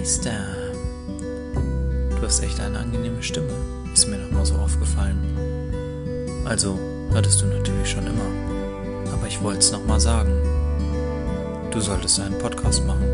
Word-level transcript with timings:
Meister. 0.00 0.30
Du 2.16 2.22
hast 2.22 2.42
echt 2.42 2.58
eine 2.58 2.78
angenehme 2.78 3.22
Stimme, 3.22 3.52
ist 3.92 4.08
mir 4.08 4.16
noch 4.16 4.30
mal 4.30 4.46
so 4.46 4.54
aufgefallen. 4.54 5.18
Also, 6.46 6.78
hattest 7.12 7.42
du 7.42 7.46
natürlich 7.46 7.90
schon 7.90 8.06
immer. 8.06 9.12
Aber 9.12 9.26
ich 9.26 9.42
wollte 9.42 9.58
es 9.58 9.72
noch 9.72 9.84
mal 9.84 10.00
sagen. 10.00 10.32
Du 11.70 11.80
solltest 11.80 12.18
einen 12.18 12.38
Podcast 12.38 12.82
machen. 12.86 13.04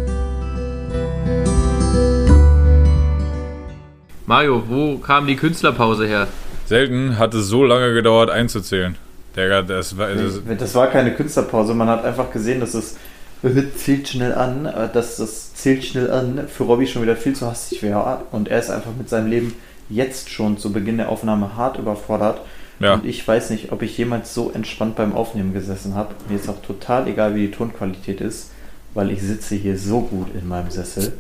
Mario, 4.27 4.63
wo 4.69 4.99
kam 4.99 5.27
die 5.27 5.35
Künstlerpause 5.35 6.07
her? 6.07 6.29
Selten 6.67 7.19
hat 7.19 7.35
es 7.35 7.49
so 7.49 7.65
lange 7.65 7.95
gedauert 7.95 8.31
einzuzählen. 8.31 8.95
Das 9.35 9.99
war. 9.99 10.15
Das, 10.15 10.41
Das 10.57 10.75
war 10.77 10.87
keine 10.87 11.13
Künstlerpause, 11.15 11.75
man 11.75 11.89
hat 11.89 12.05
einfach 12.05 12.31
gesehen, 12.31 12.61
dass 12.61 12.75
es 12.75 12.97
zählt 13.77 14.09
schnell 14.09 14.35
an, 14.35 14.67
äh, 14.67 14.89
dass 14.93 15.17
das 15.17 15.55
zählt 15.55 15.85
schnell 15.85 16.11
an 16.11 16.49
für 16.49 16.65
Robby 16.65 16.87
schon 16.87 17.03
wieder 17.03 17.17
viel 17.17 17.35
zu 17.35 17.47
hastig 17.47 17.83
wäre 17.83 18.23
und 18.33 18.49
er 18.49 18.59
ist 18.59 18.71
einfach 18.71 18.93
mit 18.97 19.09
seinem 19.09 19.31
Leben 19.31 19.55
jetzt 19.89 20.31
schon 20.31 20.59
zu 20.59 20.73
Beginn 20.73 20.99
der 20.99 21.09
Aufnahme 21.09 21.57
hart 21.57 21.79
überfordert. 21.79 22.41
Ja. 22.81 22.95
Und 22.95 23.07
ich 23.07 23.27
weiß 23.27 23.51
nicht, 23.51 23.73
ob 23.73 23.83
ich 23.83 23.97
jemals 23.97 24.35
so 24.35 24.51
entspannt 24.51 24.97
beim 24.97 25.15
Aufnehmen 25.15 25.55
gesessen 25.55 25.95
habe. 25.95 26.15
Mir 26.29 26.37
ist 26.37 26.49
auch 26.49 26.61
total 26.61 27.09
egal, 27.09 27.35
wie 27.35 27.47
die 27.47 27.51
Tonqualität 27.51 28.21
ist, 28.21 28.51
weil 28.95 29.11
ich 29.11 29.23
sitze 29.23 29.55
hier 29.55 29.79
so 29.79 30.01
gut 30.01 30.29
in 30.35 30.47
meinem 30.47 30.71
Sessel. 30.71 31.15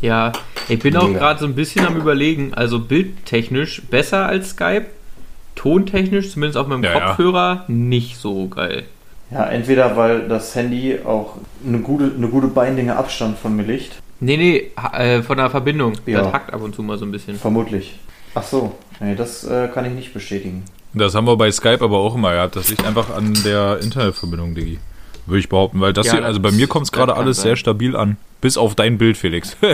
Ja, 0.00 0.32
ich 0.68 0.80
bin 0.80 0.96
auch 0.96 1.12
gerade 1.12 1.40
so 1.40 1.46
ein 1.46 1.54
bisschen 1.54 1.86
am 1.86 1.96
überlegen, 1.96 2.54
also 2.54 2.80
bildtechnisch 2.80 3.82
besser 3.82 4.26
als 4.26 4.50
Skype, 4.50 4.86
tontechnisch, 5.54 6.32
zumindest 6.32 6.58
auf 6.58 6.66
meinem 6.66 6.84
Ja, 6.84 6.92
ja. 6.92 7.06
Kopfhörer, 7.08 7.64
nicht 7.68 8.16
so 8.18 8.48
geil. 8.48 8.84
Ja, 9.30 9.46
entweder 9.46 9.96
weil 9.96 10.28
das 10.28 10.54
Handy 10.54 10.98
auch 11.04 11.34
eine 11.66 11.78
gute, 11.80 12.12
eine 12.16 12.28
gute 12.28 12.46
Beinlänge 12.46 12.96
Abstand 12.96 13.38
von 13.38 13.56
mir 13.56 13.64
liegt, 13.64 14.00
Nee, 14.18 14.36
nee, 14.38 14.70
äh, 14.98 15.22
von 15.22 15.36
der 15.36 15.50
Verbindung. 15.50 15.92
Ja. 16.06 16.22
Das 16.22 16.32
hackt 16.32 16.54
ab 16.54 16.62
und 16.62 16.74
zu 16.74 16.82
mal 16.82 16.96
so 16.96 17.04
ein 17.04 17.12
bisschen. 17.12 17.36
vermutlich. 17.36 17.98
Ach 18.34 18.42
so, 18.42 18.72
nee, 19.00 19.14
das 19.14 19.44
äh, 19.44 19.68
kann 19.68 19.84
ich 19.84 19.92
nicht 19.92 20.14
bestätigen. 20.14 20.64
das 20.94 21.14
haben 21.14 21.26
wir 21.26 21.36
bei 21.36 21.50
Skype 21.50 21.82
aber 21.84 21.98
auch 21.98 22.14
immer 22.14 22.32
gehabt. 22.32 22.56
Das 22.56 22.70
liegt 22.70 22.86
einfach 22.86 23.14
an 23.14 23.36
der 23.44 23.78
Internetverbindung, 23.82 24.54
Digi. 24.54 24.78
Würde 25.26 25.40
ich 25.40 25.48
behaupten, 25.50 25.80
weil 25.80 25.92
das 25.92 26.06
Ja, 26.06 26.14
hier, 26.14 26.24
also 26.24 26.40
bei 26.40 26.50
mir 26.52 26.66
kommt 26.68 26.86
es 26.86 26.92
gerade 26.92 27.14
alles 27.16 27.38
sein. 27.38 27.48
sehr 27.50 27.56
stabil 27.56 27.94
an. 27.96 28.16
Bis 28.40 28.56
auf 28.56 28.74
dein 28.74 28.96
Bild, 28.96 29.16
Felix. 29.18 29.54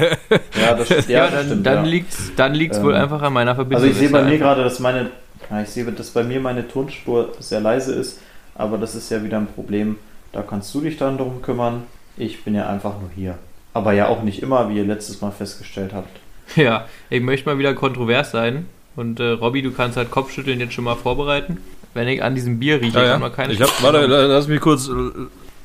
Ja, 0.60 0.74
das, 0.74 0.88
ja, 0.88 0.96
Ja, 1.08 1.22
das 1.26 1.32
dann, 1.34 1.46
stimmt. 1.46 1.66
dann 1.66 1.84
ja. 1.84 1.90
liegt's, 1.90 2.32
dann 2.34 2.54
liegt's 2.54 2.82
wohl 2.82 2.94
Ähm, 2.94 3.02
einfach 3.02 3.22
an 3.22 3.32
meiner 3.34 3.54
Verbindung. 3.54 3.82
Also 3.82 3.92
ich 3.92 3.98
sehe 3.98 4.08
bei 4.08 4.22
mir 4.22 4.38
gerade, 4.38 4.64
dass 4.64 4.80
meine, 4.80 5.10
ja, 5.50 5.60
ich 5.62 5.68
sehe, 5.68 5.84
dass 5.84 6.10
bei 6.10 6.24
mir 6.24 6.40
meine 6.40 6.66
Tonspur 6.66 7.32
sehr 7.38 7.60
leise 7.60 7.92
ist, 7.94 8.18
aber 8.54 8.78
das 8.78 8.94
ist 8.94 9.10
ja 9.10 9.22
wieder 9.24 9.38
ein 9.38 9.46
Problem. 9.46 9.96
Da 10.32 10.42
kannst 10.42 10.74
du 10.74 10.80
dich 10.80 10.96
dann 10.96 11.18
drum 11.18 11.42
kümmern. 11.42 11.84
Ich 12.16 12.44
bin 12.44 12.54
ja 12.54 12.68
einfach 12.68 13.00
nur 13.00 13.10
hier. 13.14 13.38
Aber 13.74 13.92
ja 13.92 14.08
auch 14.08 14.22
nicht 14.22 14.42
immer, 14.42 14.68
wie 14.68 14.76
ihr 14.76 14.84
letztes 14.84 15.20
Mal 15.20 15.30
festgestellt 15.30 15.92
habt. 15.94 16.08
Ja, 16.56 16.86
ich 17.08 17.22
möchte 17.22 17.48
mal 17.48 17.58
wieder 17.58 17.72
kontrovers 17.72 18.32
sein. 18.32 18.66
Und 18.96 19.20
äh, 19.20 19.28
Robby, 19.30 19.62
du 19.62 19.70
kannst 19.72 19.96
halt 19.96 20.10
Kopfschütteln 20.10 20.60
jetzt 20.60 20.74
schon 20.74 20.84
mal 20.84 20.96
vorbereiten. 20.96 21.58
Wenn 21.94 22.08
ich 22.08 22.22
an 22.22 22.34
diesem 22.34 22.58
Bier 22.58 22.80
rieche, 22.80 22.98
Ja, 22.98 23.12
kann 23.12 23.20
man 23.20 23.30
ja. 23.30 23.36
keine 23.36 23.52
Ich 23.54 23.62
hab, 23.62 23.82
warte, 23.82 24.04
la- 24.06 24.26
lass 24.26 24.48
mich 24.48 24.60
kurz, 24.60 24.90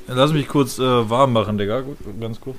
lass 0.08 0.32
mich 0.34 0.48
kurz 0.48 0.80
äh, 0.80 1.10
warm 1.10 1.34
machen, 1.34 1.58
Digga. 1.58 1.82
Gut, 1.82 1.98
ganz 2.22 2.40
kurz. 2.40 2.56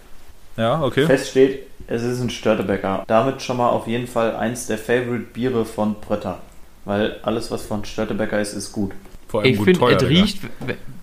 Ja, 0.56 0.82
okay. 0.82 1.06
Fest 1.06 1.30
steht, 1.30 1.60
es 1.86 2.02
ist 2.02 2.20
ein 2.20 2.28
Störtebecker. 2.30 3.04
Damit 3.06 3.40
schon 3.40 3.56
mal 3.58 3.68
auf 3.70 3.86
jeden 3.86 4.08
Fall 4.08 4.36
eins 4.36 4.66
der 4.66 4.76
Favorite 4.78 5.26
Biere 5.32 5.64
von 5.64 5.94
Brötter. 5.94 6.38
Weil 6.84 7.16
alles, 7.22 7.50
was 7.50 7.64
von 7.64 7.84
Störtebecker 7.84 8.40
ist, 8.40 8.52
ist 8.52 8.72
gut. 8.72 8.92
Vor 9.28 9.42
allem 9.42 9.52
Ich 9.52 9.60
finde, 9.60 9.94
es 9.94 10.02
riecht, 10.02 10.38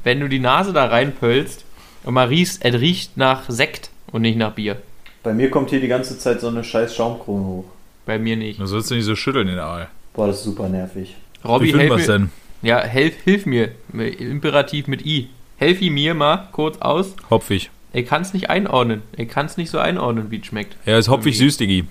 wenn 0.04 0.20
du 0.20 0.28
die 0.28 0.40
Nase 0.40 0.74
da 0.74 0.86
reinpölst 0.86 1.64
und 2.04 2.14
mal 2.14 2.28
riechst, 2.28 2.66
es 2.66 2.74
riecht 2.74 3.18
nach 3.18 3.44
Sekt 3.50 3.90
und 4.12 4.24
nicht 4.24 4.38
nach 4.38 4.54
Bier. 4.54 4.78
Bei 5.24 5.34
mir 5.34 5.50
kommt 5.50 5.70
hier 5.70 5.80
die 5.80 5.88
ganze 5.88 6.18
Zeit 6.18 6.42
so 6.42 6.48
eine 6.48 6.64
scheiß 6.64 6.96
Schaumkrone 6.96 7.46
hoch. 7.46 7.66
Bei 8.06 8.20
mir 8.20 8.36
nicht. 8.36 8.60
Du 8.60 8.66
sollst 8.66 8.92
nicht 8.92 9.06
so 9.06 9.16
schütteln 9.16 9.48
in 9.48 9.56
der 9.56 9.66
Aal. 9.66 9.88
Boah, 10.14 10.28
das 10.28 10.38
ist 10.38 10.44
super 10.44 10.70
nervig. 10.70 11.16
Robby, 11.44 11.74
Wie 11.74 11.80
wir's 11.90 12.08
mir. 12.08 12.14
denn? 12.14 12.30
Ja, 12.62 12.80
helf, 12.82 13.16
hilf 13.24 13.46
mir. 13.46 13.72
Imperativ 13.94 14.88
mit 14.88 15.06
I. 15.06 15.30
Helf 15.58 15.82
ihn 15.82 15.94
mir 15.94 16.14
mal 16.14 16.48
kurz 16.52 16.78
aus. 16.80 17.16
Hopfig. 17.30 17.70
Ich 17.94 18.08
kann 18.08 18.22
es 18.24 18.34
nicht 18.34 18.50
einordnen. 18.50 19.04
Ich 19.16 19.30
kann 19.30 19.46
es 19.46 19.58
nicht 19.58 19.70
so 19.70 19.80
einordnen, 19.80 20.30
wie 20.32 20.40
es 20.40 20.46
schmeckt. 20.46 20.76
Ja, 20.86 20.98
ist 20.98 21.10
hopfig 21.10 21.38
süß, 21.38 21.58
Digi. 21.58 21.86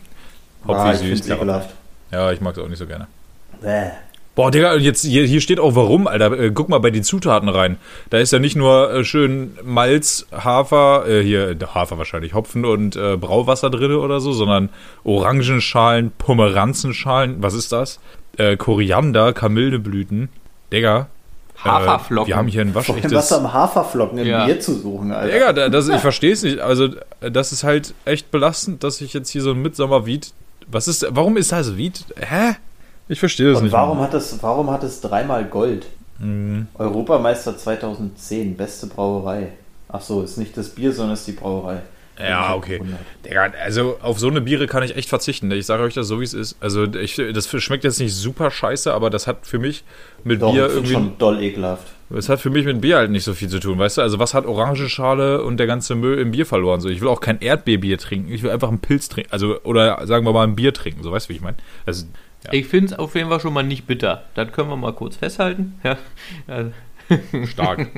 Hopfig 0.66 0.82
Ah, 0.84 0.92
ich 0.92 0.98
süß. 0.98 1.26
Ja. 1.28 1.64
ja, 2.12 2.32
ich 2.32 2.40
mag 2.40 2.56
es 2.56 2.62
auch 2.62 2.68
nicht 2.68 2.78
so 2.78 2.86
gerne. 2.86 3.06
Bäh. 3.60 3.90
Boah, 4.36 4.50
Digga, 4.50 4.74
und 4.74 4.80
jetzt 4.80 5.04
hier, 5.04 5.24
hier 5.26 5.40
steht 5.40 5.60
auch 5.60 5.76
warum, 5.76 6.08
Alter. 6.08 6.32
Äh, 6.38 6.50
guck 6.52 6.68
mal 6.68 6.78
bei 6.80 6.90
den 6.90 7.04
Zutaten 7.04 7.48
rein. 7.48 7.78
Da 8.10 8.18
ist 8.18 8.32
ja 8.32 8.40
nicht 8.40 8.56
nur 8.56 8.92
äh, 8.92 9.04
schön 9.04 9.56
Malz, 9.62 10.26
Hafer, 10.32 11.04
äh, 11.06 11.22
hier 11.22 11.50
äh, 11.50 11.56
Hafer 11.72 11.98
wahrscheinlich, 11.98 12.34
Hopfen 12.34 12.64
und 12.64 12.96
äh, 12.96 13.16
Brauwasser 13.16 13.70
drin 13.70 13.92
oder 13.92 14.18
so, 14.20 14.32
sondern 14.32 14.70
Orangenschalen, 15.04 16.10
Pomeranzenschalen, 16.18 17.36
was 17.42 17.54
ist 17.54 17.72
das? 17.72 18.00
Äh, 18.36 18.56
Koriander, 18.56 19.32
Kamilleblüten. 19.32 20.28
Digga. 20.72 21.06
Haferflocken. 21.62 22.26
Äh, 22.26 22.34
wir 22.34 22.36
haben 22.36 22.48
hier 22.48 22.60
ein 22.62 22.68
allem 22.68 22.74
was 22.74 22.88
waschechtes. 22.88 23.32
am 23.32 23.52
Haferflocken 23.52 24.18
im 24.18 24.26
Ja. 24.26 24.44
Bier 24.46 24.58
zu 24.58 24.74
suchen, 24.74 25.12
Alter. 25.12 25.32
Digga, 25.32 25.52
da- 25.52 25.68
das, 25.68 25.88
ich 25.88 26.00
verstehe 26.00 26.32
es 26.32 26.42
nicht. 26.42 26.58
Also, 26.58 26.88
das 27.20 27.52
ist 27.52 27.62
halt 27.62 27.94
echt 28.04 28.30
belastend, 28.32 28.82
dass 28.82 29.00
ich 29.00 29.12
jetzt 29.14 29.30
hier 29.30 29.42
so 29.42 29.52
ein 29.52 29.62
Mitsommerwied. 29.62 30.32
Was 30.66 30.88
ist, 30.88 31.06
warum 31.10 31.36
ist 31.36 31.52
das 31.52 31.76
Wied? 31.76 32.04
Hä? 32.18 32.56
Ich 33.08 33.18
verstehe 33.20 33.48
das 33.48 33.58
Und 33.58 33.64
nicht. 33.64 33.72
warum 33.72 34.00
hat, 34.00 34.14
es, 34.14 34.42
warum 34.42 34.70
hat 34.70 34.82
es 34.82 35.00
dreimal 35.00 35.44
Gold? 35.44 35.86
Mhm. 36.18 36.68
Europameister 36.78 37.56
2010, 37.56 38.56
beste 38.56 38.86
Brauerei. 38.86 39.48
Ach 39.88 40.00
so, 40.00 40.22
ist 40.22 40.38
nicht 40.38 40.56
das 40.56 40.70
Bier, 40.70 40.92
sondern 40.92 41.14
ist 41.14 41.26
die 41.26 41.32
Brauerei. 41.32 41.82
Ja, 42.18 42.54
okay. 42.54 42.80
Digga, 43.24 43.52
also 43.64 43.96
auf 44.00 44.20
so 44.20 44.28
eine 44.28 44.40
Biere 44.40 44.66
kann 44.68 44.84
ich 44.84 44.96
echt 44.96 45.08
verzichten. 45.08 45.50
Ich 45.50 45.66
sage 45.66 45.82
euch 45.82 45.94
das 45.94 46.06
so, 46.06 46.20
wie 46.20 46.24
es 46.24 46.32
ist. 46.32 46.56
Also 46.60 46.84
ich, 46.84 47.16
das 47.16 47.48
schmeckt 47.48 47.82
jetzt 47.82 47.98
nicht 47.98 48.14
super 48.14 48.52
scheiße, 48.52 48.92
aber 48.94 49.10
das 49.10 49.26
hat 49.26 49.46
für 49.46 49.58
mich 49.58 49.82
mit 50.22 50.40
Doch, 50.40 50.52
Bier 50.52 50.68
irgendwie... 50.68 50.92
schon 50.92 51.18
doll 51.18 51.42
ekelhaft. 51.42 51.88
Das 52.10 52.28
hat 52.28 52.40
für 52.40 52.50
mich 52.50 52.64
mit 52.66 52.80
Bier 52.80 52.98
halt 52.98 53.10
nicht 53.10 53.24
so 53.24 53.34
viel 53.34 53.48
zu 53.48 53.58
tun, 53.58 53.78
weißt 53.78 53.98
du? 53.98 54.02
Also 54.02 54.20
was 54.20 54.32
hat 54.34 54.46
Orangenschale 54.46 55.42
und 55.42 55.56
der 55.56 55.66
ganze 55.66 55.96
Müll 55.96 56.18
im 56.18 56.30
Bier 56.30 56.46
verloren? 56.46 56.80
So, 56.80 56.88
ich 56.88 57.00
will 57.00 57.08
auch 57.08 57.20
kein 57.20 57.40
Erdbeerbier 57.40 57.98
trinken. 57.98 58.30
Ich 58.30 58.44
will 58.44 58.50
einfach 58.50 58.68
einen 58.68 58.78
Pilz 58.78 59.08
trinken. 59.08 59.32
Also, 59.32 59.60
oder 59.62 60.06
sagen 60.06 60.24
wir 60.24 60.32
mal 60.32 60.44
ein 60.44 60.54
Bier 60.54 60.72
trinken. 60.72 61.02
So, 61.02 61.10
weißt 61.10 61.28
du, 61.28 61.30
wie 61.30 61.36
ich 61.36 61.42
meine? 61.42 61.56
Also, 61.84 62.06
Ja. 62.44 62.52
Ich 62.52 62.66
finde 62.66 62.86
es 62.86 62.98
auf 62.98 63.14
jeden 63.14 63.28
Fall 63.28 63.40
schon 63.40 63.54
mal 63.54 63.62
nicht 63.62 63.86
bitter. 63.86 64.24
Das 64.34 64.52
können 64.52 64.68
wir 64.68 64.76
mal 64.76 64.92
kurz 64.92 65.16
festhalten. 65.16 65.80
Ja. 65.82 65.98
Also, 66.46 66.72
stark. 67.46 67.88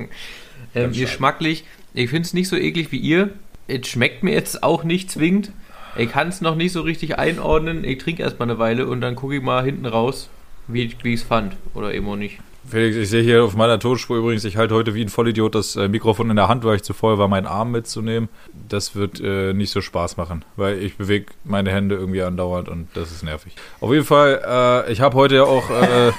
ähm, 0.74 0.92
geschmacklich, 0.92 1.64
ich 1.94 2.10
finde 2.10 2.26
es 2.26 2.34
nicht 2.34 2.48
so 2.48 2.56
eklig 2.56 2.92
wie 2.92 2.98
ihr. 2.98 3.30
Es 3.68 3.88
schmeckt 3.88 4.22
mir 4.22 4.32
jetzt 4.32 4.62
auch 4.62 4.84
nicht 4.84 5.10
zwingend. 5.10 5.50
Ich 5.96 6.10
kann 6.10 6.28
es 6.28 6.40
noch 6.40 6.54
nicht 6.54 6.72
so 6.72 6.82
richtig 6.82 7.18
einordnen. 7.18 7.82
Ich 7.82 7.98
trinke 7.98 8.22
erstmal 8.22 8.50
eine 8.50 8.58
Weile 8.58 8.86
und 8.86 9.00
dann 9.00 9.16
gucke 9.16 9.36
ich 9.36 9.42
mal 9.42 9.64
hinten 9.64 9.86
raus, 9.86 10.28
wie, 10.68 10.94
wie 11.02 11.14
ich 11.14 11.20
es 11.20 11.26
fand. 11.26 11.56
Oder 11.74 11.94
eben 11.94 12.06
auch 12.08 12.16
nicht. 12.16 12.38
Felix, 12.68 12.96
ich 12.96 13.10
sehe 13.10 13.22
hier 13.22 13.44
auf 13.44 13.54
meiner 13.54 13.78
Tonspur 13.78 14.16
übrigens, 14.18 14.44
ich 14.44 14.56
halte 14.56 14.74
heute 14.74 14.94
wie 14.94 15.02
ein 15.02 15.08
Vollidiot 15.08 15.54
das 15.54 15.76
äh, 15.76 15.88
Mikrofon 15.88 16.30
in 16.30 16.36
der 16.36 16.48
Hand, 16.48 16.64
weil 16.64 16.76
ich 16.76 16.82
zu 16.82 16.94
voll 16.94 17.16
war, 17.18 17.28
meinen 17.28 17.46
Arm 17.46 17.70
mitzunehmen. 17.70 18.28
Das 18.68 18.96
wird 18.96 19.20
äh, 19.20 19.52
nicht 19.52 19.70
so 19.70 19.80
Spaß 19.80 20.16
machen, 20.16 20.44
weil 20.56 20.78
ich 20.82 20.96
bewege 20.96 21.26
meine 21.44 21.70
Hände 21.70 21.94
irgendwie 21.94 22.22
andauernd 22.22 22.68
und 22.68 22.88
das 22.94 23.12
ist 23.12 23.22
nervig. 23.22 23.54
Auf 23.80 23.92
jeden 23.92 24.04
Fall, 24.04 24.84
äh, 24.86 24.92
ich 24.92 25.00
habe 25.00 25.14
heute 25.16 25.36
ja 25.36 25.44
auch, 25.44 25.70
äh, 25.70 26.10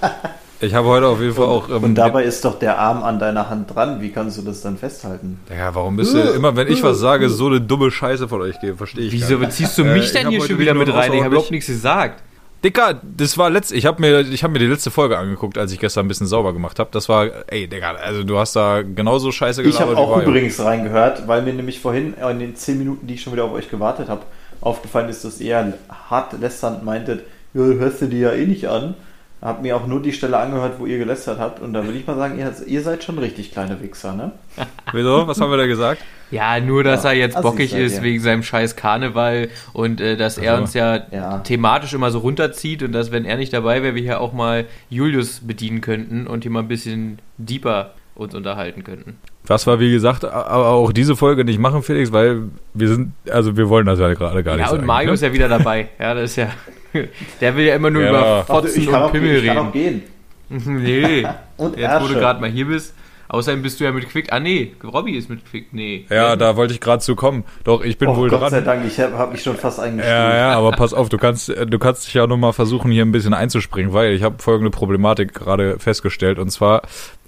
ich 0.60 0.74
habe 0.74 0.88
heute 0.88 1.06
auf 1.06 1.20
jeden 1.20 1.34
Fall 1.34 1.46
auch. 1.46 1.68
ähm, 1.68 1.84
Und 1.84 1.94
dabei 1.94 2.24
ist 2.24 2.44
doch 2.44 2.58
der 2.58 2.78
Arm 2.78 3.02
an 3.04 3.18
deiner 3.20 3.48
Hand 3.48 3.72
dran. 3.74 4.00
Wie 4.00 4.10
kannst 4.10 4.38
du 4.38 4.42
das 4.42 4.60
dann 4.60 4.76
festhalten? 4.78 5.38
Ja, 5.56 5.72
warum 5.74 5.96
bist 5.96 6.14
du 6.14 6.18
immer, 6.18 6.56
wenn 6.56 6.66
ich 6.68 6.82
was 6.82 6.98
sage, 6.98 7.28
so 7.28 7.46
eine 7.46 7.60
dumme 7.60 7.90
Scheiße 7.92 8.26
von 8.28 8.40
euch 8.40 8.58
gebe? 8.60 8.76
Verstehe 8.76 9.04
ich. 9.04 9.12
Wieso 9.12 9.38
gar 9.38 9.46
nicht. 9.46 9.52
ziehst 9.52 9.78
du 9.78 9.82
Äh, 9.84 9.94
mich 9.94 10.06
ich 10.06 10.12
denn 10.12 10.28
hier 10.30 10.40
schon 10.42 10.58
wieder 10.58 10.74
mit 10.74 10.92
rein? 10.92 11.12
Ich 11.12 11.20
habe 11.22 11.34
überhaupt 11.34 11.50
nichts 11.52 11.68
gesagt. 11.68 12.22
Dicker, 12.64 13.00
das 13.02 13.36
war 13.38 13.50
letzt, 13.50 13.72
ich 13.72 13.86
habe 13.86 14.00
mir, 14.00 14.20
ich 14.20 14.44
habe 14.44 14.52
mir 14.52 14.60
die 14.60 14.66
letzte 14.66 14.92
Folge 14.92 15.18
angeguckt, 15.18 15.58
als 15.58 15.72
ich 15.72 15.80
gestern 15.80 16.06
ein 16.06 16.08
bisschen 16.08 16.28
sauber 16.28 16.52
gemacht 16.52 16.78
habe. 16.78 16.90
Das 16.92 17.08
war, 17.08 17.28
ey, 17.48 17.66
Digga, 17.66 17.94
also 17.94 18.22
du 18.22 18.38
hast 18.38 18.54
da 18.54 18.82
genauso 18.82 19.32
Scheiße 19.32 19.62
Ich 19.62 19.80
habe 19.80 19.94
gelabert 19.94 20.18
wie 20.18 20.22
auch 20.22 20.28
übrigens 20.28 20.60
reingehört, 20.60 21.26
weil 21.26 21.42
mir 21.42 21.54
nämlich 21.54 21.80
vorhin 21.80 22.14
in 22.14 22.38
den 22.38 22.54
10 22.54 22.78
Minuten, 22.78 23.06
die 23.06 23.14
ich 23.14 23.22
schon 23.22 23.32
wieder 23.32 23.44
auf 23.44 23.52
euch 23.52 23.68
gewartet 23.68 24.08
habe, 24.08 24.22
aufgefallen 24.60 25.08
ist, 25.08 25.24
dass 25.24 25.40
ihr 25.40 25.74
hart 26.08 26.38
lästernd 26.38 26.84
meintet, 26.84 27.24
ja, 27.52 27.62
hörst 27.62 28.00
du 28.00 28.06
dir 28.06 28.30
ja 28.30 28.32
eh 28.32 28.46
nicht 28.46 28.68
an. 28.68 28.94
Hab 29.42 29.60
mir 29.60 29.76
auch 29.76 29.88
nur 29.88 30.00
die 30.00 30.12
Stelle 30.12 30.38
angehört, 30.38 30.74
wo 30.78 30.86
ihr 30.86 30.98
gelästert 30.98 31.40
habt. 31.40 31.60
Und 31.60 31.72
da 31.72 31.84
will 31.86 31.96
ich 31.96 32.06
mal 32.06 32.16
sagen, 32.16 32.38
ihr, 32.38 32.52
ihr 32.66 32.80
seid 32.80 33.02
schon 33.02 33.18
richtig 33.18 33.50
kleine 33.50 33.82
Wichser, 33.82 34.14
ne? 34.14 34.30
Wieso? 34.92 35.26
Was 35.26 35.40
haben 35.40 35.50
wir 35.50 35.56
da 35.56 35.66
gesagt? 35.66 36.00
Ja, 36.30 36.60
nur, 36.60 36.84
dass 36.84 37.02
Ja, 37.02 37.10
er 37.10 37.16
jetzt 37.16 37.42
bockig 37.42 37.74
ist 37.74 37.96
ihr. 37.96 38.02
wegen 38.02 38.20
seinem 38.20 38.42
scheiß 38.44 38.76
Karneval 38.76 39.48
und 39.72 40.00
äh, 40.00 40.16
dass 40.16 40.38
er 40.38 40.52
Also, 40.52 40.62
uns 40.62 40.74
ja, 40.74 41.00
ja. 41.10 41.38
thematisch 41.40 41.92
immer 41.92 42.10
so 42.12 42.20
runterzieht 42.20 42.82
und 42.84 42.92
dass, 42.92 43.10
wenn 43.10 43.24
er 43.24 43.36
nicht 43.36 43.52
dabei 43.52 43.82
wäre, 43.82 43.94
wir 43.96 44.02
hier 44.02 44.20
auch 44.20 44.32
mal 44.32 44.64
Julius 44.88 45.40
bedienen 45.40 45.80
könnten 45.80 46.26
und 46.28 46.44
hier 46.44 46.50
mal 46.52 46.60
ein 46.60 46.68
bisschen 46.68 47.18
deeper 47.36 47.90
uns 48.14 48.34
unterhalten 48.34 48.84
könnten. 48.84 49.16
Was 49.46 49.66
wir, 49.66 49.80
wie 49.80 49.90
gesagt, 49.90 50.24
aber 50.24 50.68
auch 50.68 50.92
diese 50.92 51.16
Folge 51.16 51.44
nicht 51.44 51.58
machen, 51.58 51.82
Felix, 51.82 52.12
weil 52.12 52.42
wir 52.74 52.88
sind, 52.88 53.12
also 53.28 53.56
wir 53.56 53.68
wollen 53.68 53.86
das 53.86 53.98
ja 53.98 54.12
gerade 54.14 54.44
gar 54.44 54.52
nicht 54.56 54.66
Ja, 54.66 54.70
und 54.70 54.76
sagen, 54.76 54.86
Mario 54.86 55.08
ne? 55.08 55.14
ist 55.14 55.22
ja 55.22 55.32
wieder 55.32 55.48
dabei. 55.48 55.88
Ja, 55.98 56.14
das 56.14 56.30
ist 56.30 56.36
ja. 56.36 56.50
Der 57.40 57.56
will 57.56 57.64
ja 57.66 57.74
immer 57.74 57.90
nur 57.90 58.02
Ja. 58.02 58.08
über 58.10 58.20
Ach, 58.24 58.40
Ach, 58.42 58.46
Fotzen 58.60 58.80
ich 58.82 58.86
kann, 58.88 59.02
und 59.02 59.08
auch, 59.08 59.12
Pimmel 59.12 59.36
ich 59.38 59.46
kann 59.46 59.58
auch 59.58 59.72
gehen. 59.72 60.02
Nee. 60.48 61.26
Und 61.56 61.76
Jetzt, 61.78 62.02
wo 62.02 62.08
du 62.08 62.14
gerade 62.14 62.40
mal 62.40 62.50
hier 62.50 62.66
bist. 62.66 62.94
Außerdem 63.28 63.62
bist 63.62 63.80
du 63.80 63.84
ja 63.84 63.92
mit 63.92 64.06
Quick. 64.10 64.30
Ah, 64.30 64.40
nee, 64.40 64.72
Robby 64.84 65.12
ist 65.12 65.30
mit 65.30 65.46
Quick. 65.48 65.68
Nee. 65.72 66.04
Ja, 66.10 66.36
da 66.36 66.54
wollte 66.56 66.74
ich 66.74 66.80
gerade 66.80 67.00
zu 67.02 67.16
kommen. 67.16 67.44
Doch, 67.64 67.82
ich 67.82 67.96
bin 67.96 68.08
Oh, 68.08 68.16
wohl 68.16 68.28
Gott 68.28 68.42
dran. 68.42 68.50
sei 68.50 68.60
Dank, 68.60 68.84
ich 68.86 69.00
habe 69.00 69.16
hab 69.16 69.32
mich 69.32 69.42
schon 69.42 69.56
fast 69.56 69.80
eingespielt. 69.80 70.14
Ja, 70.14 70.36
ja, 70.36 70.52
aber 70.58 70.72
pass 70.72 70.92
auf, 70.92 71.08
du 71.08 71.16
kannst, 71.16 71.48
du 71.48 71.78
kannst 71.78 72.06
dich 72.06 72.12
ja 72.12 72.26
nur 72.26 72.36
mal 72.36 72.52
versuchen, 72.52 72.90
hier 72.90 73.02
ein 73.06 73.12
bisschen 73.12 73.32
einzuspringen, 73.32 73.94
weil 73.94 74.12
ich 74.12 74.22
habe 74.22 74.42
folgende 74.42 74.70
Problematik 74.70 75.32
gerade 75.32 75.78
festgestellt. 75.78 76.38
Und 76.38 76.50
zwar, 76.50 76.82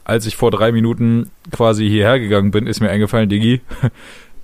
als 0.05 0.27
ich 0.27 0.37
vor 0.37 0.51
drei 0.51 0.73
Minuten 0.73 1.31
quasi 1.51 1.89
hierher 1.89 2.19
gegangen 2.21 2.51
bin, 2.51 2.67
ist 2.67 2.81
mir 2.81 2.91
eingefallen, 2.91 3.31
Digi, 3.31 3.63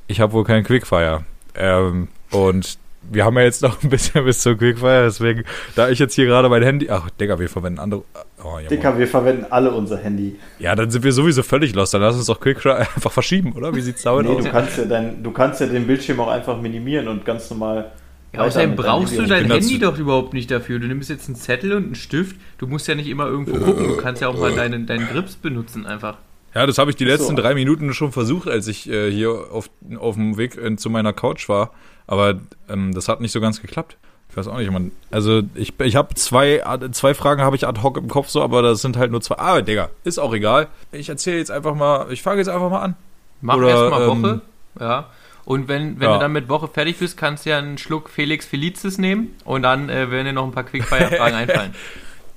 ich 0.07 0.21
habe 0.23 0.33
wohl 0.33 0.45
keinen 0.45 0.65
Quickfire. 0.65 1.25
Ähm, 1.55 2.09
und 2.31 2.79
wir 3.11 3.25
haben 3.25 3.37
ja 3.37 3.43
jetzt 3.45 3.63
noch 3.63 3.83
ein 3.83 3.91
bisschen 3.91 4.25
bis 4.25 4.39
zum 4.41 4.57
Quickfire, 4.57 5.05
deswegen, 5.05 5.45
da 5.75 5.89
ich 5.89 5.99
jetzt 5.99 6.15
hier 6.15 6.27
gerade 6.27 6.49
mein 6.49 6.63
Handy. 6.63 6.89
Ach, 6.91 7.11
Digga, 7.11 7.39
wir 7.39 7.49
verwenden 7.49 7.79
andere. 7.81 8.05
Oh, 8.43 8.59
ja, 8.59 8.69
Dicker, 8.69 8.99
wir 8.99 9.07
verwenden 9.07 9.47
alle 9.51 9.71
unser 9.73 9.99
Handy. 9.99 10.37
ja, 10.59 10.75
dann 10.75 10.91
sind 10.91 11.05
wir 11.05 11.13
sowieso 11.13 11.43
völlig 11.43 11.75
lost. 11.75 11.93
Dann 11.93 12.01
lass 12.01 12.17
uns 12.17 12.27
doch 12.27 12.41
Quickfire 12.41 12.77
einfach 12.95 13.13
verschieben, 13.13 13.53
oder? 13.53 13.75
Wie 13.75 13.81
sieht's 13.83 14.03
damit 14.03 14.27
Nee, 14.27 14.33
aus? 14.37 14.45
du 14.45 14.51
kannst, 14.51 14.79
ja 14.79 14.85
dein, 14.85 15.23
du 15.23 15.31
kannst 15.31 15.61
ja 15.61 15.67
den 15.67 15.87
Bildschirm 15.87 16.21
auch 16.21 16.29
einfach 16.29 16.61
minimieren 16.61 17.09
und 17.09 17.25
ganz 17.25 17.51
normal. 17.51 17.91
Ja, 18.33 18.43
außerdem 18.43 18.77
brauchst 18.77 19.19
du 19.19 19.27
dein 19.27 19.51
Handy 19.51 19.79
doch 19.81 19.99
überhaupt 19.99 20.33
nicht 20.35 20.51
dafür. 20.53 20.79
Du 20.79 20.87
nimmst 20.87 21.11
jetzt 21.11 21.27
einen 21.29 21.35
Zettel 21.35 21.73
und 21.73 21.85
einen 21.87 21.95
Stift. 21.97 22.37
Du 22.59 22.69
musst 22.69 22.87
ja 22.87 22.95
nicht 22.95 23.09
immer 23.09 23.27
irgendwo 23.27 23.59
gucken. 23.59 23.89
Du 23.89 23.97
kannst 23.97 24.23
ja 24.23 24.29
auch 24.29 24.39
mal 24.39 24.55
deinen, 24.55 24.87
deinen 24.87 25.09
Grips 25.09 25.35
benutzen 25.35 25.85
einfach. 25.85 26.17
Ja, 26.55 26.65
das 26.67 26.79
habe 26.79 26.91
ich 26.91 26.97
die 26.97 27.05
letzten 27.05 27.37
So. 27.37 27.43
drei 27.43 27.55
Minuten 27.55 27.93
schon 27.93 28.11
versucht, 28.13 28.49
als 28.49 28.67
ich 28.69 28.89
äh, 28.89 29.11
hier 29.11 29.31
auf, 29.53 29.69
auf 29.99 30.15
dem 30.15 30.37
Weg 30.37 30.57
äh, 30.57 30.77
zu 30.77 30.91
meiner 30.91 31.13
Couch 31.13 31.49
war. 31.49 31.73
Aber 32.11 32.41
ähm, 32.69 32.93
das 32.93 33.07
hat 33.09 33.21
nicht 33.21 33.31
so 33.31 33.41
ganz 33.41 33.63
geklappt. 33.63 33.97
Ich 34.31 34.37
weiß 34.37 34.49
auch 34.49 34.59
nicht, 34.59 34.71
man. 34.71 34.91
Also 35.13 35.43
ich, 35.55 35.79
ich 35.81 35.95
habe 35.97 36.15
zwei, 36.15 36.61
zwei 36.91 37.15
Fragen 37.15 37.43
habe 37.43 37.55
ich 37.55 37.67
ad 37.69 37.81
hoc 37.83 37.97
im 37.97 38.09
Kopf 38.09 38.29
so, 38.29 38.43
aber 38.43 38.63
das 38.63 38.83
sind 38.83 38.97
halt 38.97 39.13
nur 39.13 39.21
zwei. 39.21 39.37
Ah, 39.39 39.61
Digga, 39.61 39.91
ist 40.03 40.19
auch 40.19 40.35
egal. 40.35 40.67
Ich 40.91 41.09
erzähle 41.09 41.39
jetzt 41.39 41.51
einfach 41.53 41.75
mal, 41.75 42.13
ich 42.13 42.23
fange 42.23 42.39
jetzt 42.39 42.49
einfach 42.49 42.69
mal 42.69 42.81
an. 42.81 42.97
Mach 43.41 43.61
erstmal 43.63 44.03
ähm, 44.03 44.23
Woche. 44.23 44.41
Ja. 44.81 45.07
Und 45.45 45.69
wenn, 45.69 45.99
wenn 46.01 46.09
Ja. 46.09 46.15
du 46.15 46.21
dann 46.21 46.33
mit 46.33 46.49
Woche 46.49 46.67
fertig 46.69 46.99
bist, 46.99 47.17
kannst 47.17 47.47
du 47.47 47.51
ja 47.51 47.59
einen 47.59 47.79
Schluck 47.79 48.11
Felix 48.11 48.45
Felicis 48.45 48.99
nehmen 48.99 49.35
und 49.45 49.63
dann 49.63 49.89
äh, 49.89 50.11
werden 50.11 50.27
dir 50.27 50.33
noch 50.33 50.45
ein 50.45 50.53
paar 50.53 50.65
Quickfire-Fragen 50.65 51.35
einfallen. 51.37 51.75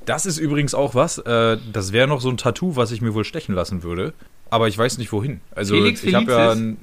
Das 0.05 0.25
ist 0.25 0.37
übrigens 0.37 0.73
auch 0.75 0.95
was. 0.95 1.17
Äh, 1.17 1.57
das 1.71 1.93
wäre 1.93 2.07
noch 2.07 2.21
so 2.21 2.29
ein 2.29 2.37
Tattoo, 2.37 2.75
was 2.75 2.91
ich 2.91 3.01
mir 3.01 3.13
wohl 3.13 3.23
stechen 3.25 3.55
lassen 3.55 3.83
würde. 3.83 4.13
Aber 4.49 4.67
ich 4.67 4.77
weiß 4.77 4.97
nicht 4.99 5.11
wohin. 5.11 5.41
Also 5.55 5.75
Felix 5.75 6.03
ich 6.03 6.13
habe 6.13 6.31
ja, 6.31 6.51
ein, 6.51 6.77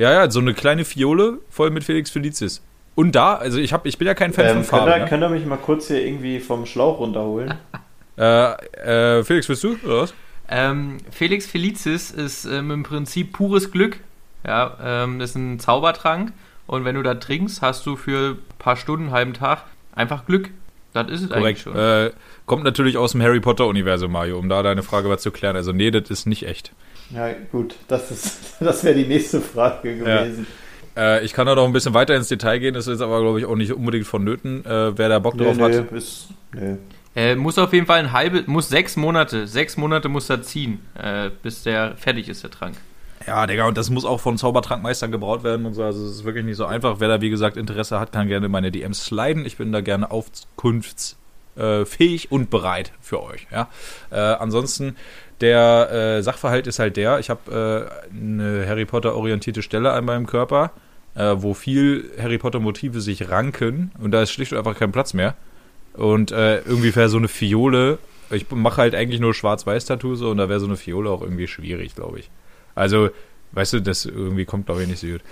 ja, 0.00 0.12
ja, 0.12 0.30
so 0.30 0.40
eine 0.40 0.54
kleine 0.54 0.84
Fiole 0.84 1.38
voll 1.50 1.70
mit 1.70 1.84
Felix 1.84 2.10
Felicis. 2.10 2.62
Und 2.94 3.14
da, 3.14 3.34
also 3.34 3.58
ich 3.58 3.72
habe, 3.72 3.88
ich 3.88 3.98
bin 3.98 4.06
ja 4.06 4.14
kein 4.14 4.32
Fan 4.32 4.44
Ähm, 4.46 4.50
von 4.50 4.56
könnt, 4.56 4.68
Farben. 4.68 4.90
ihr, 4.90 4.98
ne? 5.04 5.08
könnt 5.08 5.22
ihr 5.22 5.28
mich 5.28 5.46
mal 5.46 5.56
kurz 5.58 5.88
hier 5.88 6.04
irgendwie 6.04 6.40
vom 6.40 6.66
Schlauch 6.66 6.98
runterholen? 6.98 7.54
Äh, 8.18 9.18
äh, 9.18 9.24
Felix, 9.24 9.48
willst 9.48 9.64
du? 9.64 9.76
Oder 9.82 10.02
was? 10.02 10.14
Ähm, 10.50 10.98
Felix 11.10 11.46
Felicis 11.46 12.10
ist 12.10 12.44
ähm, 12.44 12.70
im 12.70 12.82
Prinzip 12.82 13.32
pures 13.32 13.70
Glück. 13.70 14.00
Ja, 14.46 14.76
ähm, 14.84 15.18
das 15.18 15.30
ist 15.30 15.36
ein 15.36 15.58
Zaubertrank. 15.58 16.32
Und 16.66 16.84
wenn 16.84 16.96
du 16.96 17.02
da 17.02 17.14
trinkst, 17.14 17.62
hast 17.62 17.86
du 17.86 17.96
für 17.96 18.32
ein 18.32 18.38
paar 18.58 18.76
Stunden, 18.76 19.04
einen 19.06 19.12
halben 19.12 19.32
Tag 19.32 19.64
einfach 19.94 20.26
Glück. 20.26 20.50
Das 20.92 21.08
ist 21.08 21.22
es 21.22 21.32
eigentlich 21.32 21.64
Korrekt. 21.64 21.76
schon. 21.76 21.76
Äh, 21.76 22.10
kommt 22.44 22.64
natürlich 22.64 22.98
aus 22.98 23.12
dem 23.12 23.22
Harry 23.22 23.40
Potter-Universum, 23.40 24.12
Mario, 24.12 24.38
um 24.38 24.50
da 24.50 24.62
deine 24.62 24.82
Frage 24.82 25.08
was 25.08 25.22
zu 25.22 25.30
klären. 25.30 25.56
Also, 25.56 25.72
nee, 25.72 25.90
das 25.90 26.10
ist 26.10 26.26
nicht 26.26 26.46
echt. 26.46 26.72
Ja, 27.14 27.30
gut, 27.50 27.74
das, 27.88 28.10
ist, 28.10 28.38
das 28.60 28.84
wäre 28.84 28.94
die 28.94 29.06
nächste 29.06 29.40
Frage 29.40 29.96
gewesen. 29.98 30.46
Äh, 30.96 31.24
ich 31.24 31.32
kann 31.32 31.46
da 31.46 31.54
noch 31.54 31.64
ein 31.66 31.72
bisschen 31.72 31.94
weiter 31.94 32.14
ins 32.16 32.28
Detail 32.28 32.58
gehen, 32.58 32.74
das 32.74 32.86
ist 32.86 33.00
aber, 33.00 33.20
glaube 33.20 33.38
ich, 33.40 33.46
auch 33.46 33.56
nicht 33.56 33.72
unbedingt 33.72 34.06
vonnöten. 34.06 34.64
Äh, 34.64 34.96
wer 34.98 35.08
da 35.08 35.18
Bock 35.18 35.34
Nee, 35.34 35.44
drauf 35.44 35.56
nee, 35.56 35.78
hat. 35.78 35.92
ist, 35.92 36.28
nee. 36.52 36.76
Äh, 37.16 37.34
muss 37.34 37.58
auf 37.58 37.72
jeden 37.72 37.86
Fall 37.86 37.98
ein 37.98 38.12
halbe, 38.12 38.44
muss 38.46 38.68
sechs 38.68 38.96
Monate, 38.96 39.48
sechs 39.48 39.76
Monate 39.76 40.08
muss 40.08 40.30
er 40.30 40.42
ziehen, 40.42 40.78
äh, 41.00 41.30
bis 41.42 41.64
der 41.64 41.96
fertig 41.96 42.28
ist, 42.28 42.44
der 42.44 42.50
Trank. 42.50 42.76
Ja, 43.26 43.46
Digga, 43.46 43.66
und 43.66 43.76
das 43.76 43.90
muss 43.90 44.04
auch 44.04 44.20
von 44.20 44.38
Zaubertrankmeistern 44.38 45.10
gebraut 45.12 45.42
werden 45.44 45.66
und 45.66 45.74
so. 45.74 45.82
Also, 45.82 46.04
es 46.06 46.12
ist 46.12 46.24
wirklich 46.24 46.44
nicht 46.44 46.56
so 46.56 46.64
einfach. 46.66 47.00
Wer 47.00 47.08
da, 47.08 47.20
wie 47.20 47.28
gesagt, 47.30 47.56
Interesse 47.58 48.00
hat, 48.00 48.12
kann 48.12 48.28
gerne 48.28 48.48
meine 48.48 48.70
DMs 48.70 49.04
sliden. 49.04 49.44
Ich 49.44 49.56
bin 49.58 49.72
da 49.72 49.80
gerne 49.82 50.10
aufkunftsfähig 50.10 52.32
und 52.32 52.48
bereit 52.50 52.92
für 53.00 53.22
euch. 53.22 53.46
Ja? 53.52 53.68
Äh, 54.10 54.16
ansonsten, 54.16 54.96
der 55.40 55.90
äh, 56.18 56.22
Sachverhalt 56.22 56.66
ist 56.66 56.78
halt 56.78 56.96
der, 56.96 57.18
ich 57.18 57.30
habe 57.30 57.90
äh, 58.12 58.16
eine 58.16 58.66
Harry 58.66 58.84
Potter-orientierte 58.84 59.62
Stelle 59.62 59.92
an 59.92 60.04
meinem 60.04 60.26
Körper, 60.26 60.72
äh, 61.14 61.34
wo 61.36 61.54
viel 61.54 62.10
Harry 62.20 62.38
Potter-Motive 62.38 63.00
sich 63.00 63.30
ranken 63.30 63.92
und 64.00 64.10
da 64.10 64.22
ist 64.22 64.30
schlicht 64.30 64.52
und 64.52 64.58
einfach 64.58 64.78
kein 64.78 64.92
Platz 64.92 65.14
mehr. 65.14 65.34
Und 65.94 66.30
äh, 66.30 66.58
irgendwie 66.60 66.94
wäre 66.94 67.08
so 67.08 67.18
eine 67.18 67.28
Fiole, 67.28 67.98
ich 68.30 68.50
mache 68.50 68.82
halt 68.82 68.94
eigentlich 68.94 69.20
nur 69.20 69.34
Schwarz-Weiß-Tattoos 69.34 70.22
und 70.22 70.36
da 70.36 70.48
wäre 70.48 70.60
so 70.60 70.66
eine 70.66 70.76
Fiole 70.76 71.10
auch 71.10 71.22
irgendwie 71.22 71.48
schwierig, 71.48 71.94
glaube 71.94 72.20
ich. 72.20 72.30
Also, 72.74 73.10
weißt 73.52 73.72
du, 73.74 73.82
das 73.82 74.04
irgendwie 74.04 74.44
kommt, 74.44 74.66
glaube 74.66 74.82
ich, 74.82 74.88
nicht 74.88 75.00
so 75.00 75.08
gut. 75.08 75.22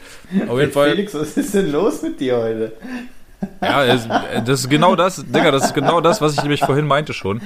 Auf 0.48 0.58
jeden 0.58 0.72
Fall. 0.72 0.90
Felix, 0.90 1.14
was 1.14 1.36
ist 1.36 1.54
denn 1.54 1.70
los 1.70 2.02
mit 2.02 2.18
dir 2.18 2.36
heute? 2.36 2.72
Ja, 3.62 3.86
das, 3.86 4.08
das 4.44 4.60
ist 4.60 4.68
genau 4.68 4.96
das, 4.96 5.24
Digga, 5.24 5.52
das 5.52 5.66
ist 5.66 5.74
genau 5.74 6.00
das, 6.00 6.20
was 6.20 6.34
ich 6.34 6.42
nämlich 6.42 6.60
vorhin 6.60 6.86
meinte 6.86 7.12
schon. 7.12 7.40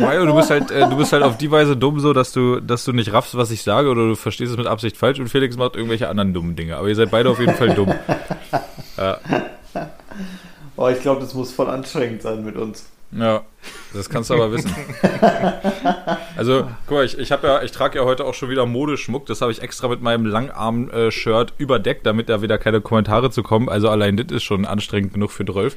Mario, 0.00 0.26
du 0.26 0.34
bist 0.34 0.50
halt, 0.50 0.70
äh, 0.70 0.88
du 0.88 0.96
bist 0.96 1.12
halt 1.12 1.22
auf 1.22 1.36
die 1.36 1.50
Weise 1.50 1.76
dumm 1.76 2.00
so, 2.00 2.12
dass 2.12 2.32
du, 2.32 2.60
dass 2.60 2.84
du 2.84 2.92
nicht 2.92 3.12
raffst, 3.12 3.36
was 3.36 3.50
ich 3.50 3.62
sage, 3.62 3.88
oder 3.88 4.08
du 4.08 4.14
verstehst 4.14 4.52
es 4.52 4.56
mit 4.56 4.66
Absicht 4.66 4.96
falsch 4.96 5.18
und 5.18 5.28
Felix 5.28 5.56
macht 5.56 5.76
irgendwelche 5.76 6.08
anderen 6.08 6.34
dummen 6.34 6.56
Dinge. 6.56 6.76
Aber 6.76 6.88
ihr 6.88 6.96
seid 6.96 7.10
beide 7.10 7.30
auf 7.30 7.38
jeden 7.38 7.54
Fall 7.54 7.74
dumm. 7.74 7.94
Oh, 10.78 10.88
ich 10.88 11.00
glaube, 11.00 11.20
das 11.20 11.34
muss 11.34 11.52
voll 11.52 11.68
anstrengend 11.68 12.22
sein 12.22 12.44
mit 12.44 12.54
uns. 12.54 12.86
Ja, 13.10 13.42
das 13.94 14.10
kannst 14.10 14.28
du 14.30 14.34
aber 14.34 14.52
wissen. 14.52 14.74
Also, 16.36 16.68
guck 16.86 16.98
mal, 16.98 17.04
ich, 17.04 17.18
ich 17.18 17.32
habe 17.32 17.48
ja, 17.48 17.62
ich 17.62 17.72
trage 17.72 17.98
ja 17.98 18.04
heute 18.04 18.24
auch 18.24 18.34
schon 18.34 18.48
wieder 18.48 18.64
Modeschmuck. 18.64 19.26
Das 19.26 19.40
habe 19.40 19.50
ich 19.50 19.60
extra 19.60 19.88
mit 19.88 20.00
meinem 20.02 20.24
Langarm-Shirt 20.24 21.54
überdeckt, 21.58 22.06
damit 22.06 22.28
da 22.28 22.42
wieder 22.42 22.58
keine 22.58 22.80
Kommentare 22.80 23.30
zu 23.30 23.42
kommen. 23.42 23.68
Also 23.68 23.88
allein 23.88 24.16
das 24.16 24.26
ist 24.30 24.44
schon 24.44 24.64
anstrengend 24.64 25.14
genug 25.14 25.32
für 25.32 25.44
12. 25.44 25.76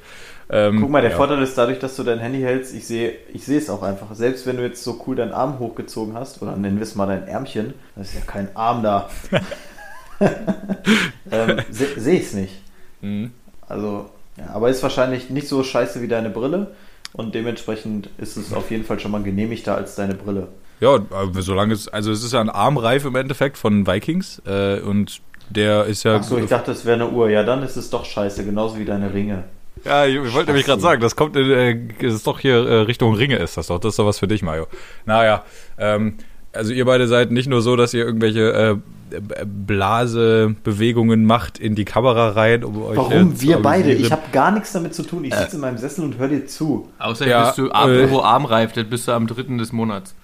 Ähm, 0.51 0.81
Guck 0.81 0.89
mal, 0.91 1.01
der 1.01 1.11
ja. 1.11 1.17
Vorteil 1.17 1.41
ist 1.41 1.57
dadurch, 1.57 1.79
dass 1.79 1.95
du 1.95 2.03
dein 2.03 2.19
Handy 2.19 2.41
hältst, 2.41 2.75
ich 2.75 2.85
sehe 2.85 3.13
ich 3.33 3.43
sehe 3.43 3.57
es 3.57 3.71
auch 3.71 3.81
einfach. 3.81 4.13
Selbst 4.13 4.45
wenn 4.45 4.57
du 4.57 4.63
jetzt 4.63 4.83
so 4.83 5.03
cool 5.07 5.15
deinen 5.15 5.31
Arm 5.31 5.57
hochgezogen 5.57 6.13
hast, 6.13 6.41
oder 6.43 6.55
nennen 6.55 6.77
wir 6.77 6.83
es 6.83 6.93
mal 6.95 7.07
dein 7.07 7.27
Ärmchen, 7.27 7.73
da 7.95 8.01
ist 8.01 8.13
ja 8.13 8.21
kein 8.21 8.55
Arm 8.55 8.83
da. 8.83 9.09
ähm, 11.31 11.57
se- 11.71 11.99
sehe 11.99 12.19
ich 12.19 12.27
es 12.27 12.33
nicht. 12.33 12.61
Mhm. 13.01 13.31
Also, 13.67 14.09
ja, 14.37 14.49
aber 14.53 14.69
ist 14.69 14.83
wahrscheinlich 14.83 15.29
nicht 15.31 15.47
so 15.47 15.63
scheiße 15.63 16.01
wie 16.01 16.07
deine 16.07 16.29
Brille. 16.29 16.67
Und 17.13 17.35
dementsprechend 17.35 18.09
ist 18.17 18.37
es 18.37 18.53
auf 18.53 18.71
jeden 18.71 18.85
Fall 18.85 18.99
schon 18.99 19.11
mal 19.11 19.21
genehmigter 19.21 19.75
als 19.75 19.95
deine 19.95 20.13
Brille. 20.13 20.47
Ja, 20.79 20.99
solange 21.39 21.73
es, 21.73 21.87
also 21.87 22.11
es 22.11 22.23
ist 22.23 22.33
ja 22.33 22.41
ein 22.41 22.49
Armreif 22.49 23.05
im 23.05 23.15
Endeffekt 23.15 23.57
von 23.57 23.85
Vikings 23.85 24.41
äh, 24.45 24.79
und 24.79 25.21
der 25.49 25.85
ist 25.85 26.03
ja. 26.03 26.15
Achso, 26.15 26.37
ich 26.37 26.47
dachte, 26.47 26.71
es 26.71 26.85
wäre 26.85 26.95
eine 26.95 27.09
Uhr. 27.09 27.29
Ja, 27.29 27.43
dann 27.43 27.61
ist 27.61 27.75
es 27.75 27.89
doch 27.89 28.05
scheiße, 28.05 28.45
genauso 28.45 28.79
wie 28.79 28.85
deine 28.85 29.13
Ringe. 29.13 29.43
Ja, 29.83 30.05
ich, 30.05 30.15
ich 30.15 30.33
wollte 30.33 30.47
nämlich 30.47 30.65
gerade 30.65 30.81
sagen, 30.81 31.01
das 31.01 31.15
kommt, 31.15 31.35
in, 31.35 31.51
äh, 31.51 31.87
das 32.01 32.13
ist 32.13 32.27
doch 32.27 32.39
hier 32.39 32.55
äh, 32.55 32.75
Richtung 32.81 33.13
Ringe 33.13 33.37
ist 33.37 33.57
das 33.57 33.67
doch. 33.67 33.79
Das 33.79 33.93
ist 33.93 33.99
doch 33.99 34.05
was 34.05 34.19
für 34.19 34.27
dich, 34.27 34.41
Mario. 34.41 34.67
Naja, 35.05 35.43
ähm, 35.77 36.15
also 36.53 36.73
ihr 36.73 36.85
beide 36.85 37.07
seid 37.07 37.31
nicht 37.31 37.47
nur 37.47 37.61
so, 37.61 37.75
dass 37.75 37.93
ihr 37.93 38.05
irgendwelche 38.05 38.51
äh, 38.51 38.75
Blasebewegungen 39.45 41.25
macht 41.25 41.59
in 41.59 41.75
die 41.75 41.85
Kamera 41.85 42.29
rein, 42.29 42.63
um 42.63 42.83
euch 42.83 42.97
Warum 42.97 43.33
äh, 43.33 43.41
wir 43.41 43.61
beide? 43.61 43.93
Ich 43.93 44.11
habe 44.11 44.23
gar 44.31 44.51
nichts 44.51 44.71
damit 44.71 44.93
zu 44.93 45.03
tun. 45.03 45.23
Ich 45.25 45.33
sitze 45.33 45.55
in 45.55 45.61
meinem 45.61 45.77
Sessel 45.77 46.03
und 46.03 46.17
höre 46.17 46.29
dir 46.29 46.45
zu. 46.45 46.89
Außerdem 46.99 47.31
Ja, 47.31 47.45
bist 47.45 47.57
du, 47.57 47.67
äh, 47.67 47.71
apropos 47.71 48.23
armreif, 48.23 48.73
das 48.73 48.85
bist 48.85 49.07
du 49.07 49.11
am 49.13 49.27
dritten 49.27 49.57
des 49.57 49.71
Monats. 49.71 50.15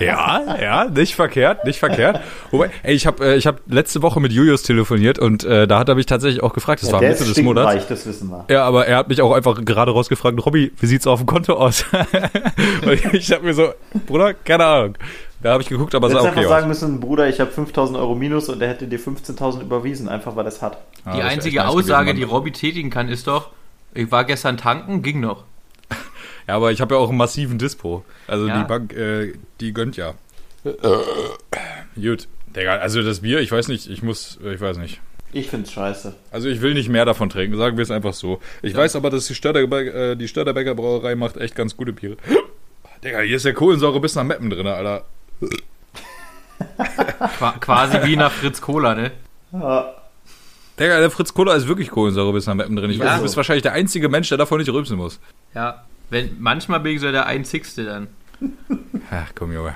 Ja, 0.00 0.56
ja, 0.60 0.84
nicht 0.86 1.14
verkehrt, 1.14 1.64
nicht 1.64 1.78
verkehrt. 1.78 2.20
Wobei, 2.50 2.70
ey, 2.82 2.94
ich 2.94 3.06
habe 3.06 3.24
äh, 3.24 3.36
ich 3.36 3.46
hab 3.46 3.60
letzte 3.66 4.02
Woche 4.02 4.20
mit 4.20 4.32
Julius 4.32 4.62
telefoniert 4.62 5.18
und 5.18 5.44
äh, 5.44 5.66
da 5.66 5.78
hat 5.78 5.88
er 5.88 5.94
mich 5.94 6.06
tatsächlich 6.06 6.42
auch 6.42 6.52
gefragt, 6.54 6.82
das 6.82 6.88
Ja, 6.88 6.94
war 6.94 7.00
der 7.00 7.10
Mitte 7.10 7.22
ist 7.24 7.36
des 7.36 7.44
Monats. 7.44 7.86
das 7.86 8.06
wissen 8.06 8.28
wir. 8.30 8.44
Ja, 8.50 8.64
aber 8.64 8.86
er 8.86 8.96
hat 8.96 9.08
mich 9.08 9.22
auch 9.22 9.32
einfach 9.32 9.64
gerade 9.64 9.92
rausgefragt, 9.92 10.44
Robby, 10.44 10.72
wie 10.78 10.86
sieht's 10.86 11.06
auf 11.06 11.20
dem 11.20 11.26
Konto 11.26 11.54
aus? 11.54 11.84
und 12.82 13.14
ich 13.14 13.30
habe 13.32 13.44
mir 13.44 13.54
so, 13.54 13.72
Bruder, 14.06 14.34
keine 14.34 14.64
Ahnung. 14.66 14.94
Da 15.42 15.52
habe 15.52 15.62
ich 15.62 15.68
geguckt, 15.68 15.94
aber 15.94 16.08
Du 16.08 16.14
sah 16.14 16.20
hättest 16.20 16.32
okay 16.32 16.40
einfach 16.46 16.50
sagen 16.60 16.70
aus. 16.70 16.80
müssen, 16.82 17.00
Bruder, 17.00 17.28
ich 17.28 17.40
habe 17.40 17.50
5000 17.50 17.98
Euro 17.98 18.14
minus 18.14 18.48
und 18.48 18.60
der 18.60 18.68
hätte 18.68 18.86
dir 18.86 18.98
15.000 19.00 19.60
überwiesen, 19.62 20.08
einfach 20.08 20.36
weil 20.36 20.44
er 20.46 20.48
es 20.48 20.62
hat. 20.62 20.78
Ah, 21.04 21.12
Die 21.12 21.18
das 21.18 21.18
wär 21.18 21.24
einzige 21.32 21.66
Aussage, 21.68 22.12
gewesen, 22.12 22.16
die. 22.28 22.32
Robby 22.32 22.52
tätigen 22.52 22.90
kann, 22.90 23.08
ist 23.08 23.26
doch, 23.26 23.50
ich 23.94 24.10
war 24.10 24.24
gestern 24.24 24.56
tanken, 24.56 25.02
ging 25.02 25.20
noch. 25.20 25.44
Ja, 26.48 26.56
aber 26.56 26.72
ich 26.72 26.80
habe 26.80 26.94
ja 26.94 27.00
auch 27.00 27.08
einen 27.08 27.18
massiven 27.18 27.58
Dispo. 27.58 28.04
Also 28.26 28.46
Ja. 28.48 28.60
die 28.62 28.68
Bank, 28.68 28.92
äh, 28.94 29.32
die 29.60 29.72
gönnt 29.72 29.96
ja. 29.96 30.14
Gut. 31.94 32.28
Digga, 32.54 32.76
also 32.76 33.02
das 33.02 33.20
Bier, 33.20 33.40
ich 33.40 33.50
weiß 33.50 33.68
nicht, 33.68 33.88
ich 33.88 34.02
muss, 34.02 34.38
ich 34.44 34.60
weiß 34.60 34.76
nicht. 34.78 35.00
Ich 35.32 35.48
find's 35.48 35.72
scheiße. 35.72 36.14
Also 36.30 36.48
ich 36.48 36.60
will 36.60 36.74
nicht 36.74 36.90
mehr 36.90 37.06
davon 37.06 37.30
trinken, 37.30 37.56
sagen 37.56 37.78
wir 37.78 37.82
es 37.82 37.90
einfach 37.90 38.12
so. 38.12 38.40
Ich 38.60 38.76
weiß 38.76 38.96
aber, 38.96 39.08
dass 39.08 39.26
die 39.26 39.34
Störterbäcker, 39.34 40.10
äh, 40.12 40.16
die 40.16 40.28
Störterbäcker 40.28 40.74
Brauerei 40.74 41.14
macht 41.14 41.38
echt 41.38 41.54
ganz 41.54 41.76
gute 41.76 41.92
Biere. 41.94 42.16
Digga, 43.02 43.20
hier 43.20 43.36
ist 43.36 43.44
der 43.46 43.54
Kohlensäure 43.54 43.98
bis 44.00 44.14
nach 44.14 44.24
Meppen 44.24 44.50
drin, 44.50 44.66
Alter. 44.66 45.04
Qua 47.38 47.52
quasi 47.60 47.98
wie 48.04 48.16
nach 48.16 48.30
Fritz 48.30 48.60
Cola, 48.60 48.94
ne? 48.94 49.10
Ja, 49.52 49.94
Digga, 50.78 51.00
der 51.00 51.10
Fritz 51.10 51.32
Cola 51.34 51.54
ist 51.54 51.66
wirklich 51.66 51.90
Kohlensäure 51.90 52.32
bis 52.32 52.46
nach 52.46 52.54
Meppen 52.54 52.76
drin. 52.76 52.90
Ich 52.90 52.98
Ja. 52.98 53.04
weiß, 53.06 53.16
du 53.16 53.22
bist 53.22 53.36
wahrscheinlich 53.36 53.62
der 53.62 53.72
einzige 53.72 54.08
Mensch, 54.08 54.28
der 54.28 54.38
davon 54.38 54.58
nicht 54.58 54.70
rülpsen 54.70 54.96
muss. 54.96 55.18
Ja. 55.54 55.84
Wenn, 56.12 56.36
manchmal 56.38 56.80
bin 56.80 56.92
ich 56.94 57.00
so 57.00 57.10
der 57.10 57.24
Einzigste 57.24 57.84
dann. 57.86 58.08
Ach, 59.10 59.30
komm, 59.34 59.50
Junge. 59.52 59.74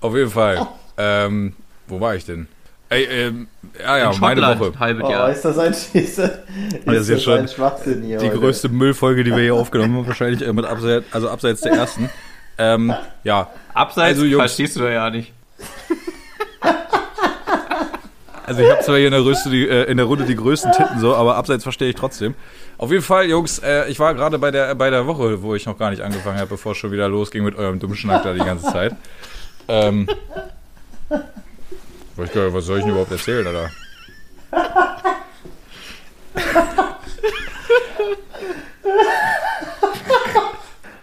Auf 0.00 0.16
jeden 0.16 0.30
Fall. 0.30 0.66
Ähm, 0.96 1.52
wo 1.88 2.00
war 2.00 2.14
ich 2.14 2.24
denn? 2.24 2.48
Ey, 2.88 3.04
ähm, 3.04 3.48
ja, 3.78 3.98
ja, 3.98 4.10
In 4.12 4.20
meine 4.20 4.40
Woche. 4.40 4.72
halbes 4.80 5.04
Oh, 5.04 5.10
Jahr. 5.10 5.30
ist 5.30 5.44
das 5.44 5.58
ein, 5.58 5.72
ist, 5.72 5.94
ist 5.94 6.18
Das 6.18 6.96
ist 6.96 7.08
jetzt 7.10 7.22
schon 7.24 7.38
ein 7.40 7.48
Schwachsinn 7.48 8.02
hier 8.02 8.18
Die 8.18 8.28
heute? 8.28 8.38
größte 8.38 8.70
Müllfolge, 8.70 9.24
die 9.24 9.30
wir 9.30 9.42
hier 9.42 9.54
aufgenommen 9.54 9.94
haben, 9.98 10.06
wahrscheinlich 10.06 10.40
äh, 10.40 10.52
mit 10.54 10.64
abseits, 10.64 11.04
also 11.12 11.28
abseits 11.28 11.60
der 11.60 11.72
ersten. 11.72 12.08
Ähm, 12.56 12.94
ja, 13.22 13.48
Abseits 13.74 14.14
Also, 14.18 14.24
Jungs- 14.24 14.40
verstehst 14.40 14.76
du 14.76 14.80
doch 14.80 14.88
ja 14.90 15.10
nicht. 15.10 15.32
also 18.46 18.60
ich 18.62 18.70
habe 18.70 18.82
zwar 18.82 18.96
hier 18.96 19.06
in 19.06 19.12
der, 19.12 19.24
Röste 19.24 19.50
die, 19.50 19.68
äh, 19.68 19.84
in 19.90 19.96
der 19.96 20.06
Runde 20.06 20.24
die 20.24 20.36
größten 20.36 20.72
Titten 20.72 20.98
so, 20.98 21.14
aber 21.14 21.36
abseits 21.36 21.62
verstehe 21.62 21.88
ich 21.90 21.94
trotzdem. 21.96 22.34
Auf 22.82 22.90
jeden 22.90 23.04
Fall, 23.04 23.26
Jungs, 23.28 23.60
äh, 23.60 23.88
ich 23.88 24.00
war 24.00 24.12
gerade 24.12 24.40
bei 24.40 24.50
der, 24.50 24.74
bei 24.74 24.90
der 24.90 25.06
Woche, 25.06 25.40
wo 25.40 25.54
ich 25.54 25.66
noch 25.66 25.78
gar 25.78 25.90
nicht 25.90 26.02
angefangen 26.02 26.38
habe, 26.38 26.48
bevor 26.48 26.72
es 26.72 26.78
schon 26.78 26.90
wieder 26.90 27.08
losging 27.08 27.44
mit 27.44 27.54
eurem 27.54 27.78
dummen 27.78 27.94
Schnack 27.94 28.24
da 28.24 28.32
die 28.32 28.40
ganze 28.40 28.72
Zeit. 28.72 28.96
Ähm, 29.68 30.08
nicht, 32.16 32.34
was 32.34 32.64
soll 32.64 32.78
ich 32.78 32.82
denn 32.82 32.90
überhaupt 32.90 33.12
erzählen, 33.12 33.46
oder? 33.46 33.70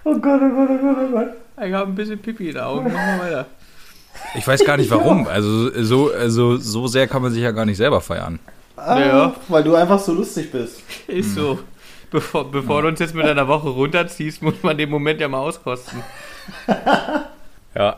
Oh 0.03 0.15
Gott, 0.19 0.41
oh 0.41 0.49
Gott, 0.49 0.69
oh 0.69 0.77
Gott, 0.81 0.97
oh 0.99 1.11
Gott. 1.11 1.27
Ich 1.65 1.73
habe 1.73 1.91
ein 1.91 1.95
bisschen 1.95 2.19
Pipi 2.19 2.49
in 2.49 2.55
den 2.55 2.63
Augen. 2.63 2.91
Mach 2.91 2.93
mal 2.93 3.19
weiter. 3.21 3.45
Ich 4.35 4.45
weiß 4.45 4.65
gar 4.65 4.75
nicht 4.75 4.91
warum. 4.91 5.27
Also 5.27 5.69
so, 5.81 6.11
also 6.11 6.57
so 6.57 6.87
sehr 6.87 7.07
kann 7.07 7.21
man 7.21 7.31
sich 7.31 7.41
ja 7.41 7.51
gar 7.51 7.63
nicht 7.63 7.77
selber 7.77 8.01
feiern. 8.01 8.37
Ah, 8.75 8.99
Ja. 8.99 9.35
Weil 9.47 9.63
du 9.63 9.75
einfach 9.75 9.99
so 9.99 10.13
lustig 10.13 10.51
bist. 10.51 10.81
Ist 11.09 11.35
so. 11.35 11.59
Bevor, 12.11 12.49
bevor 12.49 12.81
du 12.81 12.87
uns 12.87 12.99
jetzt 12.99 13.13
mit 13.13 13.25
einer 13.25 13.47
Woche 13.47 13.69
runterziehst, 13.69 14.41
muss 14.41 14.63
man 14.63 14.77
den 14.77 14.89
Moment 14.89 15.21
ja 15.21 15.27
mal 15.27 15.39
auskosten. 15.39 16.01
Ja, 17.75 17.97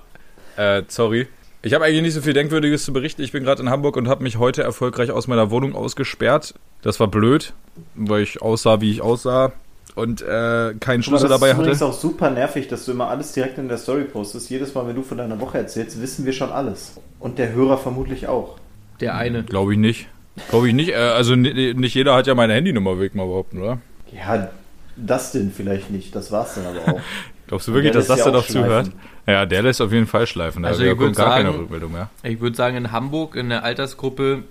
äh, 0.57 0.83
sorry. 0.89 1.27
Ich 1.61 1.73
habe 1.73 1.85
eigentlich 1.85 2.01
nicht 2.01 2.13
so 2.13 2.21
viel 2.21 2.33
Denkwürdiges 2.33 2.83
zu 2.83 2.91
berichten. 2.91 3.21
Ich 3.21 3.31
bin 3.31 3.43
gerade 3.45 3.61
in 3.61 3.69
Hamburg 3.69 3.95
und 3.95 4.09
habe 4.09 4.21
mich 4.21 4.37
heute 4.37 4.63
erfolgreich 4.63 5.11
aus 5.11 5.27
meiner 5.27 5.49
Wohnung 5.49 5.75
ausgesperrt. 5.75 6.55
Das 6.81 6.99
war 6.99 7.07
blöd, 7.07 7.53
weil 7.95 8.21
ich 8.23 8.41
aussah, 8.41 8.81
wie 8.81 8.91
ich 8.91 9.01
aussah 9.01 9.53
und 9.95 10.21
äh, 10.21 10.73
keinen 10.79 11.03
Schlüssel 11.03 11.29
das 11.29 11.39
dabei 11.39 11.51
ist 11.51 11.57
übrigens 11.57 11.81
hatte. 11.81 11.91
auch 11.91 11.93
super 11.93 12.29
nervig, 12.29 12.67
dass 12.67 12.85
du 12.85 12.91
immer 12.91 13.09
alles 13.09 13.33
direkt 13.33 13.57
in 13.57 13.67
der 13.67 13.77
Story 13.77 14.03
postest. 14.03 14.49
Jedes 14.49 14.73
Mal, 14.73 14.87
wenn 14.87 14.95
du 14.95 15.03
von 15.03 15.17
deiner 15.17 15.39
Woche 15.39 15.57
erzählst, 15.57 16.01
wissen 16.01 16.25
wir 16.25 16.33
schon 16.33 16.51
alles. 16.51 16.99
Und 17.19 17.37
der 17.37 17.53
Hörer 17.53 17.77
vermutlich 17.77 18.27
auch. 18.27 18.57
Der 18.99 19.15
eine. 19.15 19.43
Glaube 19.43 19.73
ich 19.73 19.79
nicht. 19.79 20.07
Glaube 20.49 20.67
ich 20.69 20.73
nicht. 20.73 20.89
Äh, 20.89 20.95
also 20.95 21.35
ni- 21.35 21.73
nicht 21.73 21.93
jeder 21.95 22.15
hat 22.15 22.27
ja 22.27 22.35
meine 22.35 22.53
Handynummer, 22.53 22.97
will 22.97 23.07
ich 23.07 23.13
mal 23.13 23.25
behaupten, 23.27 23.61
oder? 23.61 23.79
Ja, 24.13 24.49
das 24.97 25.31
denn 25.31 25.51
vielleicht 25.51 25.89
nicht. 25.91 26.15
Das 26.15 26.31
war's 26.31 26.55
dann 26.55 26.65
aber 26.65 26.93
auch. 26.95 27.01
Glaubst 27.47 27.67
du 27.67 27.73
wirklich, 27.73 27.91
dass 27.91 28.07
das 28.07 28.19
ja 28.19 28.25
dann 28.25 28.35
auch 28.35 28.45
zuhört? 28.47 28.91
Ja, 29.27 29.45
der 29.45 29.61
lässt 29.61 29.81
auf 29.81 29.91
jeden 29.91 30.07
Fall 30.07 30.25
schleifen. 30.25 30.63
Da 30.63 30.69
Also 30.69 30.83
ich 30.83 30.89
kommt 30.89 31.01
würd 31.01 31.15
gar 31.17 31.35
keine 31.35 31.49
sagen- 31.49 31.59
Rückmeldung 31.61 31.91
mehr. 31.91 32.09
Ich 32.23 32.39
würde 32.39 32.55
sagen, 32.55 32.77
in 32.77 32.91
Hamburg 32.91 33.35
in 33.35 33.49
der 33.49 33.63
Altersgruppe 33.65 34.43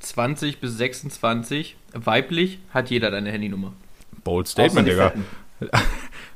20 0.00 0.60
bis 0.60 0.76
26, 0.76 1.76
weiblich, 1.94 2.58
hat 2.74 2.90
jeder 2.90 3.10
deine 3.10 3.30
Handynummer. 3.30 3.72
Bold 4.24 4.48
Statement, 4.48 4.88
Digga. 4.88 5.12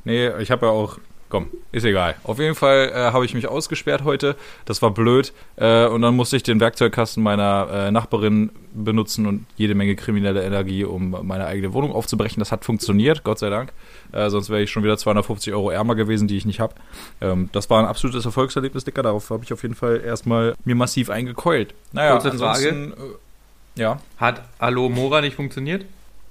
Nee, 0.04 0.30
ich 0.40 0.50
habe 0.50 0.66
ja 0.66 0.72
auch. 0.72 0.98
Komm, 1.32 1.46
ist 1.70 1.86
egal. 1.86 2.14
Auf 2.24 2.38
jeden 2.38 2.54
Fall 2.54 2.92
äh, 2.94 3.10
habe 3.10 3.24
ich 3.24 3.32
mich 3.32 3.48
ausgesperrt 3.48 4.04
heute. 4.04 4.36
Das 4.66 4.82
war 4.82 4.90
blöd. 4.90 5.32
Äh, 5.56 5.86
und 5.86 6.02
dann 6.02 6.14
musste 6.14 6.36
ich 6.36 6.42
den 6.42 6.60
Werkzeugkasten 6.60 7.22
meiner 7.22 7.68
äh, 7.72 7.90
Nachbarin 7.90 8.50
benutzen 8.74 9.26
und 9.26 9.46
jede 9.56 9.74
Menge 9.74 9.96
kriminelle 9.96 10.42
Energie, 10.42 10.84
um 10.84 11.16
meine 11.22 11.46
eigene 11.46 11.72
Wohnung 11.72 11.90
aufzubrechen. 11.92 12.38
Das 12.38 12.52
hat 12.52 12.66
funktioniert, 12.66 13.24
Gott 13.24 13.38
sei 13.38 13.48
Dank. 13.48 13.72
Äh, 14.12 14.28
sonst 14.28 14.50
wäre 14.50 14.60
ich 14.60 14.70
schon 14.70 14.82
wieder 14.82 14.98
250 14.98 15.54
Euro 15.54 15.70
ärmer 15.70 15.94
gewesen, 15.94 16.28
die 16.28 16.36
ich 16.36 16.44
nicht 16.44 16.60
habe. 16.60 16.74
Ähm, 17.22 17.48
das 17.52 17.70
war 17.70 17.78
ein 17.78 17.86
absolutes 17.86 18.26
Erfolgserlebnis, 18.26 18.84
Dicker. 18.84 19.02
Darauf 19.02 19.30
habe 19.30 19.42
ich 19.42 19.54
auf 19.54 19.62
jeden 19.62 19.74
Fall 19.74 20.02
erstmal 20.04 20.54
mir 20.66 20.74
massiv 20.74 21.08
eingekeult. 21.08 21.72
Naja, 21.92 22.12
Kurze 22.12 22.36
Frage. 22.36 22.68
Äh, 22.68 23.80
ja. 23.80 24.02
Hat 24.18 24.42
Allo 24.58 24.90
Mora 24.90 25.22
nicht 25.22 25.36
funktioniert? 25.36 25.86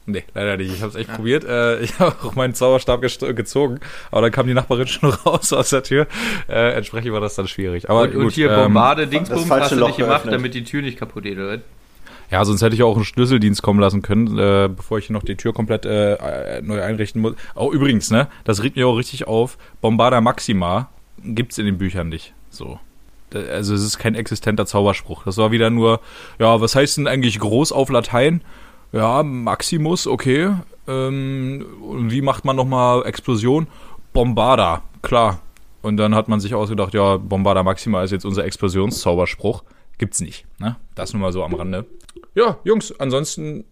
Nee, 0.06 0.24
leider 0.34 0.58
nicht. 0.58 0.74
Ich 0.74 0.82
habe 0.82 0.90
es 0.90 0.96
echt 0.96 1.14
probiert. 1.14 1.44
Äh, 1.44 1.80
ich 1.84 2.00
habe 2.00 2.16
auch 2.24 2.36
meinen 2.36 2.54
Zauberstab 2.54 3.02
gezogen, 3.02 3.80
aber 4.10 4.22
dann 4.22 4.32
kam 4.32 4.48
die 4.48 4.54
Nachbarin 4.54 4.88
schon 4.88 5.10
raus 5.10 5.54
aus 5.54 5.70
der 5.70 5.84
Tür. 5.84 6.08
Äh, 6.50 6.74
entsprechend 6.74 7.12
war 7.14 7.22
das 7.22 7.36
dann 7.36 7.48
schwierig. 7.48 7.90
Aber 7.90 8.02
und, 8.02 8.16
und 8.16 8.24
gut, 8.24 8.34
hier 8.34 8.52
ähm, 8.52 8.64
Bombarde, 8.66 9.08
Dingsbums 9.08 9.46
falsche 9.46 9.64
hast 9.64 9.72
du 9.74 9.76
Loch 9.78 9.88
nicht 9.88 9.98
gemacht, 9.98 10.24
geöffnet. 10.24 10.34
damit 10.34 10.54
die 10.54 10.64
Tür 10.64 10.82
nicht 10.82 10.98
kaputt 10.98 11.24
geht, 11.24 11.38
oder? 11.38 11.60
Ja, 12.32 12.46
sonst 12.46 12.62
hätte 12.62 12.76
ich 12.76 12.84
auch 12.84 12.96
einen 12.96 13.04
Schlüsseldienst 13.04 13.62
kommen 13.62 13.82
lassen 13.82 14.02
können, 14.02 14.38
äh, 14.38 14.70
bevor 14.74 14.98
ich 14.98 15.08
hier 15.08 15.14
noch 15.14 15.24
die 15.24 15.36
Tür 15.36 15.54
komplett 15.54 15.86
äh, 15.86 16.62
neu 16.62 16.82
einrichten 16.82 17.22
muss. 17.22 17.36
Oh, 17.56 17.72
übrigens, 17.74 18.10
ne, 18.10 18.28
das 18.46 18.64
regt 18.64 18.78
mir 18.78 18.88
auch 18.88 18.96
richtig 18.96 19.28
auf. 19.28 19.58
Bombarda 19.82 20.22
Maxima 20.22 20.90
gibt's 21.24 21.58
in 21.58 21.66
den 21.66 21.78
Büchern 21.78 22.08
nicht. 22.08 22.34
So. 22.50 22.80
Also 23.34 23.74
es 23.74 23.84
ist 23.84 23.98
kein 23.98 24.16
existenter 24.16 24.66
Zauberspruch. 24.66 25.24
Das 25.24 25.38
war 25.38 25.52
wieder 25.52 25.70
nur, 25.70 26.00
ja, 26.40 26.60
was 26.60 26.76
heißt 26.76 26.98
denn 26.98 27.08
eigentlich 27.08 27.38
groß 27.40 27.72
auf 27.72 27.90
Latein? 27.90 28.42
Ja, 28.92 29.24
Maximus, 29.24 30.08
okay. 30.08 30.54
Ähm, 30.88 31.66
und 31.82 32.12
wie 32.12 32.22
macht 32.22 32.46
man 32.46 32.56
nochmal 32.56 33.06
Explosion? 33.06 33.68
Bombarda, 34.14 34.84
klar. 35.02 35.42
Und 35.82 35.98
dann 35.98 36.14
hat 36.14 36.28
man 36.28 36.40
sich 36.40 36.54
ausgedacht, 36.54 36.94
ja, 36.94 37.18
Bombarda 37.18 37.64
Maxima 37.64 38.04
ist 38.04 38.12
jetzt 38.12 38.26
unser 38.26 38.46
Explosionszauberspruch. 38.46 39.64
Gibt's 39.98 40.20
nicht, 40.20 40.46
ne? 40.60 40.76
Das 40.96 41.14
nur 41.14 41.22
mal 41.22 41.32
so 41.32 41.44
am 41.44 41.54
Rande. 41.54 41.86
Ja, 42.36 42.58
Jungs, 42.64 42.94
ansonsten, 43.00 43.64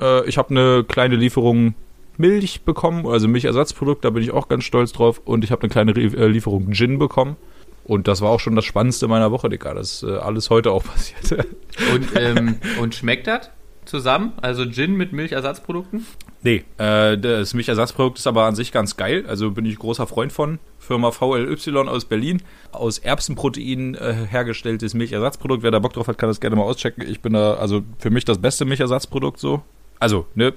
äh, 0.00 0.26
ich 0.28 0.38
habe 0.38 0.50
eine 0.50 0.84
kleine 0.84 1.16
Lieferung 1.16 1.74
Milch 2.16 2.62
bekommen, 2.62 3.06
also 3.06 3.28
Milchersatzprodukt, 3.28 4.04
da 4.04 4.10
bin 4.10 4.22
ich 4.22 4.32
auch 4.32 4.48
ganz 4.48 4.64
stolz 4.64 4.92
drauf. 4.92 5.20
Und 5.24 5.44
ich 5.44 5.50
habe 5.50 5.62
eine 5.62 5.70
kleine 5.70 5.92
äh, 5.92 6.26
Lieferung 6.26 6.72
Gin 6.72 6.98
bekommen. 6.98 7.36
Und 7.84 8.06
das 8.06 8.20
war 8.20 8.30
auch 8.30 8.40
schon 8.40 8.54
das 8.54 8.64
Spannendste 8.64 9.08
meiner 9.08 9.32
Woche, 9.32 9.48
Digga. 9.48 9.74
Das 9.74 10.02
äh, 10.02 10.16
alles 10.16 10.50
heute 10.50 10.72
auch 10.72 10.84
passiert. 10.84 11.46
Und, 11.94 12.08
ähm, 12.16 12.56
und 12.80 12.94
schmeckt 12.94 13.26
das 13.26 13.50
zusammen? 13.88 14.32
Also 14.40 14.64
Gin 14.66 14.96
mit 14.96 15.12
Milchersatzprodukten? 15.12 16.06
nee, 16.42 16.64
äh, 16.78 17.18
das 17.18 17.54
Milchersatzprodukt 17.54 18.18
ist 18.18 18.26
aber 18.26 18.44
an 18.44 18.54
sich 18.54 18.72
ganz 18.72 18.96
geil. 18.96 19.24
Also 19.26 19.50
bin 19.50 19.64
ich 19.64 19.78
großer 19.78 20.06
Freund 20.06 20.32
von. 20.32 20.58
Firma 20.78 21.10
VLY 21.10 21.88
aus 21.88 22.04
Berlin. 22.04 22.42
Aus 22.72 22.98
Erbsenprotein 22.98 23.94
äh, 23.94 24.14
hergestelltes 24.28 24.94
Milchersatzprodukt. 24.94 25.62
Wer 25.62 25.70
da 25.70 25.78
Bock 25.78 25.92
drauf 25.92 26.08
hat, 26.08 26.18
kann 26.18 26.28
das 26.28 26.40
gerne 26.40 26.56
mal 26.56 26.62
auschecken. 26.62 27.04
Ich 27.08 27.20
bin 27.20 27.32
da, 27.32 27.54
also 27.54 27.82
für 27.98 28.10
mich 28.10 28.24
das 28.24 28.38
beste 28.38 28.64
Milchersatzprodukt 28.64 29.38
so. 29.38 29.62
Also, 29.98 30.26
ne, 30.34 30.54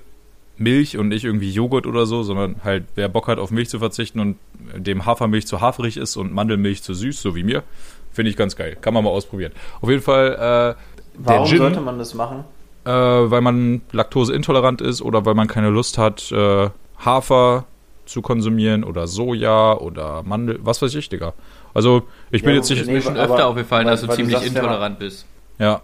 Milch 0.57 0.97
und 0.97 1.07
nicht 1.09 1.25
irgendwie 1.25 1.51
Joghurt 1.51 1.87
oder 1.87 2.05
so, 2.05 2.23
sondern 2.23 2.57
halt, 2.63 2.85
wer 2.95 3.09
Bock 3.09 3.27
hat, 3.27 3.39
auf 3.39 3.51
Milch 3.51 3.69
zu 3.69 3.79
verzichten 3.79 4.19
und 4.19 4.37
dem 4.75 5.05
Hafermilch 5.05 5.47
zu 5.47 5.59
haferig 5.59 5.97
ist 5.97 6.15
und 6.15 6.31
Mandelmilch 6.31 6.83
zu 6.83 6.93
süß, 6.93 7.21
so 7.21 7.35
wie 7.35 7.43
mir, 7.43 7.63
finde 8.11 8.29
ich 8.29 8.37
ganz 8.37 8.55
geil. 8.55 8.77
Kann 8.79 8.93
man 8.93 9.03
mal 9.03 9.09
ausprobieren. 9.09 9.53
Auf 9.81 9.89
jeden 9.89 10.01
Fall, 10.01 10.33
äh, 10.33 10.37
der 10.37 10.75
Warum 11.15 11.47
Gin, 11.47 11.57
sollte 11.57 11.81
man 11.81 11.97
das 11.97 12.13
machen? 12.13 12.45
Äh, 12.85 12.89
weil 12.91 13.41
man 13.41 13.81
laktoseintolerant 13.91 14.81
ist 14.81 15.01
oder 15.01 15.25
weil 15.25 15.33
man 15.35 15.47
keine 15.47 15.69
Lust 15.69 15.97
hat, 15.97 16.31
äh, 16.31 16.69
Hafer 17.03 17.65
zu 18.05 18.21
konsumieren 18.21 18.83
oder 18.83 19.07
Soja 19.07 19.73
oder 19.77 20.23
Mandel, 20.23 20.59
was 20.63 20.81
weiß 20.81 20.93
ich, 20.95 21.07
Digga. 21.09 21.33
Also, 21.73 22.03
ich 22.31 22.41
bin 22.41 22.51
Ja, 22.51 22.57
jetzt 22.57 22.69
nicht, 22.69 22.85
nee, 22.85 22.93
Mir 22.93 23.01
schon 23.01 23.15
öfter 23.17 23.47
aufgefallen, 23.47 23.85
weil- 23.85 23.91
dass 23.93 24.01
du 24.01 24.07
du 24.07 24.13
ziemlich 24.15 24.35
man- 24.35 24.45
intolerant 24.45 24.99
bist. 24.99 25.25
ja, 25.59 25.81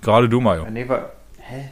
gerade 0.00 0.28
du, 0.28 0.40
Mario. 0.40 0.64
Ja, 0.64 0.70
Nee, 0.70 0.88
weil, 0.88 1.04
hä? 1.38 1.70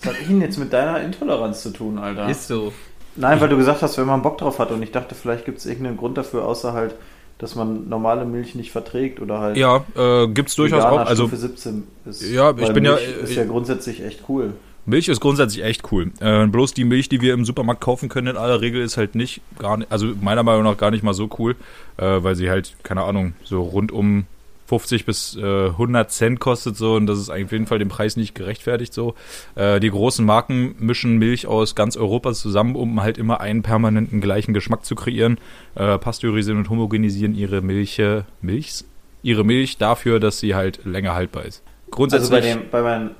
Was 0.00 0.10
hat 0.12 0.20
ich 0.20 0.26
denn 0.26 0.40
jetzt 0.40 0.58
mit 0.58 0.72
deiner 0.72 1.00
Intoleranz 1.00 1.62
zu 1.62 1.70
tun, 1.70 1.98
Alter? 1.98 2.28
Ist 2.28 2.48
so. 2.48 2.72
Nein, 3.14 3.40
weil 3.40 3.48
du 3.48 3.56
gesagt 3.56 3.82
hast, 3.82 3.96
wenn 3.98 4.06
man 4.06 4.20
Bock 4.22 4.38
drauf 4.38 4.58
hat 4.58 4.70
und 4.72 4.82
ich 4.82 4.90
dachte, 4.90 5.14
vielleicht 5.14 5.44
gibt 5.44 5.58
es 5.58 5.66
irgendeinen 5.66 5.96
Grund 5.96 6.18
dafür, 6.18 6.44
außer 6.44 6.72
halt, 6.72 6.94
dass 7.42 7.56
man 7.56 7.88
normale 7.88 8.24
Milch 8.24 8.54
nicht 8.54 8.70
verträgt 8.70 9.20
oder 9.20 9.40
halt 9.40 9.56
Ja, 9.56 9.84
äh, 9.96 10.28
gibt's 10.28 10.54
durchaus 10.54 10.84
auch, 10.84 11.00
also 11.00 11.24
Stufe 11.26 11.36
17 11.36 11.82
ist. 12.06 12.22
Ja, 12.30 12.50
ich 12.56 12.72
bin 12.72 12.84
ja- 12.84 12.94
Milch 12.94 13.16
ist 13.24 13.34
ja 13.34 13.44
grundsätzlich 13.44 14.02
echt 14.04 14.20
cool. 14.28 14.54
Milch 14.86 15.08
ist 15.08 15.20
grundsätzlich 15.20 15.64
echt 15.64 15.90
cool. 15.92 16.12
Äh, 16.20 16.46
bloß 16.46 16.72
die 16.72 16.84
Milch, 16.84 17.08
die 17.08 17.20
wir 17.20 17.34
im 17.34 17.44
Supermarkt 17.44 17.80
kaufen 17.80 18.08
können, 18.08 18.28
in 18.28 18.36
aller 18.36 18.60
Regel 18.60 18.80
ist 18.80 18.96
halt 18.96 19.16
nicht, 19.16 19.40
gar 19.58 19.76
nicht, 19.76 19.90
also 19.90 20.12
meiner 20.20 20.44
Meinung 20.44 20.62
nach 20.62 20.76
gar 20.76 20.92
nicht 20.92 21.02
mal 21.02 21.14
so 21.14 21.28
cool, 21.38 21.56
äh, 21.96 22.22
weil 22.22 22.36
sie 22.36 22.48
halt, 22.48 22.74
keine 22.84 23.02
Ahnung, 23.02 23.34
so 23.42 23.60
rund 23.62 23.90
um 23.90 24.24
50 24.72 25.04
bis 25.04 25.36
äh, 25.36 25.66
100 25.66 26.10
Cent 26.10 26.40
kostet 26.40 26.78
so 26.78 26.94
und 26.94 27.06
das 27.06 27.18
ist 27.18 27.28
auf 27.28 27.36
jeden 27.36 27.66
Fall 27.66 27.78
dem 27.78 27.90
Preis 27.90 28.16
nicht 28.16 28.34
gerechtfertigt 28.34 28.94
so. 28.94 29.14
Äh, 29.54 29.80
die 29.80 29.90
großen 29.90 30.24
Marken 30.24 30.74
mischen 30.78 31.18
Milch 31.18 31.46
aus 31.46 31.74
ganz 31.74 31.98
Europa 31.98 32.32
zusammen, 32.32 32.74
um 32.74 33.02
halt 33.02 33.18
immer 33.18 33.42
einen 33.42 33.62
permanenten 33.62 34.22
gleichen 34.22 34.54
Geschmack 34.54 34.86
zu 34.86 34.94
kreieren, 34.94 35.36
äh, 35.74 35.98
pasteurisieren 35.98 36.58
und 36.58 36.70
homogenisieren 36.70 37.34
ihre 37.34 37.60
Milche, 37.60 38.24
Milchs, 38.40 38.86
ihre 39.22 39.44
Milch 39.44 39.76
dafür, 39.76 40.20
dass 40.20 40.38
sie 40.38 40.54
halt 40.54 40.86
länger 40.86 41.12
haltbar 41.12 41.44
ist. 41.44 41.62
Also 41.66 41.90
Grundsätzlich, 41.90 42.30
bei, 42.30 42.40
dem, 42.40 42.70
bei, 42.70 42.80
meinen, 42.80 43.10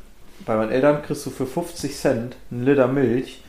bei 0.47 0.57
meinen 0.57 0.71
Eltern 0.73 1.03
kriegst 1.03 1.27
du 1.27 1.31
für 1.31 1.45
50 1.45 1.95
Cent 1.95 2.37
einen 2.51 2.65
Liter 2.65 2.89
Milch 2.89 3.43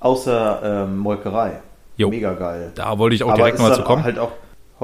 außer 0.00 0.86
ähm, 0.88 0.98
Molkerei. 0.98 1.60
Jo. 1.96 2.10
Mega 2.10 2.32
geil. 2.32 2.72
da 2.74 2.98
wollte 2.98 3.14
ich 3.14 3.22
auch 3.22 3.28
Aber 3.28 3.36
direkt 3.36 3.58
ist 3.58 3.62
mal 3.62 3.68
dann 3.68 3.78
zu 3.78 3.84
kommen. 3.84 4.02
halt 4.02 4.18
auch 4.18 4.32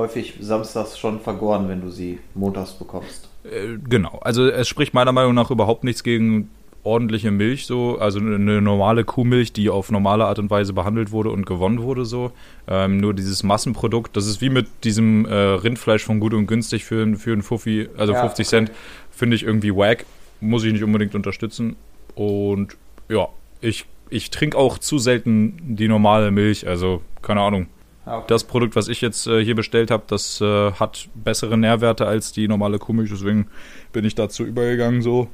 häufig 0.01 0.35
samstags 0.41 0.99
schon 0.99 1.21
vergoren, 1.21 1.69
wenn 1.69 1.81
du 1.81 1.91
sie 1.91 2.19
montags 2.35 2.73
bekommst. 2.73 3.29
Äh, 3.45 3.79
genau. 3.89 4.19
Also 4.23 4.49
es 4.49 4.69
spricht 4.69 4.95
meiner 4.95 5.13
Meinung 5.13 5.35
nach 5.35 5.51
überhaupt 5.51 5.85
nichts 5.85 6.03
gegen 6.03 6.51
ordentliche 6.83 7.31
Milch 7.31 7.67
so, 7.67 7.99
also 7.99 8.21
eine 8.21 8.63
normale 8.63 9.05
Kuhmilch, 9.05 9.53
die 9.53 9.69
auf 9.69 9.91
normale 9.91 10.25
Art 10.25 10.39
und 10.39 10.51
Weise 10.51 10.73
behandelt 10.73 11.11
wurde 11.13 11.31
und 11.31 11.45
gewonnen 11.45 11.83
wurde 11.83 12.05
so. 12.05 12.33
Ähm, 12.67 12.99
nur 12.99 13.15
dieses 13.15 13.43
Massenprodukt, 13.43 14.17
das 14.17 14.27
ist 14.27 14.41
wie 14.41 14.51
mit 14.51 14.67
diesem 14.85 15.27
äh, 15.27 15.35
Rindfleisch 15.35 16.05
von 16.05 16.21
gut 16.21 16.33
und 16.33 16.47
günstig 16.47 16.85
für, 16.85 17.17
für 17.17 17.33
einen 17.33 17.43
Fuffi, 17.43 17.89
also 17.97 18.13
Ja, 18.15 18.21
50 18.21 18.47
okay. 18.47 18.49
Cent, 18.49 18.73
finde 19.11 19.37
ich 19.37 19.43
irgendwie 19.43 19.75
wack, 19.75 20.07
muss 20.41 20.65
ich 20.65 20.73
nicht 20.73 20.85
unbedingt 20.85 21.15
unterstützen. 21.15 21.77
Und 22.15 22.77
ja, 23.09 23.29
ich, 23.61 23.85
ich 24.09 24.31
trinke 24.31 24.57
auch 24.57 24.79
zu 24.79 24.99
selten 24.99 25.77
die 25.77 25.89
normale 25.89 26.31
Milch, 26.31 26.67
also 26.67 27.03
keine 27.21 27.43
Ahnung. 27.43 27.67
Ah, 28.11 28.17
okay. 28.19 28.25
Das 28.29 28.45
Produkt, 28.45 28.75
was 28.77 28.89
ich 28.89 29.01
jetzt 29.01 29.27
äh, 29.27 29.45
hier 29.45 29.55
bestellt 29.55 29.91
habe, 29.91 30.03
das 30.07 30.41
äh, 30.41 30.73
hat 30.73 31.09
bessere 31.15 31.57
Nährwerte 31.57 32.07
als 32.07 32.33
die 32.33 32.49
normale 32.49 32.79
Kuhmilch, 32.79 33.11
deswegen 33.11 33.47
bin 33.93 34.05
ich 34.05 34.15
dazu 34.15 34.45
übergegangen 34.45 35.01
so. 35.03 35.29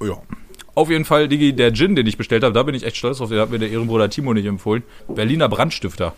Ja. 0.00 0.18
Auf 0.74 0.88
jeden 0.90 1.04
Fall, 1.04 1.28
Digi, 1.28 1.52
der 1.52 1.72
Gin, 1.72 1.96
den 1.96 2.06
ich 2.06 2.16
bestellt 2.16 2.42
habe, 2.44 2.54
da 2.54 2.62
bin 2.62 2.74
ich 2.74 2.84
echt 2.84 2.96
stolz 2.96 3.18
drauf, 3.18 3.28
den 3.28 3.38
hat 3.40 3.50
mir 3.50 3.58
der 3.58 3.70
Ehrenbruder 3.70 4.08
Timo 4.10 4.32
nicht 4.34 4.46
empfohlen. 4.46 4.82
Berliner 5.08 5.48
Brandstifter. 5.48 6.14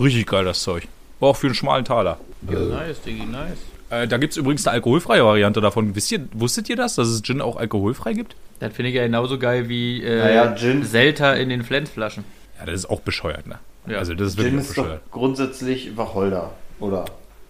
Richtig 0.00 0.26
geil, 0.26 0.44
das 0.44 0.62
Zeug. 0.62 0.86
War 1.20 1.30
auch 1.30 1.36
für 1.36 1.48
einen 1.48 1.54
schmalen 1.56 1.84
Taler. 1.84 2.18
Nice, 2.42 3.00
Diggi, 3.04 3.24
nice. 3.26 3.58
Äh, 3.90 4.06
da 4.06 4.18
gibt 4.18 4.32
es 4.32 4.36
übrigens 4.36 4.66
eine 4.66 4.74
alkoholfreie 4.74 5.24
Variante 5.24 5.60
davon. 5.60 5.96
Wisst 5.96 6.12
ihr, 6.12 6.20
wusstet 6.32 6.68
ihr 6.68 6.76
das, 6.76 6.94
dass 6.94 7.08
es 7.08 7.22
Gin 7.22 7.40
auch 7.40 7.56
alkoholfrei 7.56 8.12
gibt? 8.12 8.36
Das 8.60 8.72
finde 8.72 8.90
ich 8.90 8.94
ja 8.96 9.02
genauso 9.02 9.38
geil 9.38 9.68
wie 9.68 10.02
äh, 10.02 10.18
Naja, 10.18 10.54
Gin- 10.56 10.84
Selta 10.84 11.32
in 11.34 11.48
den 11.48 11.64
Flensflaschen. 11.64 12.24
Ja, 12.60 12.66
das 12.66 12.74
ist 12.76 12.90
auch 12.90 13.00
bescheuert, 13.00 13.46
ne? 13.46 13.58
Ja. 13.90 13.98
Also 13.98 14.14
das 14.14 14.28
ist 14.28 14.36
Gin 14.36 14.56
wirklich 14.56 14.64
auch 14.64 14.70
ist 14.70 14.78
doch 14.78 15.10
grundsätzlich 15.10 15.96
Wacholder, 15.96 16.52
oder? 16.80 17.04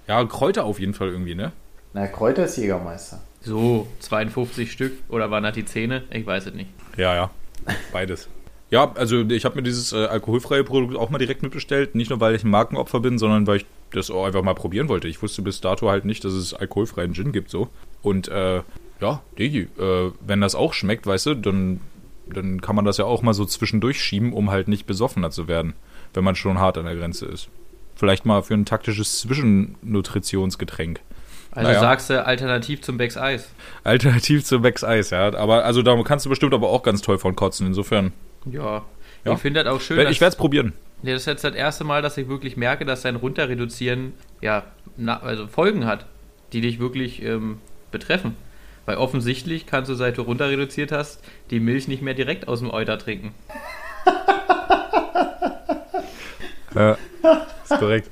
Ja, 0.07 0.25
Kräuter 0.25 0.65
auf 0.65 0.81
jeden 0.81 0.95
Fall 0.95 1.09
irgendwie, 1.09 1.35
ne? 1.35 1.53
Na, 1.93 2.07
Kräuter 2.07 2.45
ist 2.45 2.57
Jägermeister. 2.57 3.21
So, 3.41 3.87
52 4.01 4.73
Stück. 4.73 4.93
Oder 5.09 5.31
waren 5.31 5.43
das 5.43 5.55
die 5.55 5.65
Zähne? 5.65 6.05
Ich 6.11 6.27
weiß 6.27 6.47
es 6.47 6.55
nicht. 6.55 6.71
Ja, 6.97 7.15
ja. 7.15 7.31
Beides. 7.93 8.29
Ja, 8.71 8.93
also 8.95 9.21
ich 9.23 9.45
habe 9.45 9.57
mir 9.57 9.63
dieses 9.63 9.93
äh, 9.93 10.05
alkoholfreie 10.05 10.65
Produkt 10.65 10.97
auch 10.97 11.11
mal 11.11 11.19
direkt 11.19 11.43
mitbestellt. 11.43 11.95
Nicht 11.95 12.11
nur, 12.11 12.21
weil 12.21 12.35
ich 12.35 12.45
ein 12.45 12.51
Markenopfer 12.51 13.01
bin, 13.01 13.19
sondern 13.19 13.47
weil 13.47 13.59
ich 13.59 13.67
das 13.93 14.11
auch 14.11 14.27
einfach 14.27 14.43
mal 14.43 14.55
probieren 14.55 14.89
wollte. 14.89 15.09
Ich 15.09 15.23
wusste 15.23 15.43
bis 15.43 15.61
dato 15.61 15.89
halt 15.89 16.05
nicht, 16.05 16.25
dass 16.25 16.33
es 16.33 16.53
alkoholfreien 16.53 17.15
Gin 17.15 17.33
gibt 17.33 17.51
so. 17.51 17.69
Und 18.03 18.29
äh, 18.29 18.63
ja, 19.01 19.23
Digi, 19.39 19.69
äh, 19.79 20.11
wenn 20.21 20.41
das 20.41 20.55
auch 20.55 20.75
schmeckt, 20.75 21.07
weißt 21.07 21.27
du, 21.27 21.35
dann, 21.35 21.81
dann 22.27 22.61
kann 22.61 22.77
man 22.77 22.85
das 22.85 22.99
ja 22.99 23.05
auch 23.05 23.23
mal 23.23 23.35
so 23.35 23.45
zwischendurch 23.45 24.03
schieben, 24.03 24.33
um 24.33 24.51
halt 24.51 24.69
nicht 24.69 24.87
besoffener 24.87 25.31
zu 25.31 25.49
werden, 25.49 25.75
wenn 26.15 26.25
man 26.25 26.35
schon 26.35 26.59
hart 26.59 26.79
an 26.79 26.85
der 26.87 26.97
Grenze 26.97 27.27
ist. 27.27 27.49
Vielleicht 27.95 28.25
mal 28.27 28.43
für 28.43 28.55
ein 28.55 28.65
taktisches 28.65 29.19
Zwischennutritionsgetränk. 29.21 31.01
Also 31.51 31.69
Naja. 31.69 31.81
sagst 31.81 32.11
du 32.11 32.25
alternativ 32.25 32.83
zum 32.83 32.99
Becks 32.99 33.17
Eis. 33.17 33.51
Alternativ 33.85 34.45
zu 34.45 34.61
Becks 34.61 34.85
Eis, 34.85 35.11
ja. 35.11 35.35
Aber 35.35 35.65
also 35.65 35.83
da 35.83 36.01
kannst 36.03 36.27
du 36.27 36.31
bestimmt 36.31 36.55
aber 36.55 36.69
auch 36.69 36.83
ganz 36.83 37.03
toll 37.03 37.19
von 37.19 37.35
kotzen. 37.35 37.67
Insofern, 37.67 38.13
Ja. 38.51 38.85
Ja. 39.25 39.33
Ich 39.33 39.41
finde 39.41 39.65
das 39.65 39.73
auch 39.73 39.81
schön. 39.81 39.99
ich 40.09 40.21
werde 40.21 40.31
es 40.31 40.37
probieren. 40.37 40.73
Ja, 41.03 41.13
das 41.13 41.23
ist 41.23 41.27
jetzt 41.27 41.45
das 41.45 41.55
erste 41.55 41.83
Mal, 41.85 42.03
dass 42.03 42.17
ich 42.17 42.29
wirklich 42.29 42.57
merke, 42.57 42.85
dass 42.85 43.03
dein 43.03 43.17
Runterreduzieren 43.17 44.15
ja 44.41 44.65
na, 44.97 45.21
also 45.21 45.47
Folgen 45.49 45.87
hat, 45.87 46.07
die 46.53 46.61
dich 46.61 46.79
wirklich 46.79 47.23
ähm, 47.23 47.59
betreffen. 47.91 48.37
Weil 48.87 48.97
offensichtlich 48.97 49.67
kannst 49.67 49.91
du, 49.91 49.95
seit 49.95 50.17
du 50.19 50.23
runterreduziert 50.23 50.93
hast, 50.93 51.23
die 51.51 51.61
Milch 51.61 51.89
nicht 51.89 52.01
mehr 52.03 52.15
direkt 52.15 52.49
aus 52.49 52.61
dem 52.61 52.71
Euter 52.71 52.97
trinken. 52.99 53.35
Ja, 56.75 56.97
ist 57.65 57.79
korrekt. 57.79 58.11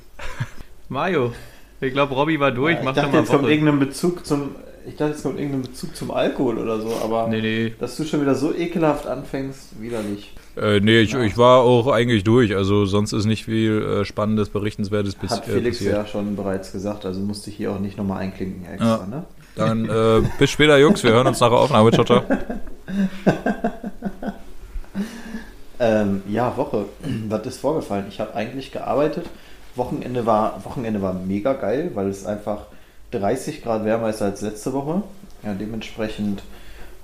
Mario, 0.88 1.32
ich 1.80 1.92
glaube, 1.92 2.14
Robby 2.14 2.38
war 2.40 2.52
durch. 2.52 2.78
ich 2.78 2.84
Mach 2.84 2.94
dachte, 2.94 3.10
mal 3.12 3.18
jetzt 3.20 3.30
kommt 3.30 3.48
irgendein 3.48 3.78
Bezug 3.78 4.24
zum. 4.26 4.50
Ich 4.88 4.94
dachte, 4.94 5.14
es 5.14 5.22
kommt 5.24 5.38
irgendein 5.40 5.62
Bezug 5.62 5.96
zum 5.96 6.12
Alkohol 6.12 6.58
oder 6.58 6.80
so, 6.80 6.92
aber 7.02 7.26
Nee, 7.26 7.40
nee. 7.40 7.74
dass 7.80 7.96
du 7.96 8.04
schon 8.04 8.20
wieder 8.20 8.36
so 8.36 8.54
ekelhaft 8.54 9.04
anfängst, 9.08 9.80
widerlich. 9.80 10.32
Äh, 10.56 10.78
nee, 10.78 11.00
ich, 11.00 11.12
ich 11.12 11.36
war 11.36 11.62
auch 11.62 11.88
eigentlich 11.88 12.22
durch. 12.22 12.54
Also 12.54 12.86
sonst 12.86 13.12
ist 13.12 13.24
nicht 13.26 13.44
viel 13.44 13.82
äh, 13.82 14.04
Spannendes, 14.04 14.48
Berichtenswertes 14.48 15.16
bis, 15.16 15.32
Hat 15.32 15.48
äh, 15.48 15.50
Felix 15.52 15.78
passiert. 15.78 15.94
ja 15.96 16.06
schon 16.06 16.36
bereits 16.36 16.70
gesagt, 16.70 17.04
also 17.04 17.18
musste 17.20 17.50
ich 17.50 17.56
hier 17.56 17.72
auch 17.72 17.80
nicht 17.80 17.98
nochmal 17.98 18.20
einklinken 18.22 18.64
extra, 18.64 19.00
Ja. 19.00 19.06
ne? 19.06 19.24
Dann 19.56 19.88
äh, 19.88 20.22
bis 20.38 20.50
später, 20.50 20.78
Jungs. 20.78 21.02
Wir 21.02 21.10
hören 21.12 21.26
uns 21.26 21.40
nach 21.40 21.48
der 21.48 21.58
Aufnahme. 21.58 21.90
Ciao, 21.90 22.04
ciao. 22.04 22.22
Ähm, 25.78 26.22
ja, 26.28 26.56
Woche. 26.56 26.86
Was 27.28 27.46
ist 27.46 27.60
vorgefallen? 27.60 28.06
Ich 28.08 28.20
habe 28.20 28.34
eigentlich 28.34 28.72
gearbeitet. 28.72 29.26
Wochenende 29.74 30.24
war, 30.26 30.64
Wochenende 30.64 31.02
war 31.02 31.12
mega 31.12 31.52
geil, 31.52 31.90
weil 31.94 32.08
es 32.08 32.24
einfach 32.24 32.66
30 33.10 33.62
Grad 33.62 33.84
wärmer 33.84 34.10
ist 34.10 34.22
als 34.22 34.40
letzte 34.40 34.72
Woche. 34.72 35.02
Ja, 35.42 35.54
dementsprechend 35.54 36.42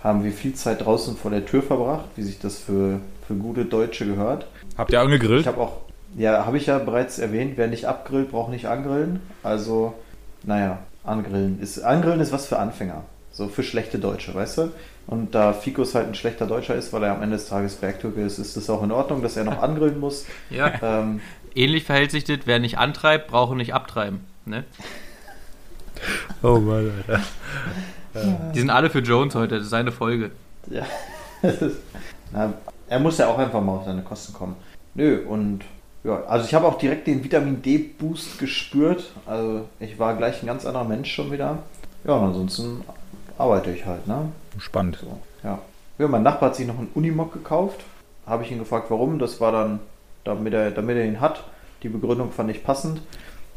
haben 0.02 0.24
wir 0.24 0.32
viel 0.32 0.54
Zeit 0.54 0.84
draußen 0.84 1.16
vor 1.16 1.30
der 1.30 1.44
Tür 1.44 1.62
verbracht, 1.62 2.06
wie 2.16 2.22
sich 2.22 2.38
das 2.38 2.58
für, 2.58 3.00
für 3.26 3.34
gute 3.34 3.64
Deutsche 3.64 4.06
gehört. 4.06 4.46
Habt 4.76 4.92
ihr 4.92 5.00
angegrillt? 5.00 5.42
Ich 5.42 5.46
habe 5.46 5.60
auch, 5.60 5.76
ja, 6.16 6.44
habe 6.44 6.56
ich 6.56 6.66
ja 6.66 6.78
bereits 6.78 7.18
erwähnt, 7.18 7.52
wer 7.56 7.68
nicht 7.68 7.84
abgrillt, 7.86 8.30
braucht 8.30 8.50
nicht 8.50 8.66
angrillen. 8.66 9.20
Also, 9.42 9.94
naja, 10.42 10.78
angrillen 11.04 11.60
ist, 11.60 11.80
angrillen 11.80 12.20
ist 12.20 12.32
was 12.32 12.46
für 12.46 12.58
Anfänger. 12.58 13.04
So 13.32 13.48
für 13.48 13.62
schlechte 13.62 13.98
Deutsche, 13.98 14.34
weißt 14.34 14.58
du? 14.58 14.72
Und 15.06 15.34
da 15.34 15.52
Fikus 15.52 15.94
halt 15.94 16.06
ein 16.06 16.14
schlechter 16.14 16.46
Deutscher 16.46 16.74
ist, 16.74 16.92
weil 16.92 17.02
er 17.02 17.12
am 17.14 17.22
Ende 17.22 17.36
des 17.36 17.48
Tages 17.48 17.76
Bergtürke 17.76 18.20
ist, 18.20 18.38
ist 18.38 18.56
es 18.56 18.70
auch 18.70 18.82
in 18.82 18.92
Ordnung, 18.92 19.22
dass 19.22 19.36
er 19.36 19.44
noch 19.44 19.60
angrillen 19.62 19.98
muss. 19.98 20.26
Ja, 20.50 20.72
Ähm, 20.82 21.20
ähnlich 21.54 21.84
verhält 21.84 22.10
sich 22.10 22.24
das, 22.24 22.40
wer 22.44 22.58
nicht 22.58 22.78
antreibt, 22.78 23.28
braucht 23.28 23.56
nicht 23.56 23.74
abtreiben. 23.74 24.20
Ne? 24.44 24.64
Oh 26.42 26.58
Mann, 26.58 26.90
Alter. 27.06 27.22
Die 28.54 28.58
sind 28.58 28.70
alle 28.70 28.90
für 28.90 28.98
Jones 28.98 29.34
heute, 29.34 29.54
das 29.56 29.64
ist 29.64 29.70
seine 29.70 29.92
Folge. 29.92 30.32
ja, 30.68 30.84
das 31.42 31.62
ist, 31.62 31.76
na, 32.32 32.52
er 32.88 32.98
muss 32.98 33.18
ja 33.18 33.28
auch 33.28 33.38
einfach 33.38 33.60
mal 33.62 33.76
auf 33.76 33.84
seine 33.84 34.02
Kosten 34.02 34.32
kommen. 34.32 34.56
Nö, 34.94 35.20
und 35.26 35.60
ja, 36.04 36.24
also 36.24 36.44
ich 36.44 36.54
habe 36.54 36.66
auch 36.66 36.76
direkt 36.78 37.06
den 37.06 37.22
Vitamin 37.22 37.62
D-Boost 37.62 38.38
gespürt. 38.38 39.12
Also 39.26 39.68
ich 39.78 39.98
war 39.98 40.16
gleich 40.16 40.42
ein 40.42 40.46
ganz 40.46 40.66
anderer 40.66 40.84
Mensch 40.84 41.14
schon 41.14 41.30
wieder. 41.30 41.58
Ja, 42.04 42.14
und 42.14 42.24
ansonsten 42.24 42.82
arbeite 43.38 43.70
ich 43.70 43.86
halt, 43.86 44.06
ne? 44.06 44.28
Spannend. 44.58 44.98
So, 45.00 45.18
ja. 45.42 45.58
ja. 45.98 46.08
Mein 46.08 46.22
Nachbar 46.22 46.50
hat 46.50 46.56
sich 46.56 46.66
noch 46.66 46.78
einen 46.78 46.90
Unimog 46.94 47.32
gekauft. 47.32 47.80
Habe 48.26 48.44
ich 48.44 48.52
ihn 48.52 48.58
gefragt, 48.58 48.90
warum. 48.90 49.18
Das 49.18 49.40
war 49.40 49.52
dann, 49.52 49.80
damit 50.24 50.54
er, 50.54 50.70
damit 50.70 50.96
er 50.96 51.04
ihn 51.04 51.20
hat. 51.20 51.44
Die 51.82 51.88
Begründung 51.88 52.30
fand 52.30 52.50
ich 52.50 52.64
passend. 52.64 53.00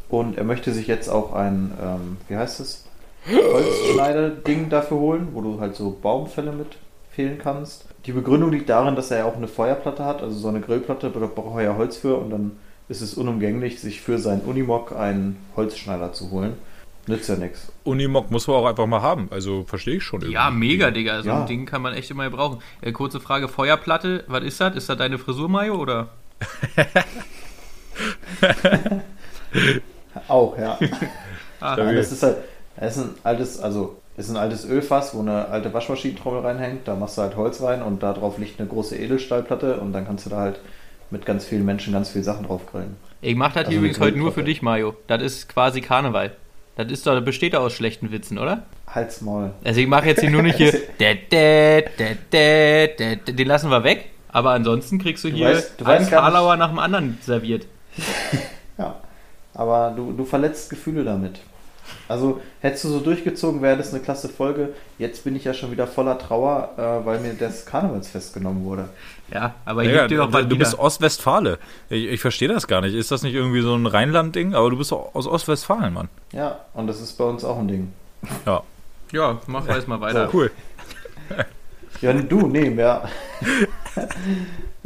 Und 0.10 0.38
er 0.38 0.44
möchte 0.44 0.72
sich 0.72 0.88
jetzt 0.88 1.10
auch 1.10 1.34
ein, 1.34 1.72
ähm, 1.82 2.18
wie 2.28 2.38
heißt 2.38 2.60
es? 2.60 2.86
Holzschneider-Ding 3.28 4.70
dafür 4.70 4.98
holen, 4.98 5.30
wo 5.34 5.42
du 5.42 5.60
halt 5.60 5.76
so 5.76 5.98
Baumfälle 6.00 6.52
mit 6.52 6.78
fehlen 7.12 7.40
kannst. 7.40 7.86
Die 8.06 8.12
Begründung 8.12 8.52
liegt 8.52 8.70
darin, 8.70 8.96
dass 8.96 9.10
er 9.10 9.20
ja 9.20 9.26
auch 9.26 9.38
eine 9.38 9.48
Feuerplatte 9.48 10.06
hat, 10.06 10.22
also 10.22 10.38
so 10.38 10.48
eine 10.48 10.62
Grillplatte, 10.62 11.10
da 11.10 11.20
braucht 11.26 11.58
er 11.58 11.64
ja 11.64 11.78
Holz 11.78 11.98
für 11.98 12.18
und 12.18 12.30
dann 12.30 12.52
ist 12.88 13.02
es 13.02 13.16
unumgänglich, 13.16 13.80
sich 13.80 14.02
für 14.02 14.20
seinen 14.20 14.42
Unimog 14.42 14.92
einen 14.96 15.38
Holzschneider 15.56 16.14
zu 16.14 16.30
holen. 16.30 16.54
Nützt 17.08 17.30
ja 17.30 17.36
nichts. 17.36 17.72
Unimog 17.84 18.32
muss 18.32 18.48
man 18.48 18.58
auch 18.58 18.66
einfach 18.66 18.88
mal 18.88 19.02
haben. 19.02 19.28
Also 19.32 19.64
verstehe 19.64 19.98
ich 19.98 20.04
schon. 20.04 20.22
Ja, 20.32 20.48
irgendwie. 20.48 20.68
mega, 20.70 20.90
Digga. 20.92 21.22
So 21.22 21.30
Ja. 21.30 21.42
ein 21.42 21.46
Ding 21.48 21.66
kann 21.66 21.82
man 21.84 21.94
echt 21.94 22.10
immer 22.10 22.28
brauchen. 22.30 22.60
Äh, 22.82 22.92
kurze 22.94 23.20
Frage: 23.20 23.48
Feuerplatte, 23.48 24.24
was 24.28 24.44
ist 24.44 24.60
das? 24.60 24.76
Ist 24.76 24.90
das 24.90 24.98
deine 24.98 25.20
Frisur, 25.20 25.48
Mayo? 25.48 25.76
Oder? 25.76 26.10
Auch, 30.28 30.58
ja. 30.58 30.78
Ja, 31.62 31.76
das 31.94 32.12
ist 32.12 32.24
halt, 32.24 32.38
das 32.78 32.98
ist 32.98 33.04
ein 33.04 33.10
altes, 33.24 33.60
also 33.60 33.98
ist 34.18 34.30
ein 34.30 34.38
altes 34.38 34.66
Ölfass, 34.66 35.14
wo 35.16 35.20
eine 35.20 35.48
alte 35.48 35.74
Waschmaschinentrommel 35.74 36.42
reinhängt. 36.42 36.88
Da 36.88 36.96
machst 36.96 37.18
du 37.18 37.22
halt 37.22 37.36
Holz 37.36 37.62
rein 37.62 37.82
und 37.82 38.02
da 38.04 38.14
drauf 38.14 38.38
liegt 38.38 38.60
eine 38.60 38.70
große 38.70 38.96
Edelstahlplatte 38.98 39.80
und 39.80 39.94
dann 39.94 40.06
kannst 40.06 40.26
du 40.26 40.30
da 40.30 40.38
halt 40.38 40.60
mit 41.12 41.26
ganz 41.26 41.46
vielen 41.46 41.66
Menschen 41.66 41.94
ganz 41.94 42.10
viele 42.10 42.24
Sachen 42.24 42.46
drauf 42.48 42.62
grillen. 42.72 42.96
ich 43.22 43.36
mach 43.36 43.50
das 43.50 43.58
Also 43.66 43.72
hier 43.72 43.80
übrigens 43.80 44.00
heute 44.00 44.18
nur 44.18 44.32
für 44.32 44.44
dich, 44.44 44.62
Mayo. 44.62 44.96
Das 45.08 45.22
ist 45.22 45.50
quasi 45.50 45.82
Karneval. 45.82 46.32
Das 46.78 46.92
ist 46.92 47.08
doch, 47.08 47.14
das 47.16 47.24
besteht 47.24 47.54
doch 47.54 47.62
aus 47.62 47.74
schlechten 47.74 48.12
Witzen, 48.12 48.38
oder? 48.38 48.64
Halt's 48.88 49.22
Maul. 49.22 49.52
Also 49.64 49.80
ich 49.80 49.88
mache 49.88 50.08
jetzt 50.08 50.20
hier 50.22 50.30
nur 50.30 50.42
nicht 50.44 50.58
hier. 50.58 50.72
dä. 51.00 51.84
Den 53.32 53.48
lassen 53.48 53.70
wir 53.70 53.84
weg. 53.84 54.10
Aber 54.30 54.52
ansonsten 54.52 55.00
kriegst 55.00 55.24
du 55.24 55.30
Du 55.30 55.36
hier 55.38 55.56
weißt- 55.56 55.78
du 55.78 55.86
einen 55.86 56.10
Karlauer 56.10 56.58
nach 56.58 56.70
dem 56.70 56.80
anderen 56.80 57.18
serviert. 57.22 57.66
Ja. 58.78 58.96
Aber 59.54 59.94
du, 59.96 60.12
du 60.12 60.26
verletzt 60.26 60.70
Gefühle 60.70 61.06
damit. 61.06 61.40
Also 62.10 62.42
hättest 62.60 62.84
du 62.84 62.90
so 62.90 63.00
durchgezogen, 63.00 63.62
wäre 63.62 63.78
das 63.78 63.94
eine 63.94 64.04
klasse 64.04 64.28
Folge. 64.28 64.74
Jetzt 64.98 65.24
bin 65.24 65.34
ich 65.34 65.46
ja 65.46 65.54
schon 65.54 65.72
wieder 65.72 65.88
voller 65.88 66.18
Trauer, 66.20 66.72
äh, 66.78 67.06
weil 67.06 67.20
mir 67.22 67.36
das 67.36 67.66
Karnevalsfest 67.66 68.34
genommen 68.34 68.66
wurde. 68.66 68.90
Ja, 69.34 69.56
aber 69.66 69.84
ich 69.84 69.92
Ja, 69.92 70.08
doch 70.08 70.26
du, 70.28 70.32
bald 70.32 70.52
du 70.52 70.58
bist. 70.58 70.78
Ostwestfale. 70.78 71.58
Ich, 71.90 72.06
ich 72.06 72.22
verstehe 72.22 72.48
das 72.48 72.68
gar 72.68 72.82
nicht. 72.82 72.94
Ist 72.94 73.12
das 73.12 73.24
nicht 73.24 73.34
irgendwie 73.34 73.62
so 73.62 73.74
ein 73.76 73.86
Rheinland-Ding? 73.88 74.54
Aber 74.54 74.70
du 74.70 74.78
bist 74.78 74.92
doch 74.92 75.16
aus 75.16 75.26
Ostwestfalen, 75.28 75.94
Mann. 75.94 76.10
Ja, 76.32 76.60
und 76.74 76.88
das 76.88 77.02
ist 77.02 77.14
bei 77.18 77.24
uns 77.24 77.44
auch 77.44 77.58
ein 77.58 77.68
Ding. 77.68 77.92
Ja, 78.46 78.62
Ja, 79.12 79.40
mach 79.48 79.68
weiß 79.68 79.88
mal 79.88 80.00
weiter. 80.02 80.30
cool. 80.34 80.52
Ja, 82.02 82.14
du, 82.14 82.48
nee, 82.48 82.70
mehr. 82.70 83.08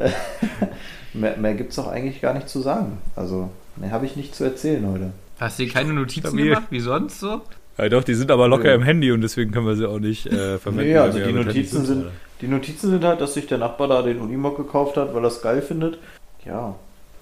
mehr 1.13 1.38
mehr 1.38 1.54
gibt 1.56 1.71
es 1.71 1.80
auch 1.80 1.88
eigentlich 1.88 2.21
gar 2.21 2.34
nicht 2.34 2.47
zu 2.49 2.62
sagen. 2.62 2.99
Also, 3.15 3.49
mehr 3.75 3.91
habe 3.91 4.06
ich 4.06 4.15
nicht 4.15 4.36
zu 4.36 4.43
erzählen 4.43 4.88
heute. 4.91 5.12
Hast 5.39 5.60
du 5.60 5.63
dir 5.65 5.71
keine 5.73 5.93
Notizen 5.93 6.28
Stabil. 6.28 6.49
gemacht, 6.49 6.67
wie 6.69 6.80
sonst 6.80 7.19
so? 7.19 7.41
Ja, 7.80 7.89
doch, 7.89 8.04
die 8.04 8.13
sind 8.13 8.30
aber 8.30 8.48
locker 8.48 8.70
Ja. 8.70 8.76
im 8.76 8.84
Handy 8.84 9.12
und 9.12 9.22
deswegen 9.22 9.52
können 9.52 9.65
wir 9.65 9.76
sie 9.76 9.88
auch 9.88 10.00
nicht 10.00 10.26
äh, 10.28 10.58
verwenden. 10.58 10.88
Nee, 10.92 10.98
also 10.98 11.20
die 11.20 11.32
Notizen 11.32 11.86
sind, 11.86 12.06
die 12.42 12.48
Notizen 12.48 12.89
sind 12.89 13.04
halt, 13.04 13.22
dass 13.22 13.34
sich 13.36 13.48
der 13.48 13.58
Nachbar 13.58 13.88
da 13.88 14.02
den 14.02 14.20
Unimog 14.20 14.58
gekauft 14.58 14.98
hat, 14.98 15.13
weil 15.13 15.24
er 15.24 15.28
es 15.28 15.42
geil 15.42 15.62
findet. 15.62 15.98
Ja, 16.46 16.76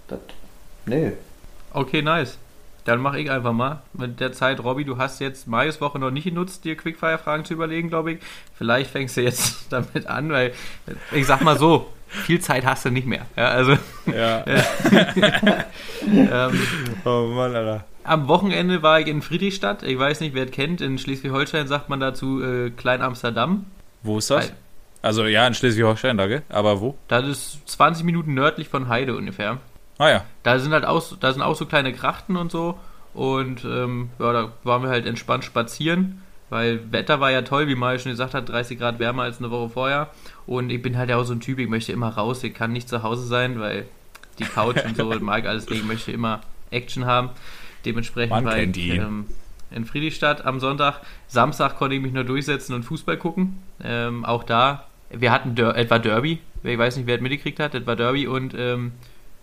das. 0.07 0.19
Nee. 0.85 1.11
Okay, 1.73 2.01
nice. 2.01 2.37
Dann 2.85 3.01
mache 3.01 3.19
ich 3.19 3.29
einfach 3.29 3.51
mal. 3.51 3.81
Mit 3.93 4.19
der 4.21 4.31
Zeit, 4.31 4.63
Robby, 4.63 4.85
du 4.85 4.97
hast 4.97 5.19
jetzt 5.19 5.45
Marius 5.47 5.81
Woche 5.81 5.99
noch 5.99 6.09
nicht 6.09 6.23
genutzt, 6.23 6.63
dir 6.63 6.75
Quickfire-Fragen 6.77 7.43
zu 7.43 7.53
überlegen, 7.53 7.89
glaube 7.89 8.13
ich. 8.13 8.19
Vielleicht 8.57 8.89
fängst 8.91 9.17
du 9.17 9.21
jetzt 9.21 9.67
damit 9.71 10.07
an, 10.07 10.29
weil 10.31 10.53
ich 11.11 11.25
sag 11.27 11.41
mal 11.41 11.57
so, 11.59 11.87
viel 12.07 12.39
Zeit 12.39 12.65
hast 12.65 12.85
du 12.85 12.89
nicht 12.89 13.05
mehr. 13.05 13.25
Ja, 13.35 13.49
also 13.49 13.73
Ja. 14.05 14.45
ähm, 16.07 16.59
Oh 17.03 17.27
Mann, 17.33 17.53
Alter. 17.55 17.83
Am 18.07 18.27
Wochenende 18.27 18.81
war 18.83 18.99
ich 18.99 19.07
in 19.07 19.21
Friedrichstadt. 19.21 19.83
Ich 19.83 19.97
weiß 19.99 20.21
nicht, 20.21 20.33
wer 20.33 20.45
es 20.45 20.51
kennt. 20.51 20.81
In 20.81 20.97
Schleswig-Holstein 20.97 21.67
sagt 21.67 21.89
man 21.89 21.99
dazu 21.99 22.41
äh, 22.43 22.69
Klein 22.71 23.01
Amsterdam. 23.01 23.65
Wo 24.03 24.17
ist 24.17 24.29
das? 24.29 24.51
Also 25.01 25.25
ja, 25.25 25.45
in 25.47 25.53
Schleswig-Holstein, 25.53 26.17
danke. 26.17 26.43
Aber 26.49 26.81
wo? 26.81 26.97
Das 27.07 27.25
ist 27.27 27.59
20 27.69 28.03
Minuten 28.05 28.33
nördlich 28.33 28.67
von 28.69 28.87
Heide 28.89 29.15
ungefähr. 29.15 29.57
Ah 29.99 30.09
ja. 30.09 30.23
Da 30.43 30.59
sind 30.59 30.73
halt 30.73 30.85
auch, 30.85 31.01
so- 31.01 31.15
da 31.15 31.31
sind 31.33 31.41
auch 31.41 31.55
so 31.55 31.65
kleine 31.65 31.93
Krachten 31.93 32.35
und 32.35 32.51
so. 32.51 32.77
Und 33.13 33.63
ähm, 33.65 34.09
ja, 34.19 34.31
da 34.33 34.51
waren 34.63 34.83
wir 34.83 34.89
halt 34.89 35.05
entspannt 35.07 35.43
spazieren, 35.43 36.21
weil 36.49 36.91
Wetter 36.91 37.19
war 37.19 37.31
ja 37.31 37.41
toll, 37.41 37.67
wie 37.67 37.73
Mario 37.75 37.97
schon 37.99 38.11
gesagt 38.11 38.33
hat, 38.35 38.47
30 38.49 38.77
Grad 38.77 38.99
wärmer 38.99 39.23
als 39.23 39.39
eine 39.39 39.49
Woche 39.49 39.69
vorher. 39.69 40.09
Und 40.45 40.69
ich 40.69 40.81
bin 40.81 40.97
halt 40.97 41.09
ja 41.09 41.17
auch 41.17 41.23
so 41.23 41.33
ein 41.33 41.39
Typ, 41.39 41.57
ich 41.59 41.67
möchte 41.67 41.91
immer 41.91 42.09
raus, 42.09 42.43
ich 42.43 42.53
kann 42.53 42.71
nicht 42.73 42.87
zu 42.89 43.01
Hause 43.03 43.25
sein, 43.25 43.59
weil 43.59 43.85
die 44.37 44.43
Couch 44.43 44.77
und 44.85 44.95
so, 44.95 45.05
mag 45.19 45.45
alles 45.47 45.67
nicht, 45.69 45.79
ich 45.81 45.87
möchte 45.87 46.11
immer 46.11 46.41
Action 46.69 47.05
haben. 47.05 47.29
Dementsprechend 47.87 48.43
Man 48.43 48.73
ihn. 48.73 49.01
ähm, 49.01 49.25
in 49.71 49.85
Friedrichstadt 49.85 50.45
am 50.45 50.59
Sonntag. 50.59 51.01
Samstag 51.27 51.77
konnte 51.77 51.95
ich 51.95 52.01
mich 52.01 52.11
nur 52.11 52.25
durchsetzen 52.25 52.73
und 52.73 52.83
Fußball 52.83 53.17
gucken. 53.17 53.61
Ähm, 53.81 54.25
auch 54.25 54.43
da, 54.43 54.87
wir 55.09 55.31
hatten 55.31 55.55
Der 55.55 55.75
etwa 55.75 55.99
Derby, 55.99 56.39
ich 56.63 56.77
weiß 56.77 56.97
nicht, 56.97 57.07
wer 57.07 57.15
es 57.15 57.21
mitgekriegt 57.21 57.59
hat, 57.59 57.75
etwa 57.75 57.95
Derby 57.95 58.27
und 58.27 58.53
ähm, 58.57 58.91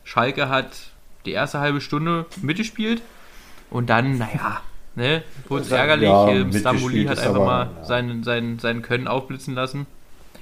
Schalke 0.04 0.48
hat 0.48 0.90
die 1.24 1.32
erste 1.32 1.60
halbe 1.60 1.80
Stunde 1.80 2.26
mitgespielt 2.42 3.00
und 3.70 3.88
dann, 3.88 4.18
naja, 4.18 4.60
ne, 4.94 5.22
wurde 5.48 5.62
es 5.64 5.70
ärgerlich. 5.70 6.08
ja, 6.08 6.28
ähm, 6.28 6.52
Stambouli 6.52 7.06
hat 7.06 7.18
einfach 7.18 7.34
aber, 7.36 7.46
mal 7.46 7.70
ja. 7.78 7.84
sein, 7.84 8.22
sein, 8.24 8.58
sein 8.58 8.82
Können 8.82 9.08
aufblitzen 9.08 9.54
lassen. 9.54 9.86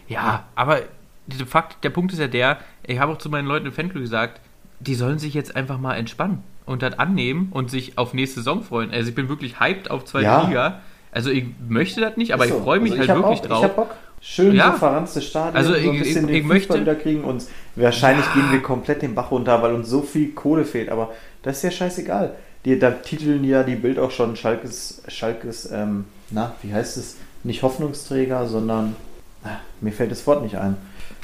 Ja, 0.08 0.44
aber 0.56 0.80
der 1.26 1.46
Fakt, 1.46 1.84
der 1.84 1.90
Punkt 1.90 2.12
ist 2.12 2.18
ja 2.18 2.26
der, 2.26 2.58
ich 2.84 2.98
habe 2.98 3.12
auch 3.12 3.18
zu 3.18 3.30
meinen 3.30 3.46
Leuten 3.46 3.66
im 3.66 3.72
Fanclub 3.72 4.02
gesagt, 4.02 4.40
die 4.80 4.96
sollen 4.96 5.20
sich 5.20 5.34
jetzt 5.34 5.54
einfach 5.54 5.78
mal 5.78 5.94
entspannen 5.94 6.42
und 6.66 6.82
das 6.82 6.98
annehmen 6.98 7.48
und 7.52 7.70
sich 7.70 7.98
auf 7.98 8.14
nächste 8.14 8.40
Saison 8.40 8.62
freuen. 8.62 8.90
Also 8.90 9.08
ich 9.08 9.14
bin 9.14 9.28
wirklich 9.28 9.60
hyped 9.60 9.90
auf 9.90 10.04
zweite 10.04 10.24
Ja. 10.26 10.46
Liga. 10.46 10.80
Also 11.10 11.30
ich 11.30 11.44
möchte 11.68 12.00
das 12.00 12.16
nicht, 12.16 12.32
aber 12.32 12.46
so. 12.48 12.56
ich 12.56 12.62
freue 12.62 12.80
mich 12.80 12.92
Also 12.92 13.00
halt 13.00 13.10
hab 13.10 13.16
wirklich 13.18 13.40
auch, 13.40 13.46
drauf. 13.46 13.58
Ich 13.58 13.64
hab 13.64 13.76
Bock. 13.76 13.94
Schön 14.24 14.54
Ja. 14.54 14.70
so 14.72 14.78
verranzte 14.78 15.20
Stadion, 15.20 15.56
Also 15.56 15.72
so 15.72 15.78
ein 15.78 15.94
ich- 15.94 15.98
bisschen 16.02 16.22
ich- 16.22 16.26
den 16.28 16.34
ich 16.36 16.42
Fußball 16.42 16.56
möchte- 16.78 16.80
wieder 16.80 16.94
kriegen 16.94 17.24
und 17.24 17.44
wahrscheinlich 17.74 18.24
gehen 18.34 18.52
wir 18.52 18.62
komplett 18.62 19.02
den 19.02 19.14
Bach 19.16 19.30
runter, 19.32 19.60
weil 19.62 19.74
uns 19.74 19.88
so 19.88 20.00
viel 20.02 20.30
Kohle 20.32 20.64
fehlt, 20.64 20.90
aber 20.90 21.10
das 21.42 21.56
ist 21.56 21.62
ja 21.64 21.70
scheißegal. 21.72 22.30
Die, 22.64 22.78
da 22.78 22.92
titeln 22.92 23.42
ja 23.42 23.64
die 23.64 23.74
Bild 23.74 23.98
auch 23.98 24.12
schon 24.12 24.36
Schalkes, 24.36 25.02
Schalkes, 25.08 25.68
ähm, 25.72 26.04
na, 26.30 26.54
wie 26.62 26.72
heißt 26.72 26.96
es? 26.96 27.16
Nicht 27.42 27.64
Hoffnungsträger, 27.64 28.46
sondern, 28.46 28.94
na, 29.42 29.58
mir 29.80 29.92
fällt 29.92 30.12
das 30.12 30.24
Wort 30.28 30.44
nicht 30.44 30.56
ein. 30.56 30.76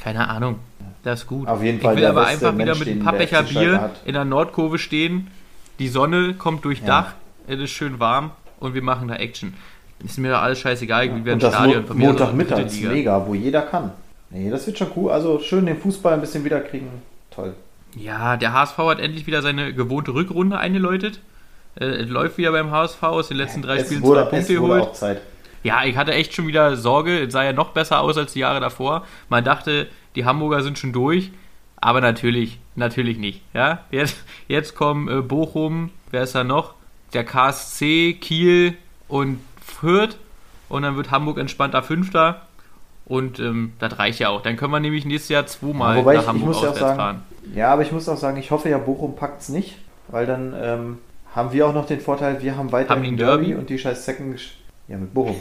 Keine 0.03 0.27
Ahnung. 0.27 0.55
Das 1.03 1.21
ist 1.21 1.27
gut. 1.27 1.47
Auf 1.47 1.63
jeden 1.63 1.79
Fall 1.79 1.93
ich 1.93 2.01
will 2.01 2.07
aber 2.07 2.27
einfach 2.27 2.53
wieder 2.53 2.65
Mensch, 2.65 2.79
mit 2.79 2.87
einem 2.89 3.03
Pappbecher 3.03 3.43
Bier 3.43 3.91
in 4.05 4.13
der 4.13 4.25
Nordkurve 4.25 4.77
stehen. 4.77 5.27
Die 5.79 5.87
Sonne 5.87 6.33
kommt 6.33 6.65
durch 6.65 6.81
Ja. 6.81 6.85
Dach, 6.87 7.13
es 7.47 7.59
ist 7.59 7.71
schön 7.71 7.99
warm 7.99 8.31
und 8.59 8.73
wir 8.73 8.83
machen 8.83 9.07
da 9.07 9.15
Action. 9.15 9.53
Ist 10.03 10.17
mir 10.17 10.31
doch 10.31 10.41
alles 10.41 10.59
scheißegal, 10.59 11.13
wie 11.15 11.25
wir 11.25 11.33
ein 11.33 11.39
Stadion 11.39 11.85
Mo 11.97 12.13
dritte 12.13 12.63
Liga. 12.63 12.89
mega, 12.89 13.27
wo 13.27 13.33
jeder 13.33 13.61
kann. 13.61 13.91
Nee, 14.29 14.49
das 14.49 14.67
wird 14.67 14.77
schon 14.77 14.91
cool. 14.95 15.11
Also 15.11 15.39
schön 15.39 15.65
den 15.65 15.77
Fußball 15.77 16.13
ein 16.13 16.21
bisschen 16.21 16.45
wiederkriegen. 16.45 16.87
Toll. 17.31 17.53
Ja, 17.95 18.37
der 18.37 18.53
HSV 18.53 18.77
hat 18.77 18.99
endlich 18.99 19.25
wieder 19.25 19.41
seine 19.41 19.73
gewohnte 19.73 20.13
Rückrunde 20.13 20.57
eingeläutet. 20.57 21.19
Äh, 21.79 21.85
es 21.85 22.09
läuft 22.09 22.37
wieder 22.37 22.51
beim 22.51 22.71
HSV, 22.71 23.01
aus 23.03 23.27
den 23.29 23.37
letzten 23.37 23.61
drei 23.61 23.77
es 23.77 23.87
Spielen 23.87 24.03
wurde, 24.03 24.21
zwei 24.21 24.29
Punkte 24.29 24.53
geholt. 24.53 24.89
Ja, 25.63 25.83
ich 25.83 25.97
hatte 25.97 26.13
echt 26.13 26.33
schon 26.33 26.47
wieder 26.47 26.77
Sorge, 26.77 27.23
es 27.23 27.33
sah 27.33 27.43
ja 27.43 27.51
noch 27.51 27.71
besser 27.71 27.99
aus 28.01 28.17
als 28.17 28.33
die 28.33 28.39
Jahre 28.39 28.59
davor. 28.59 29.05
Man 29.27 29.43
dachte, 29.43 29.87
die 30.19 30.25
Hamburger 30.25 30.61
sind 30.63 30.77
schon 30.77 30.91
durch, 30.91 31.31
aber 31.77 32.01
natürlich, 32.01 32.59
natürlich 32.75 33.17
nicht. 33.17 33.41
Ja, 33.53 33.85
jetzt, 33.89 34.17
jetzt 34.49 34.75
kommen 34.75 35.07
äh, 35.07 35.21
Bochum, 35.21 35.91
wer 36.11 36.23
ist 36.23 36.35
da 36.35 36.43
noch? 36.43 36.73
Der 37.13 37.23
KSC, 37.23 38.13
Kiel 38.19 38.75
und 39.07 39.39
Fürth 39.61 40.17
und 40.67 40.81
dann 40.83 40.97
wird 40.97 41.09
Hamburg 41.09 41.37
entspannter 41.37 41.81
Fünfter 41.83 42.41
und 43.05 43.39
ähm, 43.39 43.71
das 43.79 43.97
reicht 43.97 44.19
ja 44.19 44.27
auch. 44.29 44.41
Dann 44.41 44.57
können 44.57 44.73
wir 44.73 44.81
nämlich 44.81 45.05
nächstes 45.05 45.29
Jahr 45.29 45.45
zweimal 45.47 45.95
Ja, 45.95 46.01
wobei 46.01 46.13
nach 46.15 46.19
ich- 46.21 46.25
ich 46.25 46.27
Hamburg 46.33 46.47
muss 46.49 46.61
ja 46.63 46.69
auch 46.71 46.75
sagen, 46.75 46.95
fahren. 46.99 47.23
Ja, 47.55 47.71
aber 47.73 47.81
ich 47.83 47.91
muss 47.93 48.09
auch 48.09 48.17
sagen, 48.17 48.37
ich 48.37 48.51
hoffe 48.51 48.67
ja, 48.69 48.77
Bochum 48.77 49.15
packt 49.15 49.41
es 49.41 49.49
nicht, 49.49 49.77
weil 50.09 50.25
dann 50.25 50.53
ähm, 50.61 50.97
haben 51.33 51.53
wir 51.53 51.65
auch 51.65 51.73
noch 51.73 51.85
den 51.87 52.01
Vorteil, 52.01 52.41
wir 52.43 52.57
haben 52.57 52.71
weiterhin 52.73 53.05
Haben 53.05 53.17
Derby, 53.17 53.45
Derby? 53.47 53.55
und 53.59 53.69
die 53.69 53.79
scheiß 53.79 54.05
gesch- 54.07 54.51
Ja, 54.89 54.97
mit 54.97 55.13
Bochum. 55.13 55.37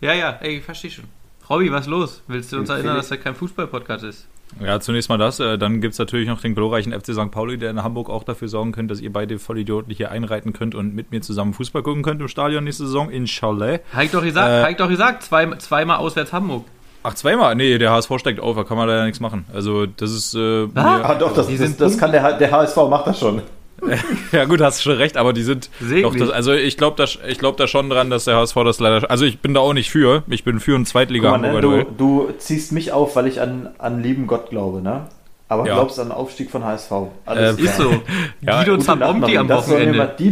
Ja, 0.00 0.12
ja, 0.12 0.36
ey, 0.40 0.58
ich 0.58 0.64
verstehe 0.64 0.90
schon. 0.90 1.04
Robby, 1.48 1.70
was 1.70 1.82
ist 1.82 1.86
los? 1.86 2.22
Willst 2.26 2.52
du 2.52 2.58
uns 2.58 2.68
erinnern, 2.68 2.96
dass 2.96 3.08
das 3.08 3.20
kein 3.20 3.34
Fußball-Podcast 3.34 4.04
ist? 4.04 4.26
Ja, 4.64 4.80
zunächst 4.80 5.08
mal 5.08 5.18
das. 5.18 5.38
Äh, 5.40 5.58
Dann 5.58 5.80
gibt 5.80 5.92
es 5.92 5.98
natürlich 5.98 6.28
noch 6.28 6.40
den 6.40 6.54
glorreichen 6.54 6.92
FC 6.92 7.12
St. 7.14 7.30
Pauli, 7.30 7.58
der 7.58 7.70
in 7.70 7.82
Hamburg 7.82 8.08
auch 8.10 8.24
dafür 8.24 8.48
sorgen 8.48 8.72
könnte, 8.72 8.92
dass 8.94 9.00
ihr 9.00 9.12
beide 9.12 9.38
Vollidioten 9.38 9.92
hier 9.92 10.10
einreiten 10.10 10.52
könnt 10.52 10.74
und 10.74 10.94
mit 10.94 11.10
mir 11.10 11.20
zusammen 11.20 11.52
Fußball 11.52 11.82
gucken 11.82 12.02
könnt 12.02 12.20
im 12.20 12.28
Stadion 12.28 12.64
nächste 12.64 12.84
Saison. 12.86 13.10
Inshallah. 13.10 13.78
Hab 13.92 14.02
ich 14.04 14.10
doch 14.12 14.22
gesagt, 14.22 14.48
Äh, 14.48 14.70
ich 14.70 14.76
doch 14.76 14.88
gesagt, 14.88 15.22
zwei, 15.24 15.46
zweimal 15.56 15.98
auswärts 15.98 16.32
Hamburg. 16.32 16.64
Ach, 17.02 17.14
zweimal? 17.14 17.54
Nee, 17.54 17.78
der 17.78 17.92
HSV 17.92 18.10
steigt 18.18 18.40
auf, 18.40 18.56
da 18.56 18.64
kann 18.64 18.76
man 18.76 18.88
leider 18.88 19.04
nichts 19.04 19.20
machen. 19.20 19.44
Also, 19.52 19.86
das 19.86 20.10
ist. 20.12 20.34
Äh, 20.34 20.68
Ah. 20.74 20.98
mir- 21.08 21.14
doch, 21.18 21.32
das, 21.34 21.46
das, 21.46 21.56
sind 21.58 21.80
das 21.80 21.96
kann 21.98 22.10
der, 22.10 22.22
H- 22.22 22.32
der 22.38 22.50
HSV, 22.50 22.76
macht 22.88 23.06
das 23.06 23.18
schon. 23.20 23.42
Ja, 24.32 24.44
gut, 24.44 24.60
hast 24.60 24.82
schon 24.82 24.96
recht, 24.96 25.16
aber 25.16 25.32
die 25.32 25.42
sind. 25.42 25.70
Doch, 26.02 26.14
das, 26.14 26.30
also, 26.30 26.52
ich 26.52 26.76
glaube 26.76 26.96
da, 26.96 27.08
ich 27.28 27.38
glaub 27.38 27.56
da 27.56 27.66
schon 27.66 27.90
dran, 27.90 28.10
dass 28.10 28.24
der 28.24 28.36
HSV 28.36 28.54
das 28.64 28.80
leider. 28.80 29.10
Also, 29.10 29.24
ich 29.24 29.40
bin 29.40 29.54
da 29.54 29.60
auch 29.60 29.72
nicht 29.72 29.90
für. 29.90 30.22
Ich 30.28 30.44
bin 30.44 30.60
für 30.60 30.74
ein 30.74 30.86
zweitliga 30.86 31.32
Guck 31.32 31.40
mal, 31.40 31.52
ne, 31.54 31.60
du, 31.60 31.82
du 31.96 32.32
ziehst 32.38 32.72
mich 32.72 32.92
auf, 32.92 33.16
weil 33.16 33.26
ich 33.26 33.40
an, 33.40 33.70
an 33.78 34.02
lieben 34.02 34.26
Gott 34.26 34.50
glaube, 34.50 34.82
ne? 34.82 35.06
Aber 35.48 35.66
Ja. 35.66 35.74
glaubst 35.74 36.00
an 36.00 36.08
den 36.08 36.12
Aufstieg 36.12 36.50
von 36.50 36.64
HSV. 36.64 36.90
Äh, 37.28 37.50
Ist 37.50 37.76
so. 37.76 37.90
Ja, 38.40 38.58
Guido 38.62 38.72
gute 38.72 38.86
Zabomti 38.86 39.38
am 39.38 39.48
Wochenende. 39.48 40.14
die, 40.18 40.24
die, 40.24 40.30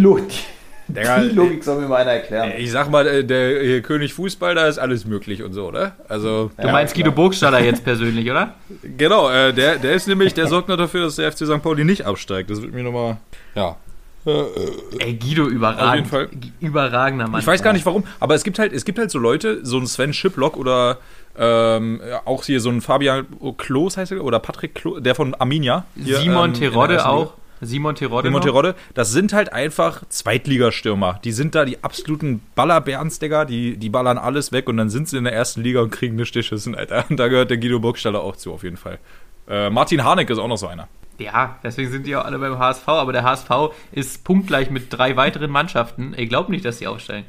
Digga, 0.89 1.21
die 1.21 1.29
Logik 1.31 1.65
soll 1.65 1.81
mir 1.81 1.89
mal 1.89 2.03
einer 2.03 2.13
erklären. 2.13 2.53
Ich 2.59 2.71
sag 2.71 2.91
mal, 2.91 3.07
äh, 3.07 3.25
der 3.25 3.63
äh, 3.63 3.81
König 3.81 4.13
Fußball, 4.15 4.55
da 4.55 4.67
ist 4.67 4.79
alles 4.79 5.07
möglich 5.07 5.43
und 5.43 5.53
so, 5.53 5.67
oder? 5.67 5.97
Also. 6.09 6.51
Du 6.61 6.69
meinst 6.69 6.95
Guido 6.95 7.11
Burgstaller 7.11 7.61
jetzt 7.61 7.85
persönlich, 7.85 8.31
oder? 8.31 8.55
Genau, 8.83 9.31
äh, 9.31 9.53
der, 9.53 9.77
der 9.77 9.95
ist 9.95 10.07
nämlich, 10.09 10.35
der 10.35 10.47
sorgt 10.47 10.69
noch 10.69 10.77
dafür, 10.77 11.05
dass 11.05 11.17
der 11.17 11.33
FC 11.33 11.47
St. 11.47 11.63
Pauli 11.63 11.85
nicht 11.85 12.05
absteigt. 12.05 12.51
Das 12.51 12.61
wird 12.61 12.73
mir 12.73 12.83
nochmal. 12.83 13.17
Ja. 13.55 13.77
Ey, 14.27 15.15
Guido, 15.15 15.45
Auf 15.45 15.51
überragend. 15.51 15.95
jeden 15.97 16.09
Fall. 16.09 16.29
Überragender 16.61 17.29
Mann. 17.29 17.41
Ich 17.41 17.47
weiß 17.47 17.63
gar 17.63 17.75
nicht 17.75 17.85
warum, 17.85 18.05
aber 18.21 18.35
es 18.35 18.43
gibt 18.43 18.59
halt, 18.59 18.73
es 18.73 18.87
gibt 18.87 18.99
halt 18.99 19.11
so 19.11 19.19
Leute, 19.19 19.65
so 19.65 19.79
ein 19.79 19.87
Sven 19.87 20.15
Schiplock 20.15 20.57
oder 20.57 20.99
ähm, 21.39 22.01
ja, 22.09 22.23
auch 22.25 22.45
hier 22.45 22.61
so 22.61 22.71
ein 22.71 22.81
Fabian 22.81 23.27
Klos 23.59 23.97
heißt 23.97 24.13
er, 24.13 24.25
oder 24.25 24.39
Patrick 24.39 24.75
Klos, 24.75 25.03
der 25.03 25.15
von 25.15 25.35
Arminia. 25.35 25.85
Hier, 25.95 26.19
Simon 26.19 26.51
ähm, 26.51 26.55
Terodde 26.55 27.07
auch. 27.07 27.35
Simon 27.67 27.95
Terodde. 27.95 28.29
Simon. 28.29 28.43
Terodde, 28.43 28.75
das 28.95 29.11
sind 29.13 29.33
halt 29.33 29.53
einfach 29.53 30.03
Zweitligastürmer. 30.09 31.21
Die 31.25 31.33
sind 31.33 31.55
da 31.55 31.65
die 31.65 31.83
absoluten 31.83 32.41
Ballerberns, 32.55 33.19
Digga. 33.19 33.45
Die, 33.45 33.77
die 33.77 33.89
ballern 33.91 34.19
alles 34.19 34.53
weg 34.53 34.69
und 34.69 34.77
dann 34.77 34.91
sind 34.91 35.09
sie 35.09 35.17
in 35.19 35.25
der 35.25 35.33
ersten 35.33 35.63
Liga 35.63 35.81
und 35.81 35.91
kriegen 35.91 36.15
eine 36.15 36.27
Stichschissen, 36.27 36.75
Alter. 36.75 37.05
Und 37.09 37.19
da 37.19 37.29
gehört 37.29 37.51
der 37.51 37.59
Guido 37.59 37.79
Burgstaller 37.81 38.21
auch 38.23 38.37
zu, 38.37 38.53
auf 38.53 38.63
jeden 38.63 38.77
Fall. 38.77 38.99
Äh, 39.49 39.71
Martin 39.71 40.03
Harnik 40.05 40.31
ist 40.31 40.39
auch 40.39 40.49
noch 40.49 40.57
so 40.59 40.67
einer. 40.67 40.89
Ja, 41.19 41.59
deswegen 41.63 41.91
sind 41.93 42.07
die 42.07 42.17
auch 42.17 42.25
alle 42.25 42.39
beim 42.39 42.59
HSV, 42.59 42.89
aber 42.89 43.13
der 43.13 43.23
HSV 43.23 43.49
ist 43.93 44.25
punktgleich 44.25 44.71
mit 44.71 44.93
drei 44.93 45.17
weiteren 45.17 45.51
Mannschaften. 45.51 46.13
Ich 46.17 46.29
glaube 46.29 46.51
nicht, 46.51 46.65
dass 46.65 46.79
die 46.79 46.87
aufsteigen. 46.89 47.27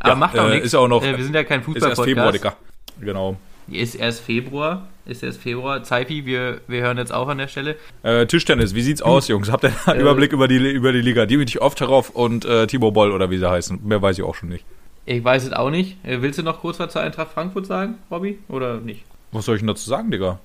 Aber 0.00 0.10
Ja, 0.10 0.14
macht 0.16 0.38
auch 0.38 0.46
äh, 0.48 0.50
nichts. 0.50 0.66
ist 0.66 0.74
auch 0.74 0.88
noch- 0.88 1.02
Äh, 1.02 1.16
wir 1.16 1.24
sind 1.24 1.34
ja 1.34 1.44
kein 1.44 1.60
Ist 1.60 1.82
erst 1.82 2.02
Februar, 2.02 2.32
Fußball-Podcast. 2.32 2.56
Digga. 2.98 3.06
Genau. 3.06 3.36
Ist 3.70 3.94
erst 3.94 4.20
Februar. 4.20 4.88
Ist 5.06 5.22
erst 5.22 5.40
Februar. 5.40 5.82
Zeifi, 5.84 6.26
wir, 6.26 6.60
wir 6.68 6.82
hören 6.82 6.98
jetzt 6.98 7.12
auch 7.12 7.28
an 7.28 7.38
der 7.38 7.48
Stelle. 7.48 7.76
Äh, 8.02 8.26
Tischtennis, 8.26 8.74
wie 8.74 8.82
sieht's 8.82 9.02
aus, 9.02 9.28
Jungs? 9.28 9.50
Habt 9.50 9.64
ihr 9.64 9.72
einen 9.86 9.98
Äh, 9.98 10.02
Überblick 10.02 10.32
über 10.32 10.48
die, 10.48 10.56
über 10.56 10.92
die 10.92 11.00
Liga? 11.00 11.26
Dimitri 11.26 11.58
Ovtcharov 11.60 12.10
und 12.10 12.44
äh, 12.44 12.66
Timo 12.66 12.90
Boll 12.90 13.12
oder 13.12 13.30
wie 13.30 13.38
sie 13.38 13.48
heißen. 13.50 13.80
Mehr 13.84 14.00
weiß 14.02 14.18
ich 14.18 14.24
auch 14.24 14.34
schon 14.34 14.48
nicht. 14.48 14.64
Ich 15.06 15.22
weiß 15.24 15.44
es 15.44 15.52
auch 15.52 15.70
nicht. 15.70 15.96
Äh, 16.04 16.22
Willst 16.22 16.38
du 16.38 16.42
noch 16.42 16.60
kurz 16.60 16.78
was 16.78 16.92
zur 16.92 17.02
Eintracht 17.02 17.32
Frankfurt 17.32 17.66
sagen, 17.66 17.94
Robby? 18.10 18.38
Oder 18.48 18.78
nicht? 18.80 19.04
Was 19.32 19.46
soll 19.46 19.56
ich 19.56 19.60
denn 19.62 19.68
dazu 19.68 19.88
sagen, 19.88 20.10
Digga? 20.10 20.38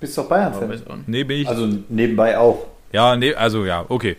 Bist 0.00 0.18
doch 0.18 0.28
Bayern-Fan. 0.28 1.04
Nee, 1.06 1.24
bin 1.24 1.40
ich. 1.42 1.48
Also 1.48 1.68
nebenbei 1.88 2.36
auch. 2.36 2.66
ja, 2.92 3.16
nee, 3.16 3.32
also 3.34 3.64
ja, 3.64 3.84
okay. 3.88 4.16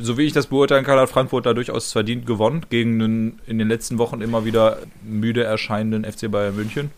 So 0.00 0.16
wie 0.16 0.22
ich 0.22 0.32
das 0.32 0.46
beurteilen 0.46 0.82
kann, 0.84 0.98
hat 0.98 1.10
Frankfurt 1.10 1.44
da 1.46 1.52
durchaus 1.52 1.92
verdient 1.92 2.26
gewonnen 2.26 2.64
gegen 2.70 3.00
einen 3.02 3.40
in 3.46 3.58
den 3.58 3.68
letzten 3.68 3.98
Wochen 3.98 4.22
immer 4.22 4.44
wieder 4.46 4.78
müde 5.04 5.44
erscheinenden 5.44 6.10
FC 6.10 6.30
Bayern 6.30 6.56
München. 6.56 6.90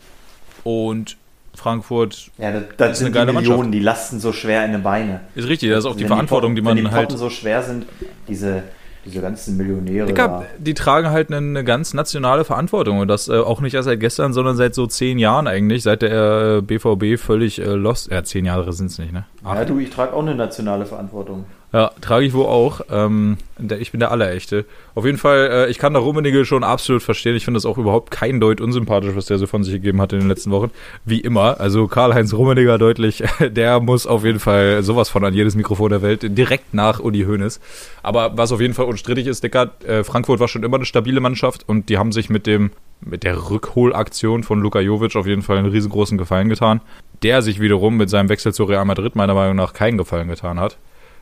Und 0.68 1.16
Frankfurt 1.54 2.30
Ja, 2.38 2.52
das, 2.52 2.62
Ist 2.62 2.70
das 2.76 2.86
eine 2.86 2.94
sind 2.96 3.06
die 3.08 3.12
geile 3.12 3.32
Millionen, 3.32 3.56
Mannschaft. 3.56 3.74
die 3.74 3.80
lasten 3.80 4.20
so 4.20 4.32
schwer 4.32 4.64
in 4.64 4.72
den 4.72 4.82
Beine. 4.82 5.20
ist 5.34 5.48
richtig, 5.48 5.70
das 5.70 5.80
ist 5.80 5.86
auch 5.86 5.96
die 5.96 6.02
Wenn 6.02 6.08
Verantwortung, 6.08 6.54
die, 6.54 6.60
Potten- 6.62 6.82
man 6.82 6.84
wenn 6.84 6.90
die 6.90 6.96
halt. 6.96 7.12
So 7.18 7.30
schwer 7.30 7.62
sind, 7.62 7.86
diese 8.28 8.62
Diese 9.04 9.20
ganzen 9.22 9.56
Millionäre 9.56 10.06
Dicker, 10.06 10.44
die 10.58 10.74
tragen 10.74 11.08
halt 11.10 11.28
eine, 11.32 11.38
eine 11.38 11.64
ganz 11.64 11.94
nationale 11.94 12.44
Verantwortung 12.44 12.98
und 12.98 13.08
das 13.08 13.28
äh, 13.28 13.32
auch 13.38 13.60
nicht 13.62 13.72
erst 13.74 13.86
seit 13.86 14.00
gestern, 14.00 14.32
sondern 14.34 14.56
seit 14.56 14.74
so 14.74 14.86
zehn 14.86 15.18
Jahren 15.18 15.46
eigentlich, 15.46 15.82
seit 15.82 16.02
der 16.02 16.58
äh, 16.58 16.60
BVB 16.62 17.18
völlig 17.18 17.58
äh, 17.60 17.64
lost. 17.72 18.10
Ja, 18.10 18.22
zehn 18.22 18.44
Jahre 18.44 18.70
sind 18.74 18.90
es 18.90 18.98
nicht, 18.98 19.12
ne? 19.12 19.24
Ja, 19.44 19.64
du, 19.64 19.78
ich 19.78 19.88
trage 19.90 20.12
auch 20.12 20.20
eine 20.22 20.34
nationale 20.34 20.84
Verantwortung. 20.84 21.46
Ja, 21.72 21.90
trage 22.00 22.24
ich 22.24 22.32
wohl 22.32 22.46
auch. 22.46 22.80
Ähm, 22.90 23.36
ich 23.78 23.90
bin 23.90 24.00
der 24.00 24.10
Allerechte. 24.10 24.64
Auf 24.94 25.04
jeden 25.04 25.18
Fall, 25.18 25.50
äh, 25.52 25.70
ich 25.70 25.78
kann 25.78 25.92
da 25.92 26.00
Rummenigge 26.00 26.46
schon 26.46 26.64
absolut 26.64 27.02
verstehen. 27.02 27.36
Ich 27.36 27.44
finde 27.44 27.58
das 27.58 27.66
auch 27.66 27.76
überhaupt 27.76 28.10
kein 28.10 28.40
Deut 28.40 28.62
unsympathisch, 28.62 29.14
was 29.14 29.26
der 29.26 29.36
so 29.36 29.46
von 29.46 29.64
sich 29.64 29.74
gegeben 29.74 30.00
hat 30.00 30.14
in 30.14 30.20
den 30.20 30.28
letzten 30.28 30.50
Wochen. 30.50 30.70
Wie 31.04 31.20
immer. 31.20 31.60
Also 31.60 31.86
Karl-Heinz 31.86 32.32
Rummenigge 32.32 32.78
deutlich, 32.78 33.22
der 33.40 33.80
muss 33.80 34.06
auf 34.06 34.24
jeden 34.24 34.40
Fall 34.40 34.82
sowas 34.82 35.10
von 35.10 35.24
an 35.24 35.34
jedes 35.34 35.56
Mikrofon 35.56 35.90
der 35.90 36.00
Welt, 36.00 36.38
direkt 36.38 36.72
nach 36.72 37.00
Uli 37.00 37.24
Hoeneß. 37.24 37.60
Aber 38.02 38.38
was 38.38 38.50
auf 38.50 38.62
jeden 38.62 38.74
Fall 38.74 38.86
unstrittig 38.86 39.26
ist, 39.26 39.44
Dicker, 39.44 39.72
äh, 39.86 40.04
Frankfurt 40.04 40.40
war 40.40 40.48
schon 40.48 40.62
immer 40.62 40.76
eine 40.76 40.86
stabile 40.86 41.20
Mannschaft 41.20 41.68
und 41.68 41.90
die 41.90 41.98
haben 41.98 42.12
sich 42.12 42.30
mit 42.30 42.46
dem 42.46 42.70
mit 43.00 43.22
der 43.22 43.50
Rückholaktion 43.50 44.42
von 44.42 44.60
Luka 44.60 44.80
Jovic 44.80 45.14
auf 45.14 45.26
jeden 45.26 45.42
Fall 45.42 45.58
einen 45.58 45.70
riesengroßen 45.70 46.18
Gefallen 46.18 46.48
getan. 46.48 46.80
Der 47.22 47.42
sich 47.42 47.60
wiederum 47.60 47.96
mit 47.96 48.10
seinem 48.10 48.28
Wechsel 48.28 48.52
zu 48.52 48.64
Real 48.64 48.84
Madrid 48.84 49.14
meiner 49.14 49.34
Meinung 49.34 49.56
nach 49.56 49.72
keinen 49.72 49.98
Gefallen 49.98 50.28
getan 50.28 50.58
hat. 50.58 50.78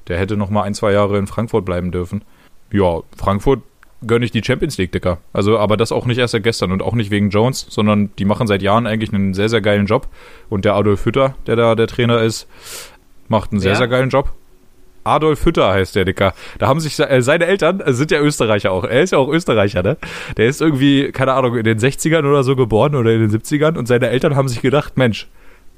Der 0.08 0.18
hätte 0.18 0.36
noch 0.36 0.50
mal 0.50 0.62
ein, 0.62 0.74
zwei 0.74 0.92
Jahre 0.92 1.18
in 1.18 1.26
Frankfurt 1.26 1.64
bleiben 1.64 1.90
dürfen. 1.90 2.22
Ja, 2.70 3.00
Frankfurt 3.16 3.60
gönne 4.06 4.24
ich 4.24 4.30
die 4.30 4.42
Champions 4.44 4.78
League, 4.78 4.92
Dicker. 4.92 5.18
Also, 5.32 5.58
aber 5.58 5.76
das 5.76 5.92
auch 5.92 6.06
nicht 6.06 6.18
erst 6.18 6.32
seit 6.32 6.42
gestern 6.42 6.72
und 6.72 6.82
auch 6.82 6.94
nicht 6.94 7.10
wegen 7.10 7.30
Jones, 7.30 7.66
sondern 7.68 8.10
die 8.18 8.24
machen 8.24 8.46
seit 8.46 8.62
Jahren 8.62 8.86
eigentlich 8.86 9.12
einen 9.12 9.34
sehr, 9.34 9.48
sehr 9.48 9.60
geilen 9.60 9.86
Job. 9.86 10.08
Und 10.48 10.64
der 10.64 10.74
Adolf 10.74 11.04
Hütter, 11.04 11.34
der 11.46 11.56
da 11.56 11.74
der 11.74 11.86
Trainer 11.86 12.20
ist, 12.22 12.46
macht 13.28 13.52
einen 13.52 13.60
sehr, 13.60 13.72
Wer? 13.72 13.78
sehr 13.78 13.88
geilen 13.88 14.10
Job. 14.10 14.32
Adolf 15.04 15.44
Hütter 15.44 15.72
heißt 15.72 15.94
der, 15.94 16.04
Dicker. 16.04 16.34
Da 16.58 16.66
haben 16.66 16.80
sich 16.80 16.98
äh, 16.98 17.22
seine 17.22 17.46
Eltern 17.46 17.80
äh, 17.80 17.92
sind 17.92 18.10
ja 18.10 18.20
Österreicher 18.20 18.72
auch. 18.72 18.84
Er 18.84 19.02
ist 19.02 19.12
ja 19.12 19.18
auch 19.18 19.28
Österreicher, 19.28 19.82
ne? 19.82 19.96
Der 20.36 20.48
ist 20.48 20.60
irgendwie, 20.60 21.12
keine 21.12 21.32
Ahnung, 21.34 21.56
in 21.56 21.64
den 21.64 21.78
60ern 21.78 22.28
oder 22.28 22.42
so 22.42 22.56
geboren 22.56 22.96
oder 22.96 23.12
in 23.12 23.20
den 23.20 23.30
70ern 23.30 23.78
und 23.78 23.86
seine 23.86 24.08
Eltern 24.08 24.34
haben 24.34 24.48
sich 24.48 24.62
gedacht, 24.62 24.96
Mensch, 24.96 25.28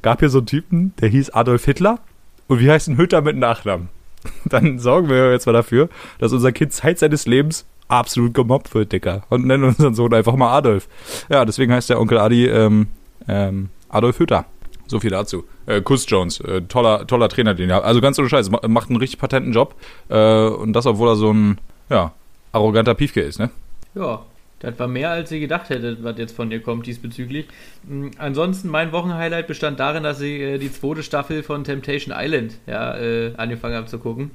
gab 0.01 0.21
hier 0.21 0.31
so 0.31 0.39
einen 0.39 0.47
Typen, 0.47 0.95
der 1.01 1.11
hieß 1.11 1.31
Adolf 1.31 1.67
Hitler 1.67 2.01
und 2.47 2.61
wie 2.61 2.71
heißt 2.71 2.89
ein 2.89 2.97
Hütter 2.97 3.21
mit 3.21 3.37
Nachnamen? 3.37 3.91
Dann 4.45 4.79
sorgen 4.79 5.09
wir 5.09 5.31
jetzt 5.33 5.47
mal 5.47 5.53
dafür, 5.53 5.89
dass 6.19 6.33
unser 6.33 6.53
Kind 6.53 6.73
Zeit 6.73 6.99
seines 6.99 7.27
Lebens 7.27 7.67
absolut 7.89 8.35
gemobbt 8.35 8.75
wird, 8.75 8.93
Dicker. 8.93 9.23
Und 9.31 9.47
nennen 9.47 9.65
unseren 9.65 9.95
Sohn 9.95 10.13
einfach 10.13 10.37
mal 10.37 10.57
Adolf. 10.57 10.89
Ja, 11.31 11.45
deswegen 11.45 11.73
heißt 11.73 11.89
der 11.91 12.01
Onkel 12.01 12.19
Adi 12.19 12.47
ähm, 12.47 12.89
ähm, 13.29 13.71
Adolf 13.89 14.19
Hütter. 14.19 14.45
So 14.87 15.01
viel 15.01 15.11
dazu. 15.11 15.45
Äh, 15.67 15.81
Kuss 15.83 16.05
Jones, 16.09 16.41
äh, 16.41 16.63
toller, 16.63 17.07
toller 17.07 17.29
Trainer, 17.29 17.55
den 17.55 17.71
er 17.71 17.77
hat. 17.77 17.85
Also 17.85 18.01
ganz 18.01 18.19
ohne 18.19 18.29
Scheiß, 18.29 18.51
ma- 18.51 18.61
macht 18.69 18.89
einen 18.89 18.99
richtig 18.99 19.19
patenten 19.19 19.53
Job. 19.53 19.75
Äh, 20.09 20.47
und 20.49 20.73
das, 20.73 20.87
obwohl 20.87 21.09
er 21.09 21.17
so 21.17 21.31
ein, 21.33 21.59
ja, 21.91 22.13
arroganter 22.53 22.95
Piefke 22.95 23.21
ist, 23.21 23.39
ne? 23.39 23.51
Ja, 23.95 24.21
das 24.61 24.79
war 24.79 24.89
mehr, 24.89 25.11
als 25.11 25.31
ich 25.31 25.41
gedacht 25.41 25.71
hätte, 25.71 26.03
was 26.03 26.19
jetzt 26.19 26.35
von 26.35 26.51
dir 26.51 26.61
kommt 26.61 26.87
diesbezüglich. 26.87 27.47
Mm, 27.85 28.09
Ansonsten, 28.19 28.69
mein 28.69 28.93
Wochenhighlight 28.93 29.47
bestand 29.47 29.79
darin, 29.81 30.03
dass 30.03 30.21
ich 30.21 30.41
äh, 30.41 30.59
die 30.59 30.73
zweite 30.73 31.03
Staffel 31.03 31.43
von 31.43 31.65
Temptation 31.65 32.15
Island 32.17 32.59
ja, 32.67 32.97
äh, 32.97 33.35
angefangen 33.37 33.75
habe 33.77 33.87
zu 33.87 33.99
gucken. 33.99 34.33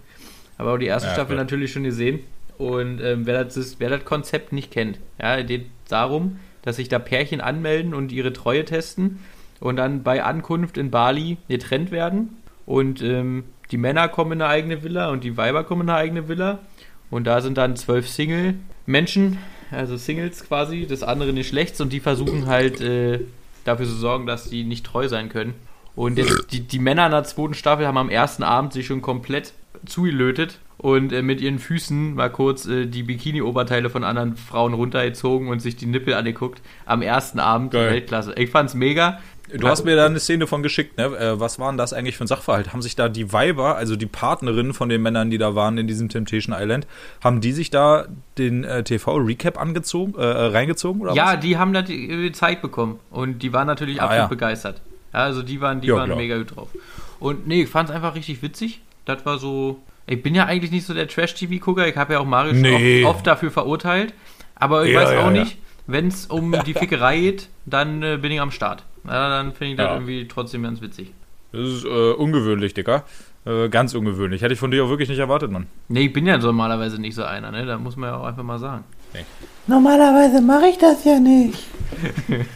Aber 0.57 0.73
auch 0.73 0.77
die 0.77 0.85
erste 0.85 1.07
Ja, 1.09 1.13
Staffel 1.13 1.35
klar. 1.35 1.43
natürlich 1.43 1.71
schon 1.73 1.83
gesehen. 1.83 2.21
Und 2.57 3.01
ähm, 3.01 3.25
wer, 3.25 3.43
das 3.43 3.79
wer 3.79 3.89
das 3.89 4.05
Konzept 4.05 4.53
nicht 4.53 4.71
kennt, 4.71 4.99
ja, 5.21 5.41
geht 5.41 5.65
darum, 5.89 6.39
dass 6.61 6.77
sich 6.77 6.87
da 6.87 6.99
Pärchen 6.99 7.41
anmelden 7.41 7.93
und 7.93 8.11
ihre 8.11 8.31
Treue 8.31 8.63
testen 8.63 9.19
und 9.59 9.75
dann 9.77 10.03
bei 10.03 10.23
Ankunft 10.23 10.77
in 10.77 10.91
Bali 10.91 11.37
getrennt 11.49 11.91
werden. 11.91 12.37
Und 12.65 13.01
ähm, 13.01 13.43
die 13.71 13.77
Männer 13.77 14.07
kommen 14.07 14.33
in 14.33 14.41
eine 14.41 14.51
eigene 14.51 14.83
Villa 14.83 15.09
und 15.09 15.23
die 15.23 15.35
Weiber 15.35 15.63
kommen 15.63 15.81
in 15.81 15.89
eine 15.89 15.97
eigene 15.97 16.27
Villa. 16.29 16.59
Und 17.09 17.25
da 17.25 17.41
sind 17.41 17.57
dann 17.57 17.75
zwölf 17.75 18.07
Single-Menschen, 18.07 19.37
also 19.73 19.97
Singles 19.97 20.43
quasi, 20.45 20.85
des 20.85 21.03
anderen 21.03 21.35
Geschlechts, 21.35 21.81
und 21.81 21.91
die 21.91 21.99
versuchen 21.99 22.47
halt 22.47 22.81
äh, 22.81 23.19
dafür 23.65 23.85
zu 23.85 23.95
sorgen, 23.95 24.25
dass 24.25 24.49
die 24.49 24.63
nicht 24.63 24.85
treu 24.85 25.07
sein 25.07 25.29
können. 25.29 25.53
Und 25.95 26.17
jetzt, 26.17 26.51
die, 26.51 26.61
die 26.61 26.79
Männer 26.79 27.05
in 27.05 27.11
der 27.11 27.23
zweiten 27.23 27.53
Staffel 27.53 27.85
haben 27.85 27.97
am 27.97 28.09
ersten 28.09 28.43
Abend 28.43 28.73
sich 28.73 28.87
schon 28.87 29.01
komplett 29.01 29.53
zugelötet 29.85 30.59
und 30.77 31.13
äh, 31.13 31.21
mit 31.21 31.41
ihren 31.41 31.59
Füßen 31.59 32.15
mal 32.15 32.29
kurz 32.29 32.65
äh, 32.65 32.85
die 32.85 33.03
Bikini-Oberteile 33.03 33.89
von 33.89 34.03
anderen 34.03 34.35
Frauen 34.35 34.73
runtergezogen 34.73 35.47
und 35.47 35.61
sich 35.61 35.75
die 35.75 35.85
Nippel 35.85 36.13
angeguckt. 36.13 36.61
Am 36.85 37.01
ersten 37.01 37.39
Abend 37.39 37.71
Geil. 37.71 37.91
Weltklasse. 37.91 38.33
Ich 38.37 38.49
fand's 38.49 38.73
mega. 38.73 39.19
Du 39.55 39.67
hast 39.67 39.83
mir 39.83 39.95
da 39.95 40.05
eine 40.07 40.19
Szene 40.19 40.47
von 40.47 40.63
geschickt, 40.63 40.97
ne? 40.97 41.03
Äh, 41.05 41.39
was 41.39 41.59
waren 41.59 41.77
das 41.77 41.93
eigentlich 41.93 42.17
für 42.17 42.23
ein 42.23 42.27
Sachverhalt? 42.27 42.71
Haben 42.73 42.81
sich 42.81 42.95
da 42.95 43.07
die 43.09 43.31
Weiber, 43.33 43.75
also 43.75 43.95
die 43.95 44.05
Partnerinnen 44.07 44.73
von 44.73 44.89
den 44.89 45.01
Männern, 45.01 45.29
die 45.29 45.37
da 45.37 45.53
waren 45.53 45.77
in 45.77 45.85
diesem 45.85 46.09
Temptation 46.09 46.55
Island, 46.57 46.87
haben 47.23 47.39
die 47.41 47.51
sich 47.51 47.69
da 47.69 48.05
den 48.37 48.63
äh, 48.63 48.83
TV-Recap 48.83 49.59
angezogen, 49.59 50.15
äh, 50.17 50.21
äh, 50.23 50.45
reingezogen 50.47 51.01
oder 51.01 51.13
Ja, 51.13 51.33
was? 51.33 51.39
die 51.41 51.57
haben 51.57 51.73
das 51.73 51.89
äh, 51.89 52.07
gezeigt 52.07 52.61
bekommen 52.61 52.99
und 53.11 53.43
die 53.43 53.53
waren 53.53 53.67
natürlich 53.67 54.01
Ah, 54.01 54.05
absolut 54.05 54.23
ja. 54.23 54.27
begeistert. 54.27 54.81
Ja, 55.13 55.19
also 55.19 55.43
die 55.43 55.61
waren, 55.61 55.81
die 55.81 55.89
Ja, 55.89 55.95
waren 55.97 56.05
klar. 56.07 56.17
mega 56.17 56.37
gut 56.37 56.55
drauf. 56.55 56.69
Und 57.19 57.45
nee, 57.45 57.63
ich 57.63 57.69
fand 57.69 57.89
es 57.89 57.95
einfach 57.95 58.15
richtig 58.15 58.41
witzig. 58.41 58.81
Das 59.05 59.25
war 59.25 59.37
so. 59.37 59.79
Ich 60.05 60.21
bin 60.21 60.35
ja 60.35 60.45
eigentlich 60.45 60.71
nicht 60.71 60.85
so 60.85 60.93
der 60.93 61.07
Trash-TV-Gucker. 61.07 61.87
Ich 61.87 61.95
habe 61.95 62.13
ja 62.13 62.19
auch 62.19 62.25
Mario 62.25 62.53
Nee. 62.53 63.01
schon 63.01 63.05
oft, 63.09 63.17
oft 63.17 63.27
dafür 63.27 63.51
verurteilt. 63.51 64.13
Aber 64.55 64.85
ich 64.85 64.93
Ja, 64.93 65.01
weiß 65.01 65.09
auch 65.19 65.31
ja. 65.33 65.43
nicht, 65.43 65.57
wenn 65.87 66.07
es 66.07 66.25
um 66.27 66.53
die 66.65 66.73
Fickerei 66.75 67.19
geht, 67.19 67.49
dann 67.65 68.03
äh, 68.03 68.17
bin 68.21 68.31
ich 68.31 68.39
am 68.41 68.51
Start. 68.51 68.83
Ja, 69.05 69.29
dann 69.29 69.53
finde 69.53 69.71
ich 69.71 69.77
das 69.77 69.85
Ja. 69.87 69.93
irgendwie 69.95 70.27
trotzdem 70.27 70.63
ganz 70.63 70.81
witzig. 70.81 71.11
Das 71.51 71.61
ist 71.67 71.85
äh, 71.85 71.87
ungewöhnlich, 72.13 72.73
Dicker. 72.73 73.03
Äh, 73.45 73.67
ganz 73.69 73.93
ungewöhnlich. 73.93 74.41
Hätte 74.41 74.53
ich 74.53 74.59
von 74.59 74.71
dir 74.71 74.85
auch 74.85 74.89
wirklich 74.89 75.09
nicht 75.09 75.19
erwartet, 75.19 75.51
Mann. 75.51 75.67
Nee, 75.89 76.05
ich 76.05 76.13
bin 76.13 76.25
ja 76.25 76.37
normalerweise 76.37 76.99
nicht 76.99 77.15
so 77.15 77.23
einer, 77.23 77.51
ne? 77.51 77.65
Da 77.65 77.77
muss 77.77 77.95
man 77.97 78.09
ja 78.09 78.17
auch 78.17 78.23
einfach 78.25 78.43
mal 78.43 78.57
sagen. 78.59 78.83
Normalerweise 79.67 80.41
mache 80.41 80.67
ich 80.67 80.77
das 80.77 81.03
ja 81.05 81.19
nicht. 81.19 81.59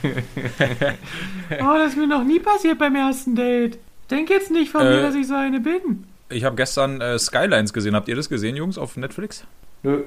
Oh, 1.61 1.73
das 1.77 1.89
ist 1.89 1.97
mir 1.97 2.07
noch 2.07 2.23
nie 2.23 2.39
passiert 2.39 2.77
beim 2.79 2.95
ersten 2.95 3.35
Date. 3.35 3.77
Denk 4.11 4.29
jetzt 4.29 4.51
nicht 4.51 4.71
von 4.71 4.83
mir, 4.83 5.01
dass 5.01 5.15
ich 5.15 5.27
so 5.27 5.35
eine 5.35 5.59
bin. 5.59 6.05
Ich 6.29 6.43
habe 6.43 6.55
gestern 6.55 6.99
äh, 7.01 7.17
Skylines 7.17 7.73
gesehen. 7.73 7.95
Habt 7.95 8.07
ihr 8.09 8.15
das 8.15 8.29
gesehen, 8.29 8.55
Jungs, 8.55 8.77
auf 8.77 8.97
Netflix? 8.97 9.45
Nö. 9.83 10.03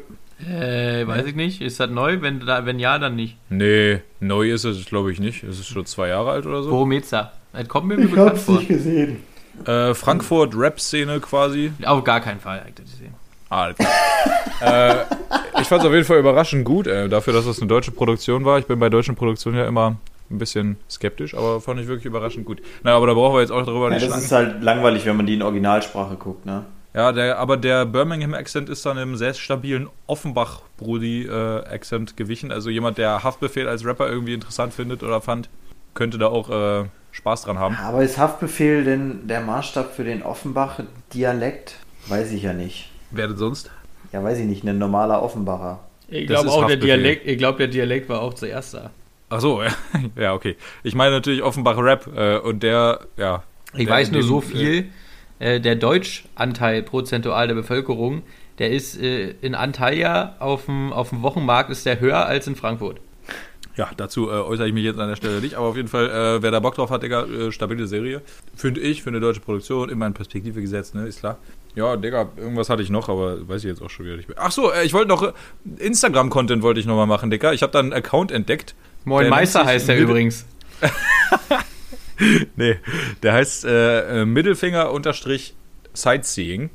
Äh, 0.47 1.07
weiß 1.07 1.27
ich 1.27 1.35
nicht. 1.35 1.61
Ist 1.63 1.81
das 1.81 1.91
neu? 1.91 2.21
Wenn, 2.21 2.45
da, 2.45 2.67
wenn 2.67 2.79
ja, 2.79 2.99
dann 2.99 3.17
nicht. 3.17 3.37
Nee, 3.49 4.01
neu 4.21 4.51
ist 4.53 4.65
es, 4.65 4.85
glaube 4.87 5.13
ich, 5.13 5.21
nicht. 5.21 5.43
Es 5.45 5.59
ist 5.59 5.69
schon 5.69 5.87
zwei 5.87 6.09
Jahre 6.09 6.31
alt 6.31 6.47
oder 6.47 6.63
so. 6.63 6.89
Da? 7.11 7.33
Das 7.53 7.69
kommt 7.69 7.89
mir 7.89 7.99
Ich 7.99 8.11
bekannt 8.11 8.31
hab's 8.31 8.45
vor. 8.45 8.57
nicht 8.59 8.69
gesehen. 8.69 9.23
Äh, 9.65 9.95
Frankfurt 9.95 10.55
Rap-Szene 10.57 11.21
quasi. 11.21 11.73
Auf 11.85 12.05
gar 12.05 12.21
keinen 12.21 12.41
Fall, 12.41 12.65
ich 12.69 12.75
das 12.75 12.91
gesehen. 12.91 13.15
Ah, 13.51 13.71
äh, 14.61 14.95
ich 15.61 15.67
fand 15.67 15.83
es 15.83 15.87
auf 15.87 15.93
jeden 15.93 16.05
Fall 16.05 16.19
überraschend 16.21 16.65
gut, 16.65 16.87
äh, 16.87 17.09
dafür, 17.09 17.33
dass 17.33 17.47
das 17.47 17.59
eine 17.59 17.67
deutsche 17.67 17.91
Produktion 17.91 18.45
war. 18.45 18.59
Ich 18.59 18.67
bin 18.67 18.79
bei 18.79 18.89
deutschen 18.89 19.17
Produktionen 19.17 19.57
ja 19.57 19.67
immer 19.67 19.97
ein 20.31 20.39
bisschen 20.39 20.77
skeptisch, 20.89 21.35
aber 21.35 21.61
fand 21.61 21.81
ich 21.81 21.89
wirklich 21.89 22.07
überraschend 22.07 22.47
gut. 22.47 22.63
Na, 22.83 22.95
aber 22.95 23.09
da 23.09 23.15
brauchen 23.15 23.35
wir 23.35 23.41
jetzt 23.41 23.51
auch 23.51 23.65
darüber 23.67 23.89
Ja, 23.89 23.95
nicht 23.95 24.03
das 24.05 24.11
lang. 24.11 24.21
ist 24.21 24.31
halt 24.33 24.63
langweilig, 24.63 25.05
wenn 25.07 25.17
man 25.17 25.27
die 25.27 25.35
in 25.35 25.43
Originalsprache 25.43 26.15
guckt, 26.17 26.47
ne? 26.47 26.65
Ja, 26.93 27.13
der, 27.13 27.39
aber 27.39 27.57
der 27.57 27.87
Birmingham-Accent 27.87 28.69
ist 28.69 28.85
dann 28.85 28.99
im 28.99 29.15
sehr 29.17 29.33
stabilen 29.35 29.89
Offenbach-Brudi-Accent 30.09 32.17
gewichen. 32.17 32.51
Also 32.51 32.69
jemand, 32.71 32.99
der 32.99 33.23
Haftbefehl 33.23 33.69
als 33.69 33.85
Rapper 33.85 34.09
irgendwie 34.09 34.35
interessant 34.35 34.75
findet 34.75 35.03
oder 35.05 35.21
fand, 35.21 35.49
könnte 35.95 36.19
da 36.19 36.27
auch 36.27 36.51
äh, 36.51 36.87
Spaß 37.13 37.43
dran 37.43 37.59
haben. 37.61 37.77
Aber 37.77 38.03
ist 38.03 38.19
Haftbefehl 38.19 38.83
denn 38.85 39.27
der 39.29 39.41
Maßstab 39.41 39.95
für 39.95 40.03
den 40.05 40.23
Offenbach-Dialekt? 40.23 41.77
Weiß 42.09 42.33
ich 42.33 42.43
ja 42.43 42.53
nicht. 42.53 42.91
Wer 43.13 43.29
denn 43.29 43.37
sonst? 43.37 43.71
Ja, 44.13 44.23
weiß 44.25 44.39
ich 44.39 44.47
nicht, 44.47 44.65
ein 44.65 44.79
normaler 44.79 45.23
Offenbacher. 45.23 45.79
Ich 46.09 46.27
Das 46.27 46.41
glaube 46.43 46.49
ist 46.49 46.55
auch, 46.55 46.67
der 46.67 46.77
Haftbefehl. 46.77 46.97
Dialekt, 46.99 47.27
ich 47.27 47.39
glaube, 47.39 47.59
der 47.59 47.69
Dialekt 47.69 48.09
war 48.09 48.21
auch 48.21 48.35
zuerst 48.35 48.75
da. 48.75 48.91
Ach 49.31 49.41
so, 49.41 49.63
ja, 49.63 49.71
ja 50.17 50.35
okay. 50.35 50.57
Ich 50.83 50.95
meine 50.95 51.13
natürlich 51.13 51.43
Offenbach-Rap 51.43 52.11
äh, 52.15 52.39
und 52.39 52.63
der, 52.63 53.01
ja. 53.17 53.45
Ich 53.73 53.87
der 53.87 53.95
weiß 53.95 54.11
nur 54.11 54.23
dem, 54.23 54.29
so 54.29 54.41
viel. 54.41 54.91
Äh, 55.39 55.61
der 55.61 55.77
Deutschanteil 55.77 56.83
prozentual 56.83 57.49
der 57.49 57.55
Bevölkerung, 57.55 58.23
der 58.59 58.71
ist 58.71 59.01
äh, 59.01 59.31
in 59.41 59.55
Antalya 59.55 60.37
auf 60.39 60.67
dem, 60.67 60.93
auf 60.93 61.09
dem 61.11 61.23
Wochenmarkt 61.23 61.71
ist 61.71 61.87
der 61.87 62.01
höher 62.01 62.27
als 62.27 62.47
in 62.47 62.57
Frankfurt. 62.57 63.01
Ja, 63.77 63.91
dazu 63.97 64.29
äh, 64.29 64.33
äußere 64.33 64.67
ich 64.67 64.75
mich 64.75 64.85
jetzt 64.85 64.99
an 64.99 65.09
der 65.09 65.17
Stelle 65.17 65.41
nicht, 65.41 65.55
aber 65.55 65.69
auf 65.69 65.77
jeden 65.77 65.89
Fall, 65.89 66.11
äh, 66.11 66.43
wer 66.43 66.51
da 66.51 66.61
Bock 66.61 66.75
drauf 66.75 66.91
hat, 66.91 67.03
Digga, 67.03 67.25
äh, 67.25 67.53
stabile 67.53 67.87
Serie. 67.87 68.21
Finde 68.55 68.81
ich, 68.81 69.03
für 69.03 69.09
eine 69.09 69.21
deutsche 69.21 69.41
Produktion, 69.41 69.89
immer 69.89 70.07
in 70.07 70.13
Perspektive 70.13 70.61
gesetzt, 70.61 70.95
ne, 70.95 71.07
ist 71.07 71.21
klar. 71.21 71.39
Ja, 71.77 71.97
Digga, 71.97 72.29
irgendwas 72.37 72.69
hatte 72.69 72.83
ich 72.83 72.91
noch, 72.91 73.09
aber 73.09 73.49
weiß 73.49 73.63
ich 73.63 73.71
jetzt 73.71 73.81
auch 73.81 73.89
schon 73.89 74.05
wieder 74.05 74.17
nicht 74.17 74.29
mehr. 74.29 74.37
Ach 74.41 74.51
so, 74.51 74.73
äh, 74.73 74.85
ich 74.85 74.93
wollte 74.93 75.09
noch, 75.09 75.23
äh, 75.23 75.33
Instagram-Content 75.79 76.63
wollte 76.63 76.81
ich 76.81 76.87
nochmal 76.87 77.07
machen, 77.07 77.31
Digga. 77.31 77.53
Ich 77.53 77.63
habe 77.63 77.73
da 77.73 77.79
einen 77.79 77.93
Account 77.93 78.33
entdeckt. 78.33 78.75
Moin 79.05 79.23
Der 79.25 79.31
Meister 79.31 79.65
heißt 79.65 79.89
der 79.89 79.97
Mid- 79.97 80.03
übrigens. 80.05 80.47
Nee, 82.57 82.77
der 83.23 83.33
heißt 83.33 83.65
äh, 83.65 84.23
äh, 84.23 84.25
Mittelfinger 84.27 84.93
unterstrich 84.93 85.55
Sightseeing. 85.95 86.69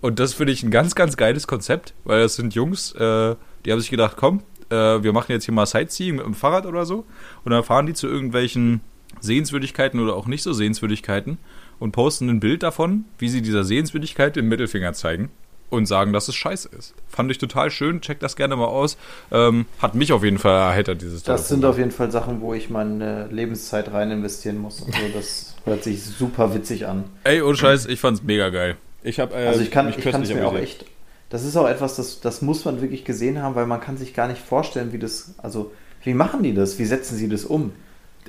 Und 0.00 0.20
das 0.20 0.32
finde 0.34 0.52
ich 0.52 0.62
ein 0.62 0.70
ganz, 0.70 0.94
ganz 0.94 1.16
geiles 1.16 1.48
Konzept, 1.48 1.92
weil 2.04 2.20
das 2.22 2.36
sind 2.36 2.54
Jungs, 2.54 2.92
äh, 2.92 3.34
die 3.64 3.72
haben 3.72 3.80
sich 3.80 3.90
gedacht, 3.90 4.16
komm, 4.16 4.42
äh, 4.70 4.74
wir 5.02 5.12
machen 5.12 5.32
jetzt 5.32 5.44
hier 5.44 5.54
mal 5.54 5.66
Sightseeing 5.66 6.16
mit 6.16 6.24
dem 6.24 6.34
Fahrrad 6.34 6.66
oder 6.66 6.86
so. 6.86 7.04
Und 7.44 7.50
dann 7.50 7.64
fahren 7.64 7.86
die 7.86 7.94
zu 7.94 8.06
irgendwelchen 8.06 8.80
Sehenswürdigkeiten 9.20 9.98
oder 9.98 10.14
auch 10.14 10.26
nicht 10.28 10.42
so 10.44 10.52
Sehenswürdigkeiten 10.52 11.38
und 11.80 11.90
posten 11.90 12.28
ein 12.28 12.38
Bild 12.40 12.62
davon, 12.62 13.04
wie 13.18 13.28
sie 13.28 13.42
dieser 13.42 13.64
Sehenswürdigkeit 13.64 14.36
den 14.36 14.46
Mittelfinger 14.46 14.92
zeigen. 14.92 15.30
Und 15.72 15.86
sagen, 15.86 16.12
dass 16.12 16.28
es 16.28 16.34
scheiße 16.34 16.68
ist. 16.76 16.94
Fand 17.08 17.30
ich 17.30 17.38
total 17.38 17.70
schön, 17.70 18.00
checkt 18.00 18.22
das 18.22 18.36
gerne 18.36 18.56
mal 18.56 18.66
aus. 18.66 18.96
Ähm, 19.30 19.66
hat 19.80 19.94
mich 19.94 20.12
auf 20.12 20.22
jeden 20.22 20.38
Fall 20.38 20.54
erheitert, 20.54 21.00
dieses 21.02 21.22
Das 21.22 21.48
sind 21.48 21.64
auf 21.64 21.78
jeden 21.78 21.90
Fall 21.90 22.10
Sachen, 22.10 22.40
wo 22.40 22.54
ich 22.54 22.70
meine 22.70 23.26
Lebenszeit 23.30 23.92
rein 23.92 24.10
investieren 24.10 24.58
muss. 24.58 24.80
Und 24.80 24.94
so. 24.94 25.00
Das 25.14 25.54
hört 25.64 25.82
sich 25.82 26.04
super 26.04 26.54
witzig 26.54 26.86
an. 26.86 27.04
Ey, 27.24 27.42
ohne 27.42 27.56
Scheiß, 27.56 27.86
ich 27.86 28.00
fand's 28.00 28.22
mega 28.22 28.50
geil. 28.50 28.76
Ich 29.02 29.18
hab, 29.18 29.32
äh, 29.32 29.46
Also 29.46 29.62
ich 29.62 29.70
kann 29.70 29.86
mich 29.86 29.98
ich 29.98 30.04
kann 30.04 30.22
es 30.22 30.32
mir 30.32 30.46
auch 30.46 30.54
echt. 30.54 30.84
Das 31.30 31.44
ist 31.44 31.56
auch 31.56 31.66
etwas, 31.66 31.96
das, 31.96 32.20
das 32.20 32.42
muss 32.42 32.64
man 32.66 32.82
wirklich 32.82 33.04
gesehen 33.04 33.42
haben, 33.42 33.54
weil 33.54 33.66
man 33.66 33.80
kann 33.80 33.96
sich 33.96 34.12
gar 34.12 34.28
nicht 34.28 34.40
vorstellen, 34.40 34.92
wie 34.92 34.98
das. 34.98 35.34
Also, 35.38 35.72
wie 36.04 36.12
machen 36.12 36.42
die 36.42 36.52
das? 36.52 36.78
Wie 36.78 36.84
setzen 36.84 37.16
sie 37.16 37.28
das 37.28 37.44
um? 37.46 37.72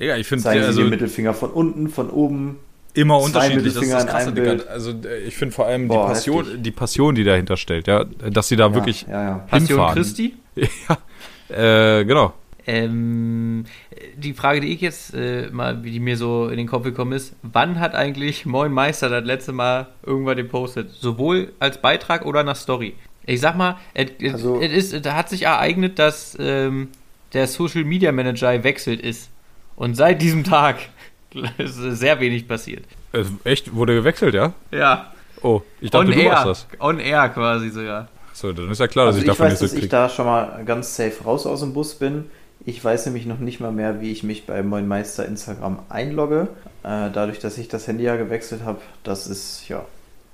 Digga, 0.00 0.16
ich 0.16 0.26
finde 0.26 0.44
Zeigen 0.44 0.62
sie 0.62 0.66
also 0.68 0.80
den 0.80 0.90
Mittelfinger 0.90 1.34
von 1.34 1.50
unten, 1.50 1.88
von 1.88 2.08
oben? 2.08 2.58
Immer 2.94 3.18
zwei 3.20 3.26
unterschiedlich. 3.26 3.74
Das 3.74 3.82
ist 3.82 3.92
das 3.92 4.06
Krasse, 4.06 4.32
Digga. 4.32 4.56
Also 4.70 4.90
äh, 5.04 5.18
ich 5.26 5.36
finde 5.36 5.54
vor 5.54 5.66
allem 5.66 5.88
Boah, 5.88 6.06
die 6.06 6.12
Passion, 6.14 6.44
heftig. 6.44 6.62
die 6.62 6.70
Passion, 6.70 7.14
die 7.14 7.24
dahinter 7.24 7.56
stellt, 7.56 7.86
ja, 7.86 8.04
dass 8.04 8.48
sie 8.48 8.56
da 8.56 8.66
Ja, 8.68 8.74
wirklich 8.74 9.06
Ja, 9.08 9.22
ja. 9.22 9.34
Passion. 9.48 9.92
Christi? 9.92 10.34
ja, 10.56 11.98
äh, 12.00 12.04
genau. 12.04 12.32
Ähm, 12.66 13.64
die 14.16 14.32
Frage, 14.32 14.60
die 14.60 14.72
ich 14.72 14.80
jetzt 14.80 15.12
äh, 15.14 15.48
mal, 15.52 15.76
die 15.76 16.00
mir 16.00 16.16
so 16.16 16.48
in 16.48 16.56
den 16.56 16.66
Kopf 16.66 16.84
gekommen 16.84 17.12
ist, 17.12 17.34
wann 17.42 17.78
hat 17.78 17.94
eigentlich 17.94 18.46
Moin 18.46 18.72
Meister 18.72 19.10
das 19.10 19.24
letzte 19.24 19.52
Mal 19.52 19.88
irgendwann 20.04 20.36
gepostet? 20.36 20.90
Sowohl 20.92 21.52
als 21.58 21.78
Beitrag 21.82 22.24
oder 22.24 22.42
nach 22.42 22.56
Story? 22.56 22.94
Ich 23.26 23.40
sag 23.40 23.56
mal, 23.56 23.76
es, 23.92 24.06
Also- 24.32 24.60
es 24.62 24.92
ist, 24.92 25.04
da 25.04 25.14
hat 25.14 25.28
sich 25.28 25.42
ereignet, 25.42 25.98
dass 25.98 26.36
ähm, 26.40 26.88
der 27.34 27.46
Social 27.48 27.84
Media 27.84 28.12
Manager 28.12 28.56
gewechselt 28.56 29.00
ist. 29.00 29.30
Und 29.76 29.94
seit 29.96 30.22
diesem 30.22 30.44
Tag 30.44 30.76
ist 31.58 31.76
sehr 31.76 32.20
wenig 32.20 32.46
passiert. 32.48 32.84
Äh, 33.12 33.24
echt, 33.44 33.74
wurde 33.74 33.94
gewechselt, 33.94 34.34
ja? 34.34 34.52
Ja, 34.70 35.10
Oh, 35.42 35.60
ich 35.80 35.90
dachte, 35.90 36.06
on 36.06 36.12
du 36.12 36.18
air. 36.18 36.42
das. 36.44 36.66
On 36.80 36.98
air 36.98 37.28
quasi 37.28 37.68
so, 37.68 37.82
ja. 37.82 38.08
So, 38.32 38.52
dann 38.52 38.70
ist 38.70 38.80
ja 38.80 38.86
klar, 38.88 39.06
dass 39.06 39.16
Also 39.16 39.18
ich 39.26 39.30
ich 39.30 39.36
davon 39.36 39.46
weiß, 39.46 39.60
nichts 39.60 39.60
dass 39.60 39.72
ich 39.74 39.82
mitkriege. 39.82 39.90
da 40.02 40.08
schon 40.08 40.24
mal 40.26 40.62
ganz 40.64 40.96
safe 40.96 41.22
raus 41.24 41.44
aus 41.46 41.60
dem 41.60 41.74
Bus 41.74 41.96
bin. 41.96 42.24
Ich 42.64 42.82
weiß 42.82 43.04
nämlich 43.06 43.26
noch 43.26 43.38
nicht 43.38 43.60
mal 43.60 43.70
mehr, 43.70 44.00
wie 44.00 44.10
ich 44.10 44.22
mich 44.22 44.46
bei 44.46 44.62
Moin 44.62 44.88
Meister 44.88 45.26
Instagram 45.26 45.80
einlogge. 45.90 46.48
Äh, 46.82 47.10
dadurch, 47.12 47.40
dass 47.40 47.58
ich 47.58 47.68
das 47.68 47.86
Handy 47.86 48.04
ja 48.04 48.16
gewechselt 48.16 48.62
habe, 48.64 48.78
das 49.02 49.26
ist 49.26 49.68
ja. 49.68 49.84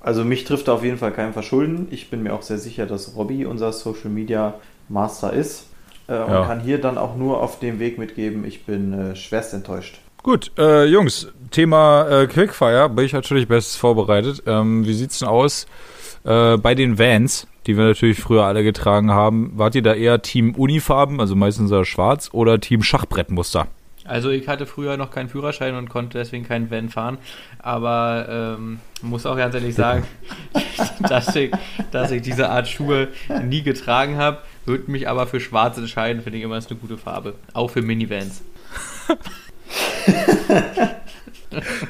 Also 0.01 0.25
mich 0.25 0.45
trifft 0.45 0.69
da 0.69 0.75
auf 0.75 0.85
jeden 0.85 0.97
Fall 0.97 1.11
kein 1.13 1.33
Verschulden. 1.33 1.89
Ich 1.91 2.09
bin 2.09 2.23
mir 2.23 2.33
auch 2.33 2.43
sehr 2.43 2.59
sicher, 2.59 2.87
dass 2.87 3.17
Robby 3.17 3.45
unser 3.47 3.73
Social 3.73 4.11
Media 4.11 4.55
Master 4.89 5.33
ist. 5.33 5.65
Äh, 6.07 6.19
und 6.21 6.31
Ja. 6.31 6.47
kann 6.47 6.61
hier 6.61 6.81
dann 6.81 6.99
auch 6.99 7.17
nur 7.17 7.43
auf 7.43 7.59
dem 7.59 7.81
Weg 7.81 7.99
mitgeben, 7.99 8.45
ich 8.45 8.65
bin 8.65 8.93
äh, 8.93 9.17
schwerst 9.17 9.53
enttäuscht. 9.55 9.99
Gut, 10.23 10.53
äh, 10.59 10.85
Jungs, 10.85 11.29
Thema 11.51 12.07
äh, 12.09 12.27
Quickfire, 12.27 12.91
bin 12.91 13.07
ich 13.07 13.15
natürlich 13.15 13.49
bestens 13.49 13.77
vorbereitet. 13.77 14.43
Ähm, 14.47 14.87
wie 14.87 14.93
sieht's 14.93 15.19
denn 15.19 15.29
aus 15.29 15.67
äh, 16.25 16.59
bei 16.59 16.75
den 16.75 16.99
Vans, 16.99 17.47
die 17.67 17.77
wir 17.79 17.85
natürlich 17.85 18.21
früher 18.21 18.45
alle 18.45 18.63
getragen 18.63 19.11
haben? 19.11 19.53
Wart 19.55 19.75
ihr 19.75 19.83
da 19.83 19.95
eher 19.95 20.21
Team 20.21 20.55
Unifarben, 20.55 21.21
also 21.21 21.35
meistens 21.37 21.71
eher 21.71 21.87
schwarz, 21.87 22.29
oder 22.33 22.61
Team 22.61 22.83
Schachbrettmuster? 22.83 23.67
Also 24.05 24.29
ich 24.29 24.47
hatte 24.47 24.67
früher 24.67 24.99
noch 24.99 25.11
keinen 25.11 25.29
Führerschein 25.31 25.75
und 25.75 25.89
konnte 25.89 26.19
deswegen 26.19 26.47
keinen 26.47 26.71
Van 26.71 26.91
fahren, 26.91 27.17
aber 27.59 28.57
ähm, 28.59 28.81
muss 29.03 29.25
auch 29.25 29.37
ganz 29.37 29.55
ehrlich 29.55 29.75
sagen, 29.75 30.05
dass, 31.09 31.35
ich, 31.35 31.53
dass 31.93 32.11
ich 32.11 32.21
diese 32.21 32.51
Art 32.51 32.69
Schuhe 32.69 33.09
nie 33.45 33.63
getragen 33.63 34.17
habe, 34.17 34.39
würde 34.67 34.91
mich 34.91 35.09
aber 35.09 35.27
für 35.27 35.41
schwarz 35.41 35.79
entscheiden, 35.79 36.23
finde 36.23 36.39
ich 36.39 36.45
immer 36.45 36.59
ist 36.59 36.71
eine 36.71 36.81
gute 36.81 36.99
Farbe, 36.99 37.35
auch 37.55 37.71
für 37.71 37.83
Minivans. 37.83 38.43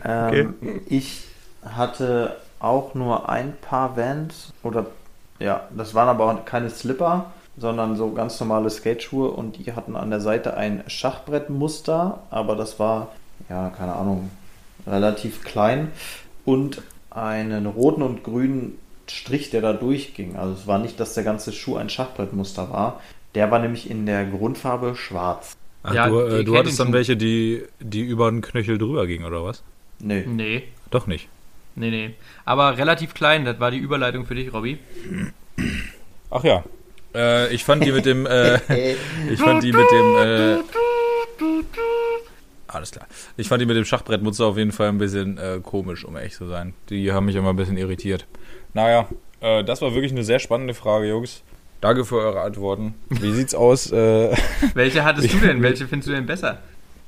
Ähm, 0.04 0.54
Ich 0.88 1.24
hatte 1.64 2.36
auch 2.58 2.94
nur 2.94 3.28
ein 3.28 3.54
paar 3.60 3.96
Vans 3.96 4.52
oder 4.62 4.86
ja, 5.38 5.68
das 5.76 5.94
waren 5.94 6.08
aber 6.08 6.26
auch 6.26 6.44
keine 6.44 6.70
Slipper, 6.70 7.32
sondern 7.56 7.96
so 7.96 8.12
ganz 8.12 8.38
normale 8.40 8.70
Skateschuhe 8.70 9.30
und 9.30 9.58
die 9.58 9.72
hatten 9.72 9.96
an 9.96 10.10
der 10.10 10.20
Seite 10.20 10.56
ein 10.56 10.84
Schachbrettmuster, 10.86 12.20
aber 12.30 12.56
das 12.56 12.78
war 12.78 13.08
ja, 13.48 13.70
keine 13.70 13.94
Ahnung, 13.94 14.30
relativ 14.86 15.44
klein 15.44 15.92
und 16.44 16.82
einen 17.10 17.66
roten 17.66 18.02
und 18.02 18.22
grünen 18.22 18.78
Strich, 19.08 19.50
der 19.50 19.60
da 19.60 19.72
durchging. 19.72 20.36
Also 20.36 20.54
es 20.54 20.66
war 20.66 20.78
nicht, 20.78 21.00
dass 21.00 21.14
der 21.14 21.24
ganze 21.24 21.52
Schuh 21.52 21.76
ein 21.76 21.90
Schachbrettmuster 21.90 22.70
war. 22.70 23.00
Der 23.34 23.50
war 23.50 23.58
nämlich 23.58 23.90
in 23.90 24.06
der 24.06 24.24
Grundfarbe 24.24 24.94
schwarz. 24.94 25.56
Ach, 25.82 25.94
Ja, 25.94 26.08
du, 26.08 26.20
äh, 26.20 26.44
du 26.44 26.56
hattest 26.56 26.78
dann 26.80 26.92
welche, 26.92 27.16
die, 27.16 27.62
die 27.80 28.00
über 28.02 28.30
den 28.30 28.40
Knöchel 28.42 28.78
drüber 28.78 29.06
gingen, 29.06 29.24
oder 29.24 29.44
was? 29.44 29.62
Nö. 30.00 30.22
Nee, 30.26 30.64
Doch 30.90 31.06
nicht. 31.06 31.28
nee, 31.74 31.90
nee. 31.90 32.14
Aber 32.44 32.76
relativ 32.78 33.14
klein, 33.14 33.44
das 33.44 33.60
war 33.60 33.70
die 33.70 33.78
Überleitung 33.78 34.26
für 34.26 34.34
dich, 34.34 34.52
Robby. 34.52 34.78
Ach 36.30 36.44
ja. 36.44 36.64
Äh, 37.14 37.52
ich 37.54 37.64
fand 37.64 37.84
die 37.84 37.92
mit 37.92 38.06
dem, 38.06 38.26
äh, 38.26 38.56
ich 39.30 39.38
fand 39.40 39.62
die 39.62 39.72
mit 39.72 39.90
dem, 39.90 40.16
äh, 40.16 40.58
alles 42.68 42.92
klar. 42.92 43.06
Ich 43.36 43.48
fand 43.48 43.60
die 43.60 43.66
mit 43.66 43.76
dem 43.76 43.84
Schachbrettmuster 43.84 44.46
auf 44.46 44.56
jeden 44.56 44.70
Fall 44.72 44.88
ein 44.88 44.98
bisschen 44.98 45.38
äh, 45.38 45.60
komisch, 45.62 46.04
um 46.04 46.16
ehrlich 46.16 46.34
zu 46.34 46.46
sein. 46.46 46.74
Die 46.88 47.10
haben 47.12 47.26
mich 47.26 47.34
immer 47.36 47.50
ein 47.50 47.56
bisschen 47.56 47.76
irritiert. 47.76 48.26
Naja, 48.74 49.08
äh, 49.40 49.64
das 49.64 49.82
war 49.82 49.92
wirklich 49.94 50.12
eine 50.12 50.22
sehr 50.22 50.38
spannende 50.38 50.74
Frage, 50.74 51.08
Jungs. 51.08 51.42
Danke 51.80 52.04
für 52.04 52.16
eure 52.16 52.40
Antworten. 52.42 52.94
Wie 53.08 53.32
sieht's 53.32 53.54
aus? 53.54 53.90
Äh, 53.90 54.34
Welche 54.74 55.04
hattest 55.04 55.32
du 55.32 55.38
denn? 55.38 55.62
Welche 55.62 55.86
findest 55.86 56.08
du 56.08 56.12
denn 56.12 56.26
besser? 56.26 56.58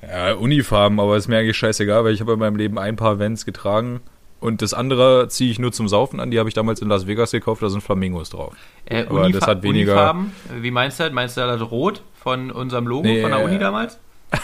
ja, 0.03 0.33
Unifarben, 0.35 0.99
aber 0.99 1.17
ist 1.17 1.29
mir 1.29 1.39
eigentlich 1.39 1.57
scheißegal, 1.57 2.05
weil 2.05 2.13
ich 2.15 2.21
habe 2.21 2.33
in 2.33 2.39
meinem 2.39 2.57
Leben 2.57 2.79
ein 2.79 2.97
paar 2.97 3.19
Vans 3.21 3.45
getragen. 3.45 4.01
Und 4.41 4.61
das 4.61 4.75
andere 4.75 5.29
ziehe 5.29 5.51
ich 5.53 5.61
nur 5.61 5.71
zum 5.71 5.87
Saufen 5.89 6.19
an. 6.19 6.33
Die 6.33 6.39
habe 6.41 6.49
ich 6.49 6.55
damals 6.55 6.83
in 6.83 6.89
Las 6.89 7.07
Vegas 7.07 7.31
gekauft, 7.31 7.63
da 7.63 7.69
sind 7.69 7.81
Flamingos 7.83 8.31
drauf. 8.31 8.55
Äh, 8.87 9.05
Aber 9.09 9.31
das 9.31 9.47
hat 9.47 9.63
weniger- 9.63 9.93
Unifarben, 9.93 10.33
wie 10.61 10.71
meinst 10.73 10.99
du 10.99 11.05
das? 11.05 11.13
Meinst 11.13 11.37
du 11.37 11.43
das 11.43 11.61
rot 11.71 12.03
von 12.21 12.51
unserem 12.51 12.89
Logo 12.89 13.07
Nee, 13.07 13.23
von 13.23 13.31
der 13.31 13.41
äh, 13.41 13.45
Uni 13.45 13.59
damals? 13.59 13.99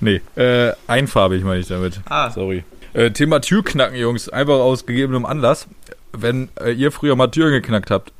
Nee, 0.00 0.20
äh, 0.36 0.72
einfarbig 0.88 1.44
meine 1.44 1.60
ich 1.60 1.68
damit. 1.68 2.00
Ah. 2.08 2.28
Sorry. 2.30 2.64
Äh, 2.92 3.12
Thema 3.12 3.40
Türknacken, 3.40 3.96
Jungs. 3.96 4.28
Einfach 4.28 4.54
aus 4.54 4.84
gegebenem 4.84 5.24
Anlass. 5.24 5.68
Wenn 6.12 6.48
äh, 6.60 6.72
ihr 6.72 6.90
früher 6.92 7.14
mal 7.16 7.28
Türen 7.28 7.52
geknackt 7.52 7.90
habt, 7.90 8.12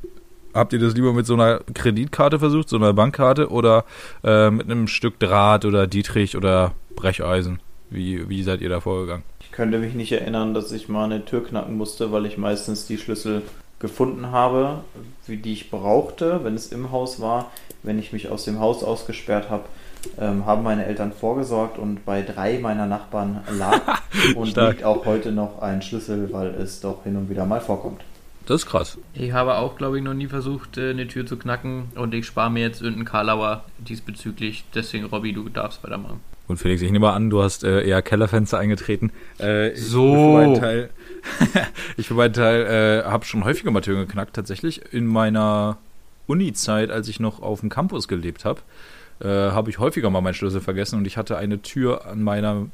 habt 0.53 0.73
ihr 0.73 0.79
das 0.79 0.93
lieber 0.93 1.13
mit 1.13 1.25
so 1.25 1.33
einer 1.33 1.59
Kreditkarte 1.73 2.39
versucht, 2.39 2.69
so 2.69 2.77
einer 2.77 2.93
Bankkarte 2.93 3.49
oder 3.49 3.85
äh, 4.23 4.49
mit 4.49 4.69
einem 4.69 4.87
Stück 4.87 5.19
Draht 5.19 5.65
oder 5.65 5.87
Dietrich 5.87 6.37
oder 6.37 6.73
Brecheisen? 6.95 7.59
Wie, 7.89 8.27
wie 8.29 8.43
seid 8.43 8.61
ihr 8.61 8.69
da 8.69 8.79
vorgegangen? 8.79 9.23
Ich 9.39 9.51
könnte 9.51 9.77
mich 9.77 9.93
nicht 9.93 10.11
erinnern, 10.11 10.53
dass 10.53 10.71
ich 10.71 10.89
mal 10.89 11.05
eine 11.05 11.25
Tür 11.25 11.43
knacken 11.43 11.77
musste, 11.77 12.11
weil 12.11 12.25
ich 12.25 12.37
meistens 12.37 12.87
die 12.87 12.97
Schlüssel 12.97 13.43
gefunden 13.79 14.31
habe, 14.31 14.79
wie 15.27 15.37
die 15.37 15.53
ich 15.53 15.69
brauchte, 15.69 16.43
wenn 16.43 16.55
es 16.55 16.71
im 16.71 16.91
Haus 16.91 17.19
war. 17.19 17.51
Wenn 17.83 17.99
ich 17.99 18.13
mich 18.13 18.29
aus 18.29 18.45
dem 18.45 18.59
Haus 18.59 18.83
ausgesperrt 18.83 19.49
habe, 19.49 19.65
ähm, 20.19 20.45
haben 20.45 20.63
meine 20.63 20.85
Eltern 20.85 21.11
vorgesorgt 21.11 21.77
und 21.77 22.05
bei 22.05 22.21
drei 22.21 22.59
meiner 22.59 22.85
Nachbarn 22.85 23.41
lag 23.57 24.01
und 24.35 24.55
liegt 24.55 24.83
auch 24.83 25.05
heute 25.05 25.31
noch 25.31 25.61
ein 25.61 25.81
Schlüssel, 25.81 26.31
weil 26.31 26.47
es 26.55 26.79
doch 26.79 27.03
hin 27.03 27.15
und 27.15 27.29
wieder 27.29 27.45
mal 27.45 27.61
vorkommt. 27.61 28.01
Das 28.45 28.63
ist 28.63 28.65
krass. 28.67 28.97
Ich 29.13 29.31
habe 29.31 29.55
auch, 29.55 29.77
glaube 29.77 29.97
ich, 29.97 30.03
noch 30.03 30.13
nie 30.13 30.27
versucht, 30.27 30.77
äh, 30.77 30.89
eine 30.89 31.07
Tür 31.07 31.25
zu 31.25 31.37
knacken 31.37 31.85
und 31.95 32.13
ich 32.13 32.25
spare 32.25 32.51
mir 32.51 32.61
jetzt 32.61 32.81
irgendeinen 32.81 33.05
Karlauer 33.05 33.63
diesbezüglich. 33.77 34.65
Deswegen, 34.73 35.05
Robby, 35.05 35.33
du 35.33 35.47
darfst 35.49 35.83
weitermachen. 35.83 36.19
Und 36.47 36.57
Felix, 36.57 36.81
ich 36.81 36.91
nehme 36.91 37.07
mal 37.07 37.13
an, 37.13 37.29
du 37.29 37.41
hast 37.41 37.63
äh, 37.63 37.87
eher 37.87 38.01
Kellerfenster 38.01 38.59
eingetreten. 38.59 39.11
Äh, 39.39 39.69
ich 39.71 39.81
So. 39.81 40.13
Für 40.13 40.33
meinen 40.33 40.59
Teil, 40.59 40.89
ich 41.97 42.07
für 42.07 42.15
meinen 42.15 42.33
Teil 42.33 43.03
äh, 43.05 43.09
habe 43.09 43.23
schon 43.23 43.45
häufiger 43.45 43.71
mal 43.71 43.81
Türen 43.81 44.05
geknackt. 44.05 44.35
Tatsächlich 44.35 44.93
in 44.93 45.07
meiner 45.07 45.77
Uni-Zeit, 46.27 46.91
als 46.91 47.07
ich 47.07 47.19
noch 47.21 47.41
auf 47.41 47.61
dem 47.61 47.69
Campus 47.69 48.09
gelebt 48.09 48.43
habe, 48.43 48.59
äh, 49.21 49.27
habe 49.27 49.69
ich 49.69 49.79
häufiger 49.79 50.09
mal 50.09 50.19
meinen 50.19 50.33
Schlüssel 50.33 50.59
vergessen 50.59 50.97
und 50.97 51.05
ich 51.05 51.15
hatte 51.15 51.37
eine 51.37 51.61
Tür 51.61 52.05
an 52.05 52.21
meiner, 52.21 52.67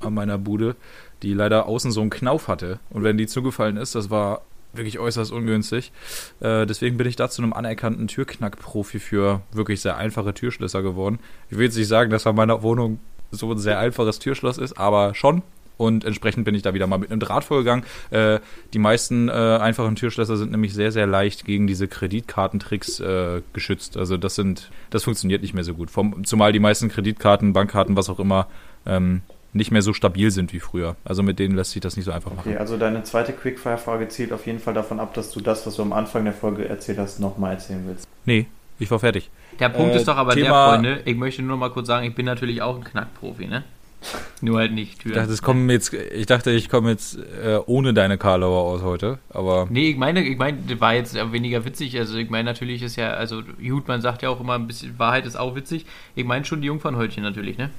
an 0.00 0.14
meiner 0.14 0.38
Bude, 0.38 0.74
die 1.22 1.32
leider 1.32 1.66
außen 1.66 1.92
so 1.92 2.00
einen 2.00 2.10
Knauf 2.10 2.48
hatte. 2.48 2.80
Und 2.90 3.04
wenn 3.04 3.18
die 3.18 3.28
zugefallen 3.28 3.76
ist, 3.76 3.94
das 3.94 4.10
war 4.10 4.42
wirklich 4.72 4.98
äußerst 4.98 5.32
ungünstig. 5.32 5.92
Äh, 6.40 6.66
deswegen 6.66 6.96
bin 6.96 7.06
ich 7.06 7.16
da 7.16 7.28
zu 7.28 7.42
einem 7.42 7.52
anerkannten 7.52 8.08
Türknackprofi 8.08 8.98
für 8.98 9.42
wirklich 9.52 9.80
sehr 9.80 9.96
einfache 9.96 10.34
Türschlösser 10.34 10.82
geworden. 10.82 11.18
Ich 11.50 11.58
will 11.58 11.64
jetzt 11.64 11.76
nicht 11.76 11.88
sagen, 11.88 12.10
dass 12.10 12.24
bei 12.24 12.32
meiner 12.32 12.62
Wohnung 12.62 13.00
so 13.30 13.50
ein 13.50 13.58
sehr 13.58 13.78
einfaches 13.78 14.18
Türschloss 14.18 14.58
ist, 14.58 14.74
aber 14.74 15.14
schon. 15.14 15.42
Und 15.78 16.04
entsprechend 16.04 16.44
bin 16.44 16.54
ich 16.54 16.62
da 16.62 16.74
wieder 16.74 16.86
mal 16.86 16.98
mit 16.98 17.10
einem 17.10 17.18
Draht 17.18 17.44
vorgegangen. 17.44 17.84
Äh, 18.10 18.40
die 18.72 18.78
meisten 18.78 19.28
äh, 19.28 19.32
einfachen 19.32 19.96
Türschlösser 19.96 20.36
sind 20.36 20.52
nämlich 20.52 20.74
sehr, 20.74 20.92
sehr 20.92 21.06
leicht 21.06 21.44
gegen 21.44 21.66
diese 21.66 21.88
Kreditkartentricks 21.88 23.00
äh, 23.00 23.42
geschützt. 23.52 23.96
Also 23.96 24.16
das 24.16 24.34
sind, 24.34 24.70
das 24.90 25.04
funktioniert 25.04 25.42
nicht 25.42 25.54
mehr 25.54 25.64
so 25.64 25.74
gut. 25.74 25.90
Vom, 25.90 26.24
zumal 26.24 26.52
die 26.52 26.60
meisten 26.60 26.88
Kreditkarten, 26.88 27.52
Bankkarten, 27.52 27.96
was 27.96 28.10
auch 28.10 28.20
immer, 28.20 28.46
ähm, 28.86 29.22
nicht 29.54 29.70
mehr 29.70 29.82
so 29.82 29.92
stabil 29.92 30.30
sind 30.30 30.52
wie 30.52 30.60
früher. 30.60 30.96
Also 31.04 31.22
mit 31.22 31.38
denen 31.38 31.54
lässt 31.54 31.72
sich 31.72 31.80
das 31.82 31.96
nicht 31.96 32.06
so 32.06 32.12
einfach 32.12 32.32
machen. 32.34 32.48
Okay, 32.50 32.56
also 32.58 32.76
deine 32.78 33.02
zweite 33.04 33.32
Quickfire-Frage 33.32 34.08
zielt 34.08 34.32
auf 34.32 34.46
jeden 34.46 34.58
Fall 34.60 34.74
davon 34.74 34.98
ab, 35.00 35.12
dass 35.14 35.30
du 35.30 35.40
das, 35.40 35.66
was 35.66 35.76
du 35.76 35.82
am 35.82 35.92
Anfang 35.92 36.24
der 36.24 36.32
Folge 36.32 36.68
erzählt 36.68 36.98
hast, 36.98 37.20
nochmal 37.20 37.52
erzählen 37.54 37.82
willst. 37.86 38.06
Nee, 38.24 38.46
ich 38.78 38.90
war 38.90 38.98
fertig. 38.98 39.30
Der 39.60 39.68
Punkt 39.68 39.94
Äh, 39.94 39.98
ist 39.98 40.08
doch 40.08 40.16
aber 40.16 40.32
Thema- 40.34 40.46
der, 40.46 40.74
Freunde, 40.94 41.02
ich 41.04 41.16
möchte 41.16 41.42
nur 41.42 41.50
noch 41.52 41.58
mal 41.58 41.70
kurz 41.70 41.86
sagen, 41.86 42.06
ich 42.06 42.14
bin 42.14 42.24
natürlich 42.24 42.62
auch 42.62 42.76
ein 42.76 42.84
Knackprofi, 42.84 43.46
ne? 43.46 43.64
Nur 44.40 44.58
halt 44.58 44.72
nicht 44.72 44.94
Ich 44.94 44.98
Türen. 44.98 45.14
dachte, 45.14 45.32
es 45.32 45.42
kommen 45.42 45.70
jetzt, 45.70 45.92
ich 45.94 46.26
dachte, 46.26 46.50
ich 46.50 46.68
komme 46.68 46.90
jetzt 46.90 47.16
äh, 47.44 47.58
ohne 47.66 47.94
deine 47.94 48.18
Karlauer 48.18 48.64
aus 48.64 48.82
heute, 48.82 49.20
aber 49.30 49.68
Nee, 49.70 49.90
ich 49.90 49.96
meine, 49.96 50.24
ich 50.24 50.36
meine, 50.36 50.58
das 50.66 50.80
war 50.80 50.94
jetzt 50.94 51.14
weniger 51.30 51.64
witzig. 51.64 51.96
Also 51.96 52.16
ich 52.16 52.28
meine, 52.28 52.44
natürlich 52.44 52.82
ist 52.82 52.96
ja, 52.96 53.10
also 53.12 53.42
gut, 53.64 53.86
man 53.86 54.00
sagt 54.00 54.22
ja 54.22 54.30
auch 54.30 54.40
immer 54.40 54.54
ein 54.54 54.66
bisschen, 54.66 54.98
Wahrheit 54.98 55.24
ist 55.26 55.36
auch 55.36 55.54
witzig. 55.54 55.86
Ich 56.16 56.24
meine 56.24 56.44
schon 56.44 56.62
die 56.62 56.66
Jungfernhäutchen 56.66 57.22
natürlich, 57.22 57.58
ne? 57.58 57.70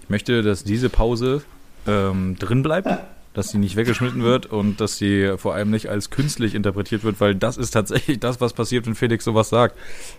möchte, 0.11 0.43
dass 0.43 0.63
diese 0.63 0.89
Pause 0.89 1.41
ähm, 1.87 2.37
drin 2.37 2.61
bleibt, 2.61 2.87
dass 3.33 3.49
sie 3.49 3.57
nicht 3.57 3.75
weggeschnitten 3.75 4.23
wird 4.23 4.45
und 4.45 4.79
dass 4.81 4.97
sie 4.97 5.33
vor 5.37 5.55
allem 5.55 5.71
nicht 5.71 5.89
als 5.89 6.09
künstlich 6.09 6.53
interpretiert 6.53 7.03
wird, 7.03 7.19
weil 7.19 7.33
das 7.33 7.57
ist 7.57 7.71
tatsächlich 7.71 8.19
das, 8.19 8.39
was 8.41 8.53
passiert, 8.53 8.85
wenn 8.85 8.93
Felix 8.93 9.25
sowas 9.25 9.49
sagt. 9.49 9.75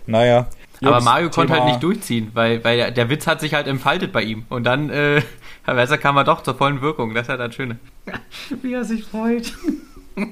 Naja. 0.07 0.47
Aber 0.81 0.95
Jungs, 0.95 1.05
Mario 1.05 1.29
konnte 1.29 1.53
Thema- 1.53 1.63
halt 1.63 1.73
nicht 1.73 1.83
durchziehen, 1.83 2.31
weil, 2.33 2.63
weil 2.63 2.91
der, 2.91 3.09
Witz 3.09 3.27
hat 3.27 3.39
sich 3.39 3.53
halt 3.53 3.67
entfaltet 3.67 4.11
bei 4.11 4.23
ihm. 4.23 4.43
Und 4.49 4.65
dann, 4.65 4.89
äh, 4.89 5.21
besser 5.65 5.97
kam 5.97 6.17
er 6.17 6.23
doch 6.25 6.43
zur 6.43 6.55
vollen 6.55 6.81
Wirkung. 6.81 7.13
Das 7.13 7.23
ist 7.23 7.29
ja 7.29 7.37
das 7.37 7.55
Schöne. 7.55 7.77
Wie 8.61 8.73
er 8.73 8.83
sich 8.83 9.05
freut. 9.05 9.53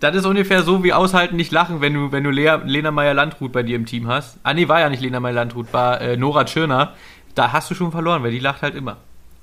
Das 0.00 0.16
ist 0.16 0.24
ungefähr 0.24 0.62
so 0.62 0.82
wie 0.82 0.94
aushalten, 0.94 1.36
nicht 1.36 1.52
lachen, 1.52 1.82
wenn 1.82 1.92
du, 1.92 2.10
wenn 2.10 2.24
du 2.24 2.30
Lea, 2.30 2.56
Lena 2.64 2.90
Meyer-Landrut 2.90 3.52
bei 3.52 3.62
dir 3.62 3.76
im 3.76 3.84
Team 3.84 4.08
hast. 4.08 4.38
Ah, 4.42 4.54
nee, 4.54 4.66
war 4.66 4.80
ja 4.80 4.88
nicht 4.88 5.02
Lena 5.02 5.20
Meyer-Landrut, 5.20 5.74
war 5.74 6.00
äh, 6.00 6.16
Nora 6.16 6.44
Tschirner. 6.44 6.94
Da 7.34 7.52
hast 7.52 7.70
du 7.70 7.74
schon 7.74 7.92
verloren, 7.92 8.22
weil 8.22 8.32
die 8.32 8.38
lacht 8.38 8.62
halt 8.62 8.74
immer. 8.74 8.96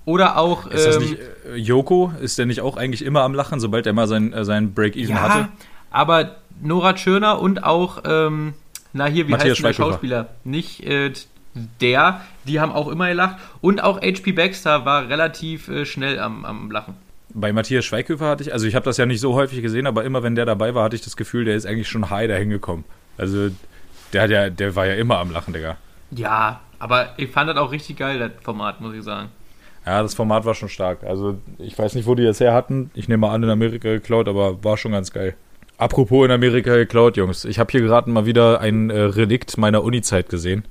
Oder 0.05 0.37
auch. 0.37 0.67
Ist 0.67 0.85
das 0.85 0.95
ähm, 0.97 1.01
nicht 1.03 1.17
äh, 1.19 1.55
Joko? 1.55 2.13
Ist 2.21 2.37
der 2.37 2.45
nicht 2.45 2.61
auch 2.61 2.77
eigentlich 2.77 3.03
immer 3.03 3.23
am 3.23 3.33
Lachen, 3.33 3.59
sobald 3.59 3.85
er 3.85 3.93
mal 3.93 4.07
sein, 4.07 4.31
äh, 4.33 4.45
sein 4.45 4.73
Break-Even 4.73 5.15
ja, 5.15 5.21
hatte? 5.21 5.49
aber 5.91 6.35
Nora 6.61 6.93
Tschirner 6.93 7.39
und 7.39 7.63
auch, 7.63 8.03
ähm, 8.05 8.53
na 8.93 9.05
hier, 9.05 9.27
wie 9.27 9.31
Matthias 9.31 9.57
heißt 9.57 9.63
der. 9.65 9.73
Schauspieler? 9.73 10.29
Nicht 10.43 10.83
äh, 10.83 11.11
der, 11.81 12.21
die 12.45 12.59
haben 12.59 12.71
auch 12.71 12.87
immer 12.87 13.07
gelacht. 13.09 13.37
Und 13.61 13.83
auch 13.83 14.01
HP 14.01 14.31
Baxter 14.31 14.85
war 14.85 15.09
relativ 15.09 15.67
äh, 15.67 15.85
schnell 15.85 16.19
am, 16.19 16.45
am 16.45 16.71
Lachen. 16.71 16.95
Bei 17.33 17.51
Matthias 17.51 17.85
Schweighöfer 17.85 18.27
hatte 18.29 18.43
ich, 18.43 18.53
also 18.53 18.65
ich 18.65 18.75
habe 18.75 18.85
das 18.85 18.97
ja 18.97 19.05
nicht 19.05 19.19
so 19.19 19.33
häufig 19.33 19.61
gesehen, 19.61 19.85
aber 19.85 20.05
immer 20.05 20.23
wenn 20.23 20.35
der 20.35 20.45
dabei 20.45 20.73
war, 20.73 20.85
hatte 20.85 20.95
ich 20.95 21.01
das 21.01 21.17
Gefühl, 21.17 21.45
der 21.45 21.55
ist 21.55 21.65
eigentlich 21.65 21.89
schon 21.89 22.09
high 22.09 22.27
dahin 22.27 22.49
gekommen. 22.49 22.83
Also 23.17 23.49
der 24.13 24.21
hat 24.21 24.29
ja, 24.29 24.49
der 24.49 24.75
war 24.75 24.87
ja 24.87 24.95
immer 24.95 25.17
am 25.17 25.31
Lachen, 25.31 25.53
Digga. 25.53 25.77
Ja, 26.11 26.61
aber 26.79 27.09
ich 27.17 27.29
fand 27.31 27.49
das 27.49 27.57
auch 27.57 27.71
richtig 27.71 27.97
geil, 27.97 28.19
das 28.19 28.31
Format, 28.43 28.81
muss 28.81 28.93
ich 28.93 29.03
sagen. 29.03 29.29
Ja, 29.85 30.01
das 30.01 30.15
Format 30.15 30.43
war 30.45 30.53
schon 30.53 30.69
stark. 30.69 31.03
Also 31.03 31.37
ich 31.59 31.77
weiß 31.77 31.95
nicht, 31.95 32.07
wo 32.07 32.15
die 32.15 32.25
das 32.25 32.39
her 32.39 32.53
hatten. 32.53 32.91
Ich 32.93 33.07
nehme 33.07 33.21
mal 33.21 33.33
an, 33.33 33.43
in 33.43 33.49
Amerika 33.49 33.87
geklaut, 33.89 34.27
aber 34.27 34.63
war 34.63 34.75
schon 34.75 34.91
ganz 34.91 35.13
geil. 35.13 35.35
Apropos 35.77 36.25
in 36.25 36.31
Amerika 36.31 36.75
geklaut, 36.75 37.15
Jungs. 37.15 37.45
Ich 37.45 37.57
habe 37.59 37.71
hier 37.71 37.81
gerade 37.81 38.09
mal 38.09 38.25
wieder 38.25 38.59
ein 38.59 38.89
äh, 38.89 38.99
Relikt 38.99 39.57
meiner 39.57 39.83
Uni-Zeit 39.83 40.27
gesehen. 40.29 40.65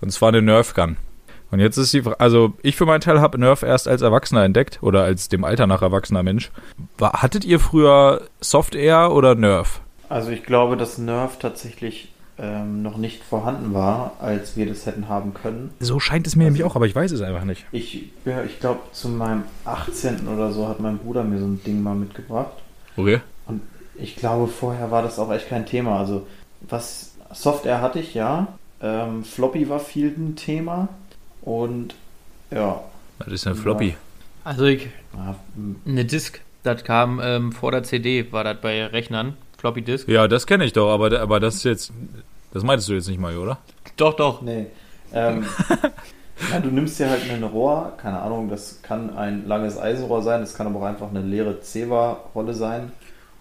Und 0.00 0.10
zwar 0.10 0.30
eine 0.30 0.40
Nerf 0.40 0.72
Gun. 0.72 0.96
Und 1.50 1.60
jetzt 1.60 1.76
ist 1.76 1.92
die 1.92 2.00
Frage, 2.00 2.18
also 2.18 2.54
ich 2.62 2.76
für 2.76 2.86
meinen 2.86 3.02
Teil 3.02 3.20
habe 3.20 3.38
Nerf 3.38 3.62
erst 3.62 3.86
als 3.86 4.00
Erwachsener 4.00 4.44
entdeckt 4.44 4.78
oder 4.82 5.02
als 5.04 5.28
dem 5.28 5.44
Alter 5.44 5.66
nach 5.66 5.82
erwachsener 5.82 6.22
Mensch. 6.22 6.50
War, 6.96 7.20
hattet 7.20 7.44
ihr 7.44 7.60
früher 7.60 8.22
Soft 8.40 8.74
Air 8.74 9.12
oder 9.12 9.34
Nerf? 9.34 9.82
Also 10.08 10.30
ich 10.30 10.44
glaube, 10.44 10.78
dass 10.78 10.96
Nerf 10.96 11.38
tatsächlich 11.38 12.11
ähm, 12.38 12.82
noch 12.82 12.96
nicht 12.96 13.22
vorhanden 13.22 13.74
war, 13.74 14.12
als 14.20 14.56
wir 14.56 14.66
das 14.66 14.86
hätten 14.86 15.08
haben 15.08 15.34
können. 15.34 15.70
So 15.80 16.00
scheint 16.00 16.26
es 16.26 16.34
mir 16.36 16.44
nämlich 16.44 16.64
auch, 16.64 16.74
aber 16.76 16.86
ich 16.86 16.94
weiß 16.94 17.12
es 17.12 17.20
einfach 17.20 17.44
nicht. 17.44 17.66
Ich, 17.72 18.04
ja, 18.24 18.42
ich 18.42 18.58
glaube, 18.60 18.80
zu 18.92 19.08
meinem 19.08 19.44
18. 19.64 20.28
oder 20.28 20.50
so 20.52 20.66
hat 20.68 20.80
mein 20.80 20.98
Bruder 20.98 21.24
mir 21.24 21.38
so 21.38 21.44
ein 21.46 21.62
Ding 21.64 21.82
mal 21.82 21.94
mitgebracht. 21.94 22.52
Okay. 22.96 23.20
Und 23.46 23.60
ich 23.96 24.16
glaube, 24.16 24.48
vorher 24.48 24.90
war 24.90 25.02
das 25.02 25.18
auch 25.18 25.30
echt 25.32 25.48
kein 25.48 25.66
Thema. 25.66 25.98
Also, 25.98 26.26
was 26.62 27.12
Software 27.32 27.80
hatte 27.80 27.98
ich, 28.00 28.14
ja. 28.14 28.48
Ähm, 28.80 29.24
Floppy 29.24 29.68
war 29.68 29.78
viel 29.80 30.08
ein 30.16 30.34
Thema. 30.36 30.88
Und 31.42 31.94
ja. 32.50 32.80
Das 33.18 33.28
ist 33.32 33.46
eine 33.46 33.56
Floppy. 33.56 33.94
Also 34.44 34.64
ich, 34.64 34.88
ja, 35.14 35.36
m- 35.56 35.76
eine 35.86 36.04
Disk, 36.04 36.40
das 36.64 36.82
kam 36.84 37.20
ähm, 37.22 37.52
vor 37.52 37.70
der 37.72 37.82
CD, 37.84 38.32
war 38.32 38.42
das 38.44 38.60
bei 38.60 38.84
Rechnern. 38.86 39.34
Floppy 39.62 39.82
Disk. 39.82 40.08
Ja, 40.08 40.26
das 40.26 40.48
kenne 40.48 40.64
ich 40.64 40.72
doch, 40.72 40.92
aber, 40.92 41.20
aber 41.20 41.38
das 41.38 41.54
ist 41.54 41.62
jetzt, 41.64 41.92
das 42.52 42.64
meintest 42.64 42.88
du 42.88 42.94
jetzt 42.94 43.06
nicht 43.08 43.20
mal, 43.20 43.36
oder? 43.36 43.58
Doch, 43.96 44.14
doch. 44.14 44.42
nee. 44.42 44.66
Ähm, 45.14 45.46
ja, 46.50 46.58
du 46.58 46.68
nimmst 46.70 46.98
dir 46.98 47.08
halt 47.08 47.22
ein 47.30 47.44
Rohr, 47.44 47.92
keine 47.96 48.20
Ahnung, 48.20 48.48
das 48.48 48.82
kann 48.82 49.16
ein 49.16 49.46
langes 49.46 49.78
Eisenrohr 49.78 50.20
sein, 50.22 50.40
das 50.40 50.54
kann 50.54 50.66
aber 50.66 50.80
auch 50.80 50.84
einfach 50.84 51.10
eine 51.10 51.20
leere 51.20 51.60
Zewa-Rolle 51.60 52.54
sein. 52.54 52.90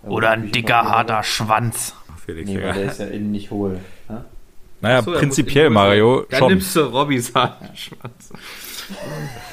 Oder 0.04 0.30
ein 0.30 0.52
dicker, 0.52 0.84
harter 0.84 1.24
Schwanz. 1.24 1.96
Felix, 2.24 2.48
Nee, 2.48 2.62
weil 2.62 2.74
der 2.74 2.84
ist 2.92 3.00
ja 3.00 3.08
innen 3.08 3.32
nicht 3.32 3.50
hohl. 3.50 3.80
Ne? 4.08 4.24
Naja, 4.82 4.98
er 4.98 5.02
prinzipiell. 5.02 5.72
Mario, 5.72 6.28
Dann 6.30 6.38
schon. 6.38 6.50
nimmst 6.50 6.76
du 6.76 6.82
Robbys 6.82 7.34
harten 7.34 7.76
Schwanz. 7.76 8.32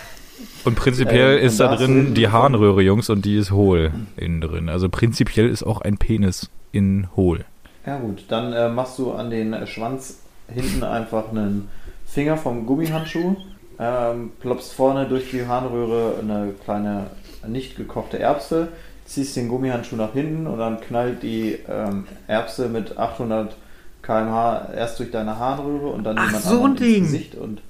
Und 0.65 0.75
prinzipiell 0.75 1.39
Ähm, 1.39 1.47
ist 1.47 1.61
und 1.61 1.67
da 1.67 1.77
drin 1.77 2.15
die 2.15 2.29
Harnröhre, 2.29 2.83
Jungs, 2.83 3.09
und 3.11 3.25
die 3.25 3.37
ist 3.37 3.51
hohl 3.51 3.93
innen 4.17 4.41
drin. 4.41 4.69
Also 4.69 4.89
prinzipiell 4.89 5.49
ist 5.49 5.63
auch 5.63 5.81
ein 5.81 5.99
Penis 5.99 6.51
innen 6.73 7.09
hohl. 7.17 7.45
Ja 7.87 7.99
gut, 7.99 8.25
dann 8.29 8.53
äh, 8.53 8.69
machst 8.69 8.99
du 8.99 9.13
an 9.13 9.31
den 9.31 9.67
Schwanz 9.67 10.19
hinten 10.53 10.85
einfach 10.85 11.31
einen 11.31 11.69
Finger 12.07 12.37
vom 12.37 12.67
Gummihandschuh, 12.67 13.37
ähm, 13.79 14.33
ploppst 14.41 14.73
vorne 14.75 15.07
durch 15.07 15.31
die 15.31 15.47
Harnröhre 15.47 16.15
eine 16.21 16.53
kleine 16.65 17.07
nicht 17.47 17.77
gekochte 17.77 18.19
Erbse, 18.19 18.69
ziehst 19.07 19.37
den 19.37 19.49
Gummihandschuh 19.49 19.97
nach 19.97 20.13
hinten 20.13 20.47
und 20.47 20.59
dann 20.59 20.81
knallt 20.81 21.23
die 21.23 21.59
ähm, 21.69 22.05
Erbse 22.27 22.69
mit 22.69 22.99
800 22.99 23.57
km/h 24.03 24.73
erst 24.77 24.99
durch 24.99 25.11
deine 25.11 25.39
Harnröhre 25.39 25.89
und 25.89 26.05
dann 26.05 26.19
Ach, 26.19 26.27
jemand 26.27 26.45
so 26.45 26.67
ins 26.67 26.81
Ding. 26.81 27.03
Gesicht 27.05 27.35
und 27.37 27.61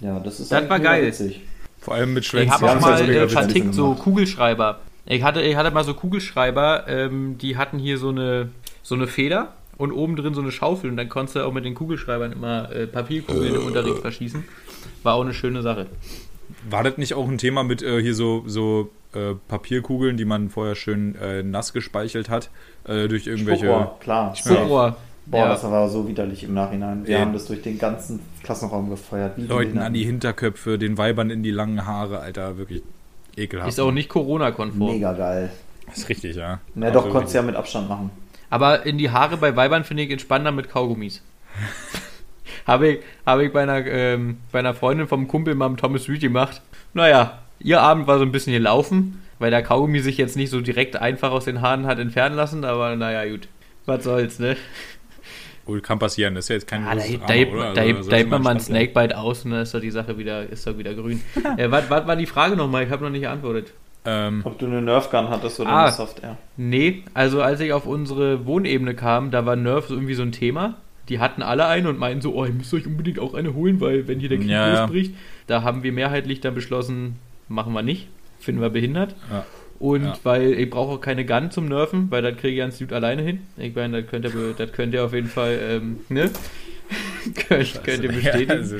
ja, 0.00 0.18
das 0.20 0.40
ist 0.40 0.50
Das 0.52 0.68
war 0.68 0.80
geil. 0.80 1.06
witzig. 1.06 1.42
Vor 1.80 1.94
allem 1.94 2.14
mit 2.14 2.24
Ich 2.24 2.30
Schwänzen. 2.30 2.52
habe 2.52 2.66
Ja, 2.66 2.70
auch 2.72 2.74
das 2.76 2.82
mal 2.84 3.10
äh, 3.10 3.28
vertickt 3.28 3.74
so. 3.74 3.94
Kugelschreiber. 3.94 4.80
Ich 5.06 5.22
hatte, 5.22 5.40
ich 5.42 5.56
hatte 5.56 5.70
mal 5.70 5.82
so 5.84 5.94
Kugelschreiber, 5.94 6.84
ähm, 6.88 7.38
die 7.38 7.56
hatten 7.56 7.78
hier 7.78 7.98
so 7.98 8.10
eine, 8.10 8.50
so 8.82 8.94
eine 8.94 9.06
Feder 9.06 9.54
und 9.76 9.92
oben 9.92 10.14
drin 10.16 10.34
so 10.34 10.42
eine 10.42 10.52
Schaufel 10.52 10.90
und 10.90 10.96
dann 10.96 11.08
konntest 11.08 11.36
du 11.36 11.44
auch 11.46 11.52
mit 11.52 11.64
den 11.64 11.74
Kugelschreibern 11.74 12.32
immer 12.32 12.70
äh, 12.70 12.86
Papierkugeln 12.86 13.54
im 13.54 13.66
Unterricht 13.66 13.98
verschießen. 13.98 14.44
War 15.02 15.14
auch 15.14 15.22
eine 15.22 15.32
schöne 15.34 15.62
Sache. 15.62 15.86
War 16.68 16.82
das 16.84 16.98
nicht 16.98 17.14
auch 17.14 17.26
ein 17.28 17.38
Thema 17.38 17.62
mit 17.64 17.82
äh, 17.82 18.02
hier 18.02 18.14
so, 18.14 18.44
so 18.46 18.90
äh, 19.14 19.34
Papierkugeln, 19.48 20.16
die 20.18 20.26
man 20.26 20.50
vorher 20.50 20.74
schön 20.74 21.14
äh, 21.16 21.42
nass 21.42 21.72
gespeichelt 21.72 22.28
hat? 22.28 22.50
Äh, 22.84 23.08
durch 23.08 23.26
irgendwelche. 23.26 23.66
Spuckrohr, 23.66 23.98
klar. 24.00 24.36
Spuckrohr. 24.36 24.96
Boah, 25.30 25.48
das 25.48 25.62
Ja. 25.62 25.70
war 25.70 25.88
so 25.88 26.08
widerlich 26.08 26.42
im 26.44 26.54
Nachhinein. 26.54 27.06
Wir 27.06 27.14
Ja. 27.16 27.20
haben 27.20 27.32
das 27.32 27.46
durch 27.46 27.62
den 27.62 27.78
ganzen 27.78 28.20
Klassenraum 28.42 28.90
gefeuert. 28.90 29.36
Wie 29.36 29.42
Leuten 29.46 29.78
an 29.78 29.94
die 29.94 30.04
Hinterköpfe, 30.04 30.76
den 30.78 30.98
Weibern 30.98 31.30
in 31.30 31.42
die 31.42 31.52
langen 31.52 31.86
Haare, 31.86 32.18
Alter, 32.18 32.58
wirklich 32.58 32.82
ekelhaft. 33.36 33.68
Ist 33.68 33.78
auch 33.80 33.92
nicht 33.92 34.08
Corona-konform. 34.08 34.90
Mega 34.92 35.12
geil. 35.12 35.50
Das 35.86 35.98
ist 35.98 36.08
richtig, 36.08 36.36
ja. 36.36 36.60
Na 36.74 36.86
Also 36.88 37.00
doch, 37.00 37.10
konntest 37.10 37.34
ja 37.34 37.42
mit 37.42 37.54
Abstand 37.56 37.88
machen. 37.88 38.10
Aber 38.48 38.84
in 38.86 38.98
die 38.98 39.10
Haare 39.10 39.36
bei 39.36 39.54
Weibern 39.54 39.84
finde 39.84 40.02
ich 40.02 40.10
entspannender 40.10 40.50
mit 40.52 40.68
Kaugummis. 40.68 41.22
habe 42.66 42.88
ich, 42.88 42.98
habe 43.26 43.44
ich 43.44 43.52
bei, 43.52 43.62
einer, 43.62 43.86
ähm, 43.86 44.38
bei 44.52 44.58
einer 44.58 44.74
Freundin 44.74 45.06
vom 45.06 45.28
Kumpel 45.28 45.54
mal 45.54 45.66
im 45.66 45.76
Thomas 45.76 46.08
Reed 46.08 46.20
gemacht. 46.20 46.60
Naja, 46.94 47.38
ihr 47.60 47.80
Abend 47.80 48.06
war 48.06 48.18
so 48.18 48.24
ein 48.24 48.32
bisschen 48.32 48.52
gelaufen, 48.52 49.22
weil 49.38 49.50
der 49.50 49.62
Kaugummi 49.62 50.00
sich 50.00 50.16
jetzt 50.18 50.36
nicht 50.36 50.50
so 50.50 50.60
direkt 50.60 50.96
einfach 50.96 51.30
aus 51.30 51.44
den 51.44 51.60
Haaren 51.60 51.86
hat 51.86 51.98
entfernen 51.98 52.34
lassen, 52.36 52.64
aber 52.64 52.96
naja, 52.96 53.30
gut. 53.30 53.48
Was 53.86 54.04
soll's, 54.04 54.38
ne? 54.38 54.56
Gut, 55.70 55.82
kann 55.84 55.98
passieren. 55.98 56.34
Das 56.34 56.46
ist 56.46 56.48
ja 56.48 56.54
jetzt 56.56 56.66
kein 56.66 56.84
Ah, 56.84 56.94
da 56.94 57.00
hebt, 57.00 57.22
da 57.22 57.26
Drama, 57.26 57.38
hebt, 57.38 57.52
oder? 57.54 57.62
da 57.74 57.80
Also, 57.82 57.82
hebt, 57.94 58.12
da 58.12 58.16
hebt 58.16 58.30
man 58.30 58.42
mal 58.42 58.50
einen. 58.50 58.60
Snakebite 58.60 59.16
aus 59.16 59.44
und 59.44 59.52
dann 59.52 59.60
ist 59.62 59.72
doch 59.74 59.80
die 59.80 59.90
Sache 59.90 60.18
wieder, 60.18 60.48
ist 60.48 60.66
doch 60.66 60.76
wieder 60.76 60.94
grün. 60.94 61.20
äh, 61.56 61.70
was, 61.70 61.88
was 61.88 62.06
war 62.06 62.16
die 62.16 62.26
Frage 62.26 62.56
nochmal? 62.56 62.84
Ich 62.84 62.90
habe 62.90 63.04
noch 63.04 63.10
nicht 63.10 63.20
geantwortet. 63.22 63.72
Ähm, 64.04 64.40
Ob 64.44 64.58
du 64.58 64.66
eine 64.66 64.80
Nerfgun 64.82 65.28
hattest 65.28 65.60
oder 65.60 65.70
Ah. 65.70 65.82
eine 65.84 65.92
Software. 65.92 66.36
Nee, 66.56 67.04
also 67.14 67.42
als 67.42 67.60
ich 67.60 67.72
auf 67.72 67.86
unsere 67.86 68.46
Wohnebene 68.46 68.94
kam, 68.94 69.30
da 69.30 69.44
war 69.46 69.56
Nerf 69.56 69.86
so 69.88 69.94
irgendwie 69.94 70.14
so 70.14 70.22
ein 70.22 70.32
Thema. 70.32 70.74
Die 71.08 71.18
hatten 71.18 71.42
alle 71.42 71.66
eine 71.66 71.88
und 71.88 71.98
meinten 71.98 72.20
so, 72.22 72.34
oh, 72.34 72.44
ihr 72.46 72.52
müsst 72.52 72.72
euch 72.72 72.86
unbedingt 72.86 73.18
auch 73.18 73.34
eine 73.34 73.54
holen, 73.54 73.80
weil 73.80 74.08
wenn 74.08 74.18
hier 74.20 74.28
der 74.28 74.38
Krieg 74.38 74.48
Ja, 74.48 74.68
ja. 74.68 74.80
losbricht, 74.82 75.14
da 75.48 75.62
haben 75.62 75.82
wir 75.82 75.92
mehrheitlich 75.92 76.40
dann 76.40 76.54
beschlossen, 76.54 77.16
machen 77.48 77.72
wir 77.74 77.82
nicht, 77.82 78.08
finden 78.38 78.60
wir 78.60 78.70
behindert. 78.70 79.14
Ja. 79.30 79.44
Und 79.80 80.04
Ja. 80.04 80.18
weil 80.22 80.52
ich 80.52 80.68
brauche 80.70 80.92
auch 80.92 81.00
keine 81.00 81.24
Gun 81.24 81.50
zum 81.50 81.66
Nerven, 81.66 82.10
weil 82.10 82.22
das 82.22 82.36
kriege 82.36 82.50
ich 82.52 82.58
ganz 82.58 82.78
gut 82.78 82.92
alleine 82.92 83.22
hin. 83.22 83.40
Ich 83.56 83.74
meine, 83.74 84.02
das 84.02 84.10
könnt 84.10 84.26
ihr, 84.26 84.54
das 84.56 84.72
könnt 84.72 84.94
ihr 84.94 85.04
auf 85.04 85.12
jeden 85.14 85.28
Fall, 85.28 85.58
ähm, 85.68 86.00
ne? 86.10 86.30
könnt, 87.48 87.82
könnt 87.82 88.04
ihr 88.04 88.12
bestätigen. 88.12 88.50
Also, 88.52 88.76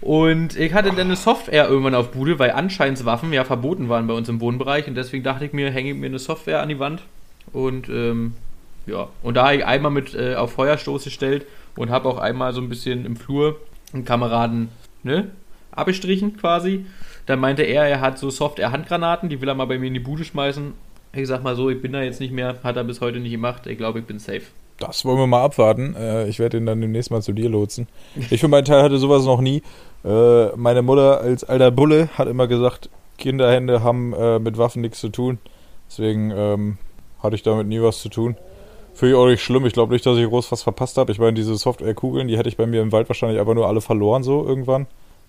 Und 0.00 0.56
ich 0.56 0.72
hatte 0.74 0.90
dann 0.90 1.00
eine 1.00 1.16
Software 1.16 1.68
irgendwann 1.68 1.96
auf 1.96 2.12
Bude, 2.12 2.38
weil 2.38 2.52
Anscheinswaffen 2.52 3.32
ja 3.32 3.44
verboten 3.44 3.88
waren 3.88 4.06
bei 4.06 4.14
uns 4.14 4.28
im 4.28 4.40
Wohnbereich. 4.40 4.86
Und 4.86 4.94
deswegen 4.94 5.24
dachte 5.24 5.44
ich 5.44 5.52
mir, 5.52 5.70
hänge 5.70 5.90
ich 5.90 5.96
mir 5.96 6.06
eine 6.06 6.20
Software 6.20 6.62
an 6.62 6.68
die 6.68 6.78
Wand. 6.78 7.02
Und 7.52 7.88
ähm, 7.88 8.34
ja, 8.86 9.08
und 9.24 9.34
da 9.34 9.46
habe 9.46 9.56
ich 9.56 9.66
einmal 9.66 9.90
mit 9.90 10.14
äh, 10.14 10.36
auf 10.36 10.52
Feuerstoß 10.52 11.02
gestellt 11.04 11.46
und 11.74 11.90
habe 11.90 12.08
auch 12.08 12.18
einmal 12.18 12.52
so 12.52 12.60
ein 12.60 12.68
bisschen 12.68 13.04
im 13.04 13.16
Flur 13.16 13.58
einen 13.92 14.04
Kameraden 14.04 14.68
ne, 15.02 15.30
abgestrichen 15.72 16.36
quasi. 16.36 16.86
Dann 17.26 17.40
meinte 17.40 17.62
er, 17.62 17.84
er 17.84 18.00
hat 18.00 18.18
so 18.18 18.30
Software-Handgranaten, 18.30 19.28
die 19.28 19.40
will 19.40 19.48
er 19.48 19.54
mal 19.54 19.66
bei 19.66 19.78
mir 19.78 19.86
in 19.88 19.94
die 19.94 20.00
Bude 20.00 20.24
schmeißen. 20.24 20.72
Ich 21.12 21.26
sag 21.26 21.42
mal 21.42 21.56
so, 21.56 21.70
ich 21.70 21.80
bin 21.80 21.92
da 21.92 22.02
jetzt 22.02 22.20
nicht 22.20 22.32
mehr, 22.32 22.56
hat 22.62 22.76
er 22.76 22.84
bis 22.84 23.00
heute 23.00 23.18
nicht 23.18 23.32
gemacht. 23.32 23.66
Ich 23.66 23.78
glaube, 23.78 24.00
ich 24.00 24.04
bin 24.04 24.18
safe. 24.18 24.42
Das 24.78 25.04
wollen 25.04 25.18
wir 25.18 25.26
mal 25.26 25.42
abwarten. 25.42 25.96
Äh, 25.96 26.28
ich 26.28 26.38
werde 26.38 26.58
ihn 26.58 26.66
dann 26.66 26.80
demnächst 26.80 27.10
mal 27.10 27.22
zu 27.22 27.32
dir 27.32 27.48
lotsen. 27.48 27.88
Ich 28.30 28.40
für 28.40 28.48
meinen 28.48 28.64
Teil 28.64 28.82
hatte 28.82 28.98
sowas 28.98 29.24
noch 29.24 29.40
nie. 29.40 29.62
Äh, 30.04 30.48
meine 30.56 30.82
Mutter 30.82 31.20
als 31.20 31.44
alter 31.44 31.70
Bulle 31.70 32.10
hat 32.16 32.28
immer 32.28 32.46
gesagt, 32.46 32.90
Kinderhände 33.16 33.82
haben 33.82 34.12
äh, 34.12 34.38
mit 34.38 34.58
Waffen 34.58 34.82
nichts 34.82 35.00
zu 35.00 35.08
tun. 35.08 35.38
Deswegen 35.88 36.30
ähm, 36.30 36.78
hatte 37.22 37.36
ich 37.36 37.42
damit 37.42 37.66
nie 37.66 37.80
was 37.80 38.00
zu 38.00 38.08
tun. 38.08 38.36
Finde 38.92 39.14
ich 39.14 39.18
auch 39.18 39.26
nicht 39.26 39.42
schlimm. 39.42 39.64
Ich 39.66 39.72
glaube 39.72 39.92
nicht, 39.92 40.04
dass 40.04 40.18
ich 40.18 40.26
groß 40.26 40.52
was 40.52 40.62
verpasst 40.62 40.98
habe. 40.98 41.12
Ich 41.12 41.18
meine, 41.18 41.34
diese 41.34 41.56
Software-Kugeln, 41.56 42.28
die 42.28 42.36
hätte 42.38 42.48
ich 42.48 42.56
bei 42.56 42.66
mir 42.66 42.82
im 42.82 42.92
Wald 42.92 43.08
wahrscheinlich 43.08 43.40
einfach 43.40 43.54
nur 43.54 43.68
alle 43.68 43.80
verloren, 43.80 44.22
so 44.22 44.46
irgendwann. 44.46 44.86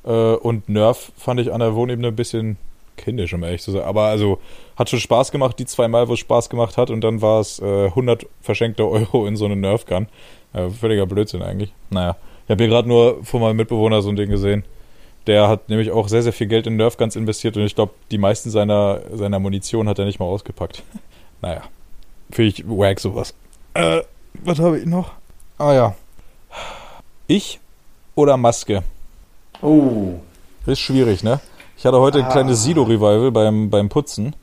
Äh, 0.07 0.35
und 0.35 0.69
Nerf 0.69 1.11
fand 1.17 1.39
ich 1.39 1.51
an 1.53 1.59
der 1.59 1.75
Wohnebene 1.75 2.07
ein 2.07 2.15
bisschen 2.15 2.57
kindisch, 2.95 3.33
um 3.33 3.43
ehrlich 3.43 3.61
zu 3.61 3.71
sein. 3.71 3.83
Aber 3.83 4.03
also 4.03 4.39
hat 4.75 4.89
schon 4.89 4.99
Spaß 4.99 5.31
gemacht, 5.31 5.59
die 5.59 5.65
zwei 5.65 5.87
Mal, 5.87 6.07
wo 6.07 6.13
es 6.13 6.19
Spaß 6.19 6.49
gemacht 6.49 6.77
hat. 6.77 6.89
Und 6.89 7.01
dann 7.01 7.21
war 7.21 7.41
es 7.41 7.59
äh, 7.59 7.85
100 7.87 8.25
verschenkte 8.41 8.87
Euro 8.87 9.27
in 9.27 9.35
so 9.35 9.45
eine 9.45 9.55
Nerf-Gun. 9.55 10.07
Äh, 10.53 10.69
völliger 10.69 11.05
Blödsinn 11.05 11.43
eigentlich. 11.43 11.73
Naja, 11.89 12.15
ich 12.45 12.51
habe 12.51 12.63
hier 12.63 12.71
gerade 12.71 12.87
nur 12.87 13.23
von 13.23 13.41
meinem 13.41 13.57
Mitbewohner 13.57 14.01
so 14.01 14.09
ein 14.09 14.15
Ding 14.15 14.29
gesehen. 14.29 14.63
Der 15.27 15.49
hat 15.49 15.67
nämlich 15.67 15.91
auch 15.91 16.07
sehr, 16.07 16.23
sehr 16.23 16.31
viel 16.31 16.47
Geld 16.47 16.67
in 16.67 16.77
Nerf-Guns 16.77 17.17
investiert 17.17 17.57
und 17.57 17.63
ich 17.63 17.75
glaube, 17.75 17.91
die 18.11 18.17
meisten 18.17 18.49
seiner, 18.49 19.01
seiner 19.11 19.39
Munition 19.39 19.89
hat 19.89 19.99
er 19.99 20.05
nicht 20.05 20.19
mal 20.19 20.25
ausgepackt. 20.25 20.83
naja, 21.41 21.63
finde 22.31 22.49
ich 22.49 22.63
wack 22.65 22.99
sowas. 23.01 23.33
Äh, 23.73 24.03
was 24.33 24.59
habe 24.59 24.79
ich 24.79 24.85
noch? 24.85 25.11
Ah 25.57 25.73
ja. 25.73 25.95
Ich 27.27 27.59
oder 28.15 28.37
Maske? 28.37 28.83
Oh. 29.61 30.15
Ist 30.65 30.79
schwierig, 30.79 31.23
ne? 31.23 31.39
Ich 31.77 31.85
hatte 31.85 31.99
heute 31.99 32.19
ein 32.19 32.25
Ah. 32.25 32.31
kleines 32.31 32.63
Sido-Revival 32.63 33.31
beim, 33.31 33.69
beim 33.69 33.89
Putzen 33.89 34.35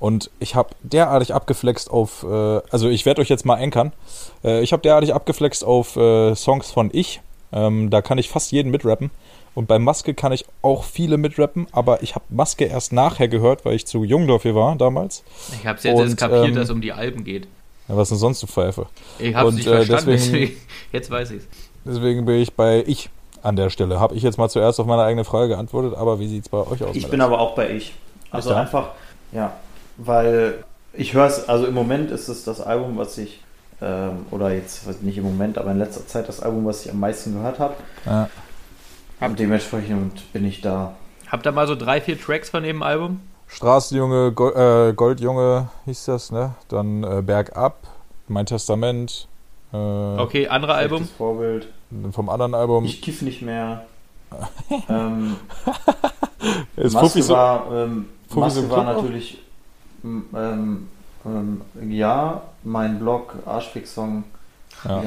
und 0.00 0.30
ich 0.38 0.54
habe 0.54 0.70
derartig 0.82 1.34
abgeflext 1.34 1.90
auf, 1.90 2.24
äh, 2.24 2.60
also 2.70 2.88
ich 2.88 3.04
werde 3.06 3.20
euch 3.20 3.28
jetzt 3.28 3.44
mal 3.44 3.54
ankern. 3.62 3.92
Äh, 4.44 4.62
ich 4.62 4.72
habe 4.72 4.82
derartig 4.82 5.14
abgeflext 5.14 5.64
auf 5.64 5.96
äh, 5.96 6.34
Songs 6.34 6.70
von 6.70 6.90
Ich. 6.92 7.20
Ähm, 7.52 7.88
da 7.90 8.02
kann 8.02 8.18
ich 8.18 8.28
fast 8.28 8.52
jeden 8.52 8.70
mitrappen. 8.70 9.10
Und 9.54 9.66
bei 9.68 9.78
Maske 9.78 10.14
kann 10.14 10.32
ich 10.32 10.44
auch 10.62 10.84
viele 10.84 11.16
mitrappen, 11.16 11.66
aber 11.72 12.02
ich 12.02 12.14
habe 12.14 12.24
Maske 12.28 12.66
erst 12.66 12.92
nachher 12.92 13.26
gehört, 13.28 13.64
weil 13.64 13.74
ich 13.74 13.86
zu 13.86 14.04
jung 14.04 14.28
dafür 14.28 14.54
war 14.54 14.76
damals. 14.76 15.24
Ich 15.58 15.66
habe 15.66 15.78
jetzt 15.82 15.86
Und, 15.94 16.04
erst 16.04 16.16
kapiert, 16.18 16.48
ähm, 16.48 16.54
dass 16.54 16.64
es 16.64 16.70
um 16.70 16.80
die 16.80 16.92
Alben 16.92 17.24
geht. 17.24 17.48
Ja, 17.88 17.96
was 17.96 18.10
denn 18.10 18.18
sonst, 18.18 18.42
du 18.42 18.46
Pfeife? 18.46 18.86
Ich 19.18 19.34
habe 19.34 19.48
es 19.48 19.54
und, 19.54 19.56
nicht 19.56 19.66
äh, 19.66 19.76
verstanden, 19.84 20.10
deswegen- 20.10 20.32
deswegen, 20.42 20.60
jetzt 20.92 21.10
weiß 21.10 21.30
ich 21.32 21.38
es. 21.38 21.48
Deswegen 21.84 22.24
bin 22.26 22.36
ich 22.36 22.52
bei 22.52 22.84
Ich 22.86 23.08
an 23.48 23.56
der 23.56 23.70
Stelle. 23.70 23.98
Habe 23.98 24.14
ich 24.14 24.22
jetzt 24.22 24.38
mal 24.38 24.48
zuerst 24.48 24.78
auf 24.78 24.86
meine 24.86 25.02
eigene 25.02 25.24
Frage 25.24 25.48
geantwortet, 25.48 25.94
aber 25.96 26.20
wie 26.20 26.28
sieht 26.28 26.44
es 26.44 26.48
bei 26.48 26.58
euch 26.58 26.84
aus? 26.84 26.94
Ich 26.94 27.08
bin 27.08 27.20
aber 27.20 27.40
auch 27.40 27.54
bei 27.54 27.70
ich. 27.70 27.94
Also 28.30 28.52
einfach, 28.52 28.90
ja, 29.32 29.52
weil 29.96 30.62
ich 30.92 31.14
höre 31.14 31.26
es, 31.26 31.48
also 31.48 31.66
im 31.66 31.74
Moment 31.74 32.10
ist 32.10 32.28
es 32.28 32.44
das 32.44 32.60
Album, 32.60 32.98
was 32.98 33.16
ich, 33.16 33.42
ähm, 33.80 34.26
oder 34.30 34.52
jetzt 34.52 34.86
nicht 35.02 35.16
im 35.16 35.24
Moment, 35.24 35.56
aber 35.56 35.70
in 35.70 35.78
letzter 35.78 36.06
Zeit 36.06 36.28
das 36.28 36.40
Album, 36.40 36.66
was 36.66 36.84
ich 36.84 36.92
am 36.92 37.00
meisten 37.00 37.32
gehört 37.34 37.58
habe. 37.58 37.74
ja. 38.04 38.28
Und 39.20 39.36
dementsprechend 39.40 40.32
bin 40.32 40.44
ich 40.44 40.60
da. 40.60 40.94
Habt 41.26 41.44
ihr 41.44 41.50
mal 41.50 41.66
so 41.66 41.74
drei, 41.74 42.00
vier 42.00 42.20
Tracks 42.20 42.50
von 42.50 42.62
dem 42.62 42.84
Album? 42.84 43.20
Straßenjunge, 43.48 44.30
Go 44.30 44.50
äh, 44.50 44.92
Goldjunge 44.92 45.70
hieß 45.86 46.04
das, 46.04 46.30
ne? 46.30 46.54
Dann 46.68 47.02
äh, 47.02 47.20
Bergab, 47.22 47.78
Mein 48.28 48.46
Testament. 48.46 49.26
Äh, 49.72 49.76
Okay, 49.76 50.46
andere 50.46 50.74
Album. 50.74 51.08
Vorbild. 51.18 51.66
Vom 52.12 52.28
anderen 52.28 52.54
Album 52.54 52.84
Ich 52.84 53.00
kiff 53.00 53.22
nicht 53.22 53.42
mehr. 53.42 53.86
ähm, 54.88 55.36
ist 56.76 56.92
Maske 56.92 57.22
so. 57.22 57.32
war, 57.32 57.72
ähm, 57.72 58.06
Maske 58.34 58.60
so 58.60 58.70
war 58.70 58.84
natürlich, 58.84 59.38
ähm, 60.04 60.88
ähm, 61.24 61.62
ja, 61.88 62.42
mein 62.62 62.98
Blog, 62.98 63.34
Arschfix-Song, 63.46 64.24
Ja. 64.84 65.02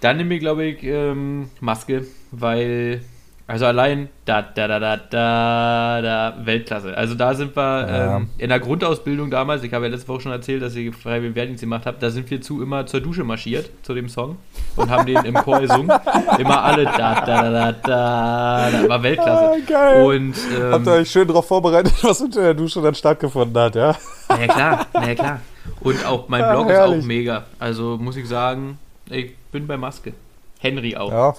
Dann 0.00 0.18
nehme 0.18 0.34
ich, 0.34 0.40
glaube 0.40 0.64
ich, 0.64 0.82
ähm, 0.82 1.50
Maske, 1.60 2.06
weil, 2.30 3.02
also 3.46 3.66
allein 3.66 4.08
da, 4.24 4.40
da, 4.40 4.66
da, 4.66 4.78
da, 4.80 4.96
da, 4.96 6.00
da, 6.00 6.34
Weltklasse. 6.46 6.96
Also 6.96 7.14
da 7.14 7.34
sind 7.34 7.54
wir 7.54 7.62
Ja. 7.86 8.16
ähm, 8.16 8.28
in 8.38 8.48
der 8.48 8.58
Grundausbildung 8.58 9.30
damals, 9.30 9.62
ich 9.62 9.72
habe 9.74 9.84
ja 9.84 9.90
letzte 9.90 10.08
Woche 10.08 10.22
schon 10.22 10.32
erzählt, 10.32 10.62
dass 10.62 10.74
ich 10.74 10.94
freiwilligen 10.94 11.34
Wehrdienst 11.34 11.60
gemacht 11.60 11.84
habe, 11.84 11.98
da 12.00 12.08
sind 12.10 12.30
wir 12.30 12.40
zu 12.40 12.62
immer 12.62 12.86
zur 12.86 13.00
Dusche 13.02 13.22
marschiert, 13.22 13.68
zu 13.82 13.92
dem 13.92 14.08
Song 14.08 14.38
und 14.76 14.88
haben 14.90 15.04
den 15.04 15.22
im 15.26 15.34
Chor 15.34 15.60
gesungen. 15.60 15.90
Immer 16.38 16.62
alle 16.62 16.84
da, 16.84 17.20
da, 17.20 17.22
da, 17.24 17.50
da, 17.50 17.72
da, 17.72 18.70
da, 18.70 18.88
war 18.88 19.02
Weltklasse. 19.02 19.44
Ah, 19.44 19.56
geil. 19.68 20.04
Und, 20.04 20.34
Habt 20.72 20.86
ihr 20.86 20.92
ähm, 20.94 21.00
euch 21.00 21.10
schön 21.10 21.28
darauf 21.28 21.46
vorbereitet, 21.46 21.92
was 22.02 22.20
unter 22.22 22.40
der 22.40 22.54
Dusche 22.54 22.80
dann 22.80 22.94
stattgefunden 22.94 23.60
hat, 23.62 23.74
ja? 23.74 23.94
na 24.30 24.40
ja, 24.40 24.46
klar, 24.46 24.86
na 24.94 25.06
ja, 25.08 25.14
klar. 25.14 25.40
Und 25.80 26.06
auch 26.06 26.28
mein 26.28 26.40
Ja, 26.40 26.52
Blog 26.52 26.66
ist 26.70 26.72
herrlich. 26.76 27.02
auch 27.02 27.06
mega. 27.06 27.44
Also 27.58 27.98
muss 28.00 28.16
ich 28.16 28.26
sagen, 28.26 28.78
ich 29.10 29.36
bin 29.52 29.66
bei 29.66 29.76
Maske. 29.76 30.14
Henry 30.60 30.96
auch. 30.96 31.10
Ja, 31.12 31.34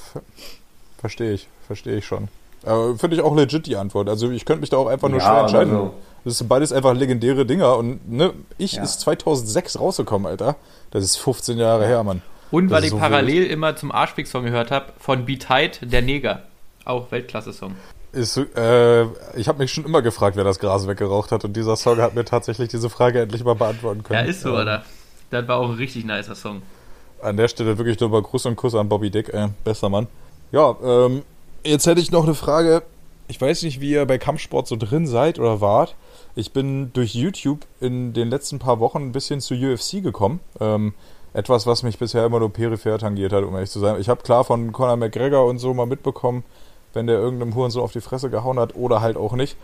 verstehe 1.06 1.34
ich, 1.34 1.48
verstehe 1.68 1.98
ich 1.98 2.06
schon. 2.06 2.30
Äh, 2.64 2.96
Finde 2.98 3.16
ich 3.16 3.22
auch 3.22 3.36
legit 3.36 3.68
die 3.68 3.76
Antwort. 3.76 4.10
Also 4.10 4.32
ich 4.32 4.44
könnte 4.44 4.62
mich 4.62 4.72
da 4.72 4.78
auch 4.78 4.88
einfach 4.88 5.08
nur 5.08 5.20
Ja, 5.20 5.26
schwer 5.28 5.42
entscheiden. 5.42 5.74
also- 5.76 5.94
Das 6.24 6.40
sind 6.40 6.48
beides 6.48 6.72
einfach 6.74 6.96
legendäre 6.96 7.46
Dinger 7.46 7.78
und 7.78 8.12
ne, 8.12 8.34
ich 8.58 8.74
Ja. 8.74 8.82
ist 8.84 9.02
2006 9.02 9.80
rausgekommen, 9.80 10.26
Alter. 10.26 10.56
Das 10.90 11.04
ist 11.04 11.18
15 11.18 11.60
Jahre 11.60 11.86
her, 11.86 12.04
Mann. 12.04 12.24
Und 12.50 12.70
Das 12.70 12.78
weil 12.78 12.84
ich 12.86 12.90
so 12.90 12.98
parallel 12.98 13.46
immer 13.46 13.76
zum 13.76 13.92
Arschfix-Song 13.92 14.44
gehört 14.46 14.72
habe, 14.72 14.88
von 14.98 15.26
Be 15.26 15.38
Tight, 15.38 15.80
der 15.84 16.02
Neger. 16.02 16.42
Auch 16.86 17.12
Weltklasse-Song. 17.12 17.76
Ist, 18.12 18.38
äh, 18.38 19.04
ich 19.36 19.48
habe 19.48 19.60
mich 19.60 19.72
schon 19.72 19.86
immer 19.86 20.02
gefragt, 20.02 20.36
wer 20.36 20.44
das 20.44 20.58
Gras 20.58 20.88
weggeraucht 20.88 21.32
hat 21.32 21.44
und 21.46 21.56
dieser 21.56 21.76
Song 21.76 21.98
hat 22.00 22.16
mir 22.16 22.26
tatsächlich 22.26 22.70
diese 22.70 22.90
Frage 22.90 23.22
endlich 23.22 23.44
mal 23.44 23.54
beantworten 23.56 24.02
können. 24.04 24.26
Ja, 24.26 24.32
ist 24.32 24.42
so, 24.42 24.50
Ähm, 24.56 24.62
oder? 24.62 24.84
Das 25.30 25.48
war 25.48 25.58
auch 25.58 25.70
ein 25.70 25.76
richtig 25.76 26.06
nicer 26.06 26.34
Song. 26.34 26.64
An 27.22 27.38
der 27.38 27.48
Stelle 27.50 27.78
wirklich 27.78 28.00
nochmal 28.00 28.22
Gruß 28.24 28.48
und 28.48 28.56
Kuss 28.56 28.74
an 28.74 28.90
Bobby 28.90 29.12
Dick, 29.12 29.32
ey, 29.34 29.50
bester 29.64 29.90
Mann. 29.90 30.08
Ja, 30.52 30.76
ähm, 30.84 31.24
jetzt 31.64 31.88
hätte 31.88 32.02
ich 32.02 32.12
noch 32.12 32.24
eine 32.24 32.36
Frage. 32.36 32.84
Ich 33.28 33.42
weiß 33.42 33.64
nicht, 33.64 33.82
wie 33.82 33.92
ihr 33.92 34.06
bei 34.06 34.18
Kampfsport 34.18 34.68
so 34.68 34.76
drin 34.76 35.08
seid 35.08 35.40
oder 35.40 35.62
wart. 35.62 35.96
Ich 36.36 36.52
bin 36.52 36.92
durch 36.94 37.16
YouTube 37.16 37.66
in 37.80 38.14
den 38.14 38.30
letzten 38.30 38.60
paar 38.60 38.80
Wochen 38.80 39.00
ein 39.00 39.12
bisschen 39.12 39.42
zu 39.42 39.56
UFC 39.56 40.04
gekommen. 40.04 40.40
Ähm, 40.60 40.94
etwas, 41.34 41.68
was 41.68 41.84
mich 41.84 41.98
bisher 41.98 42.26
immer 42.26 42.40
nur 42.40 42.52
peripher 42.52 42.98
tangiert 42.98 43.34
hat, 43.34 43.44
um 43.44 43.54
ehrlich 43.56 43.70
zu 43.70 43.80
sein. 43.80 44.00
Ich 44.00 44.08
habe 44.08 44.22
klar 44.22 44.44
von 44.44 44.72
Conor 44.72 44.96
McGregor 44.96 45.46
und 45.46 45.60
so 45.60 45.74
mal 45.74 45.86
mitbekommen, 45.86 46.44
wenn 46.94 47.08
der 47.08 47.20
irgendeinem 47.20 47.56
Huren 47.56 47.72
so 47.72 47.82
auf 47.82 47.92
die 47.92 48.02
Fresse 48.02 48.30
gehauen 48.30 48.60
hat 48.60 48.76
oder 48.76 49.02
halt 49.02 49.18
auch 49.18 49.34
nicht. 49.34 49.58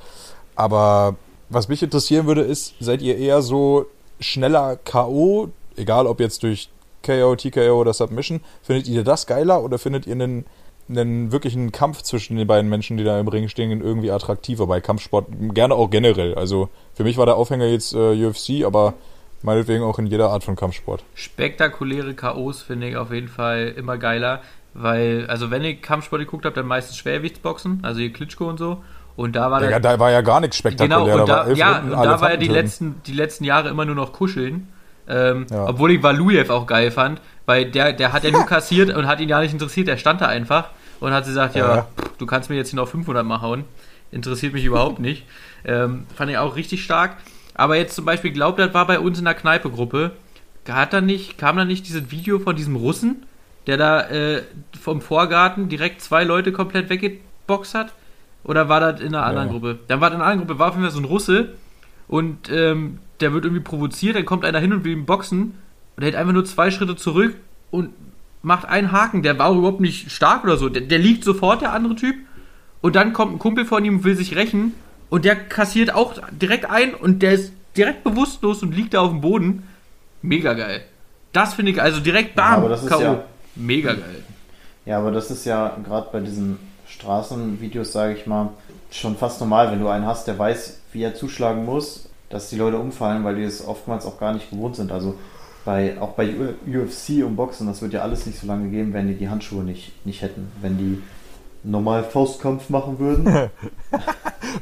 Aber 0.55 1.15
was 1.49 1.69
mich 1.69 1.81
interessieren 1.81 2.27
würde, 2.27 2.41
ist, 2.41 2.73
seid 2.79 3.01
ihr 3.01 3.17
eher 3.17 3.41
so 3.41 3.85
schneller 4.19 4.77
K.O., 4.77 5.49
egal 5.77 6.07
ob 6.07 6.19
jetzt 6.19 6.43
durch 6.43 6.69
KO, 7.03 7.35
TKO 7.35 7.79
oder 7.79 7.93
Submission, 7.93 8.41
findet 8.61 8.87
ihr 8.87 9.03
das 9.03 9.25
geiler 9.25 9.63
oder 9.63 9.79
findet 9.79 10.07
ihr 10.07 10.13
einen, 10.13 10.45
einen 10.89 11.31
wirklichen 11.31 11.71
Kampf 11.71 12.01
zwischen 12.01 12.37
den 12.37 12.47
beiden 12.47 12.69
Menschen, 12.69 12.97
die 12.97 13.03
da 13.03 13.19
im 13.19 13.27
Ring 13.27 13.47
stehen, 13.47 13.81
irgendwie 13.81 14.11
attraktiver 14.11 14.67
bei 14.67 14.81
Kampfsport? 14.81 15.27
Gerne 15.53 15.75
auch 15.75 15.89
generell. 15.89 16.35
Also 16.35 16.69
für 16.93 17.03
mich 17.03 17.17
war 17.17 17.25
der 17.25 17.35
Aufhänger 17.35 17.65
jetzt 17.65 17.93
äh, 17.93 18.25
UFC, 18.25 18.65
aber 18.65 18.93
meinetwegen 19.43 19.83
auch 19.83 19.97
in 19.99 20.07
jeder 20.07 20.29
Art 20.29 20.43
von 20.43 20.55
Kampfsport. 20.55 21.03
Spektakuläre 21.15 22.13
K.O.s 22.13 22.61
finde 22.61 22.89
ich 22.89 22.95
auf 22.97 23.11
jeden 23.11 23.27
Fall 23.29 23.73
immer 23.75 23.97
geiler, 23.97 24.41
weil, 24.73 25.25
also 25.27 25.51
wenn 25.51 25.63
ich 25.63 25.81
Kampfsport 25.81 26.21
geguckt 26.21 26.45
habe, 26.45 26.55
dann 26.55 26.67
meistens 26.67 26.97
Schwergewichtsboxen, 26.97 27.79
also 27.83 27.99
hier 27.99 28.13
Klitschko 28.13 28.47
und 28.47 28.57
so. 28.57 28.83
Und 29.15 29.35
da 29.35 29.51
war 29.51 29.59
der. 29.59 29.71
Ja, 29.71 29.79
da 29.79 29.99
war 29.99 30.11
ja 30.11 30.21
gar 30.21 30.39
nichts 30.39 30.61
Genau, 30.63 30.75
spektakulär. 30.77 31.15
und 31.15 31.29
da, 31.29 31.35
war 31.35 31.47
elf 31.47 31.57
ja, 31.57 31.79
und 31.79 31.91
da 31.91 32.21
war 32.21 32.31
ja 32.31 32.37
die 32.37 32.47
letzten, 32.47 33.01
die 33.05 33.13
letzten 33.13 33.43
Jahre 33.43 33.69
immer 33.69 33.85
nur 33.85 33.95
noch 33.95 34.13
kuscheln. 34.13 34.69
Ähm, 35.07 35.47
Ja. 35.51 35.67
Obwohl 35.67 35.91
ich 35.91 36.01
Valujev 36.03 36.49
auch 36.49 36.65
geil 36.65 36.91
fand, 36.91 37.19
weil 37.45 37.65
der, 37.71 37.93
der 37.93 38.13
hat 38.13 38.23
ja 38.23 38.31
nur 38.31 38.45
kassiert 38.45 38.93
und 38.95 39.07
hat 39.07 39.19
ihn 39.19 39.29
ja 39.29 39.39
nicht 39.41 39.53
interessiert, 39.53 39.87
der 39.87 39.97
stand 39.97 40.21
da 40.21 40.27
einfach 40.27 40.69
und 40.99 41.11
hat 41.13 41.25
gesagt, 41.25 41.55
ja, 41.55 41.75
Ja. 41.75 41.81
pff, 41.83 42.17
du 42.17 42.25
kannst 42.25 42.49
mir 42.49 42.55
jetzt 42.55 42.69
hier 42.69 42.77
noch 42.77 42.87
500 42.87 43.25
mal 43.25 43.41
hauen, 43.41 43.63
interessiert 44.11 44.53
mich 44.53 44.65
überhaupt 44.65 44.99
nicht. 45.07 45.25
Ähm, 45.65 46.05
fand 46.15 46.31
ich 46.31 46.37
auch 46.37 46.55
richtig 46.55 46.83
stark. 46.83 47.17
Aber 47.53 47.75
jetzt 47.75 47.95
zum 47.95 48.05
Beispiel, 48.05 48.31
glaubt, 48.31 48.59
das 48.59 48.73
war 48.73 48.87
bei 48.87 48.99
uns 48.99 49.19
in 49.19 49.25
der 49.25 49.33
Kneipe-Gruppe, 49.33 50.11
hat 50.69 50.93
da 50.93 51.01
nicht, 51.01 51.37
kam 51.37 51.57
da 51.57 51.65
nicht 51.65 51.87
dieses 51.87 52.09
Video 52.11 52.39
von 52.39 52.55
diesem 52.55 52.75
Russen, 52.75 53.25
der 53.67 53.77
da 53.77 54.01
äh, 54.09 54.41
vom 54.79 55.01
Vorgarten 55.01 55.69
direkt 55.69 56.01
zwei 56.01 56.23
Leute 56.23 56.51
komplett 56.51 56.89
weggeboxt 56.89 57.75
hat? 57.75 57.93
Oder 58.43 58.69
war 58.69 58.79
das 58.79 59.01
in 59.01 59.13
einer 59.13 59.25
anderen 59.25 59.47
Ja. 59.47 59.53
Gruppe? 59.53 59.79
Dann 59.87 60.01
war 60.01 60.09
das 60.09 60.15
in 60.15 60.21
einer 60.21 60.31
anderen 60.31 60.47
Gruppe, 60.47 60.59
war 60.59 60.69
auf 60.69 60.73
jeden 60.75 60.83
Fall 60.85 60.91
so 60.93 60.99
ein 60.99 61.05
Russe 61.05 61.49
und 62.07 62.49
ähm, 62.49 62.99
der 63.19 63.33
wird 63.33 63.45
irgendwie 63.45 63.61
provoziert, 63.63 64.15
dann 64.15 64.25
kommt 64.25 64.45
einer 64.45 64.59
hin 64.59 64.73
und 64.73 64.83
will 64.83 64.93
ihn 64.93 65.05
boxen 65.05 65.55
und 66.01 66.05
er 66.05 66.07
hält 66.07 66.15
einfach 66.15 66.33
nur 66.33 66.45
zwei 66.45 66.71
Schritte 66.71 66.95
zurück 66.95 67.35
und 67.69 67.91
macht 68.41 68.65
einen 68.65 68.91
Haken. 68.91 69.21
Der 69.21 69.37
war 69.37 69.47
auch 69.49 69.55
überhaupt 69.55 69.81
nicht 69.81 70.11
stark 70.11 70.43
oder 70.43 70.57
so. 70.57 70.67
Der, 70.67 70.81
der 70.81 70.97
liegt 70.97 71.23
sofort, 71.23 71.61
der 71.61 71.73
andere 71.73 71.95
Typ. 71.95 72.15
Und 72.81 72.95
dann 72.95 73.13
kommt 73.13 73.33
ein 73.33 73.39
Kumpel 73.39 73.65
von 73.65 73.85
ihm 73.85 73.97
und 73.97 74.03
will 74.03 74.15
sich 74.15 74.35
rächen 74.35 74.73
und 75.11 75.23
der 75.25 75.35
kassiert 75.35 75.93
auch 75.93 76.15
direkt 76.31 76.67
ein 76.67 76.95
und 76.95 77.21
der 77.21 77.33
ist 77.33 77.53
direkt 77.77 78.03
bewusstlos 78.03 78.63
und 78.63 78.75
liegt 78.75 78.95
da 78.95 79.01
auf 79.01 79.11
dem 79.11 79.21
Boden. 79.21 79.67
Mega 80.23 80.53
geil. 80.53 80.81
Das 81.33 81.53
finde 81.53 81.71
ich 81.71 81.79
also 81.81 81.99
direkt 81.99 82.35
Ja, 82.35 82.43
bam, 82.43 82.59
aber 82.61 82.69
das 82.69 82.81
ist 82.81 82.89
K.O. 82.89 83.01
ja- 83.01 83.23
Mega 83.55 83.93
geil. 83.93 84.23
Ja, 84.85 84.97
aber 84.97 85.11
das 85.11 85.29
ist 85.29 85.45
ja 85.45 85.77
gerade 85.85 86.07
bei 86.11 86.19
diesen 86.21 86.57
Straßenvideos, 86.87 87.91
sage 87.91 88.15
ich 88.15 88.25
mal, 88.25 88.49
schon 88.89 89.15
fast 89.15 89.39
normal, 89.39 89.71
wenn 89.71 89.79
du 89.79 89.87
einen 89.87 90.05
hast, 90.07 90.27
der 90.27 90.39
weiß, 90.39 90.79
wie 90.93 91.03
er 91.03 91.13
zuschlagen 91.13 91.65
muss, 91.65 92.09
dass 92.29 92.49
die 92.49 92.55
Leute 92.55 92.77
umfallen, 92.79 93.23
weil 93.23 93.35
die 93.35 93.43
es 93.43 93.65
oftmals 93.65 94.05
auch 94.05 94.19
gar 94.19 94.33
nicht 94.33 94.49
gewohnt 94.49 94.75
sind. 94.75 94.91
Also 94.91 95.19
bei, 95.65 95.99
auch 95.99 96.13
bei 96.13 96.29
UFC 96.67 97.23
und 97.25 97.35
Boxen, 97.35 97.67
das 97.67 97.81
wird 97.81 97.93
ja 97.93 98.01
alles 98.01 98.25
nicht 98.25 98.39
so 98.39 98.47
lange 98.47 98.69
geben, 98.69 98.93
wenn 98.93 99.07
die 99.07 99.15
die 99.15 99.29
Handschuhe 99.29 99.63
nicht, 99.63 100.05
nicht 100.05 100.21
hätten. 100.21 100.51
Wenn 100.61 100.77
die 100.77 101.01
normal 101.63 102.03
Faustkampf 102.03 102.69
machen 102.69 102.97
würden. 102.99 103.25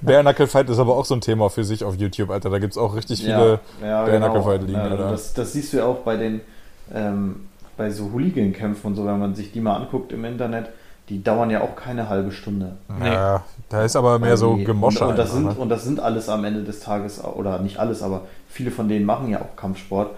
Bare 0.01 0.47
Fight 0.47 0.69
ist 0.69 0.79
aber 0.79 0.95
auch 0.95 1.05
so 1.05 1.15
ein 1.15 1.21
Thema 1.21 1.49
für 1.49 1.63
sich 1.63 1.83
auf 1.83 1.95
YouTube, 1.95 2.29
Alter. 2.29 2.49
Da 2.49 2.59
gibt 2.59 2.73
es 2.73 2.77
auch 2.77 2.95
richtig 2.95 3.21
viele 3.21 3.59
ja, 3.81 4.03
Bare 4.03 4.17
Knuckle 4.17 4.43
Fight 4.43 4.61
liegen, 4.61 4.73
Ja, 4.73 4.95
das, 4.95 5.33
das 5.33 5.53
siehst 5.53 5.73
du 5.73 5.77
ja 5.77 5.85
auch 5.85 5.99
bei 5.99 6.17
den 6.17 6.41
ähm, 6.93 7.47
bei 7.77 7.89
so 7.91 8.11
Hooligan-Kämpfen 8.11 8.87
und 8.87 8.95
so, 8.95 9.05
wenn 9.05 9.19
man 9.19 9.35
sich 9.35 9.53
die 9.53 9.61
mal 9.61 9.77
anguckt 9.77 10.11
im 10.11 10.25
Internet, 10.25 10.69
die 11.07 11.23
dauern 11.23 11.49
ja 11.49 11.61
auch 11.61 11.75
keine 11.75 12.09
halbe 12.09 12.31
Stunde. 12.31 12.73
Ja, 13.03 13.43
da 13.69 13.83
ist 13.83 13.95
aber 13.95 14.19
mehr 14.19 14.35
so 14.35 14.57
Gemosche. 14.57 15.05
Und, 15.05 15.11
und, 15.11 15.17
das 15.17 15.33
einfach, 15.33 15.51
sind, 15.51 15.57
ne? 15.57 15.63
und 15.63 15.69
das 15.69 15.83
sind 15.85 15.99
alles 15.99 16.29
am 16.29 16.43
Ende 16.43 16.63
des 16.63 16.81
Tages, 16.81 17.23
oder 17.23 17.59
nicht 17.59 17.79
alles, 17.79 18.03
aber 18.03 18.23
viele 18.49 18.69
von 18.69 18.89
denen 18.89 19.05
machen 19.05 19.29
ja 19.29 19.39
auch 19.39 19.55
Kampfsport. 19.55 20.11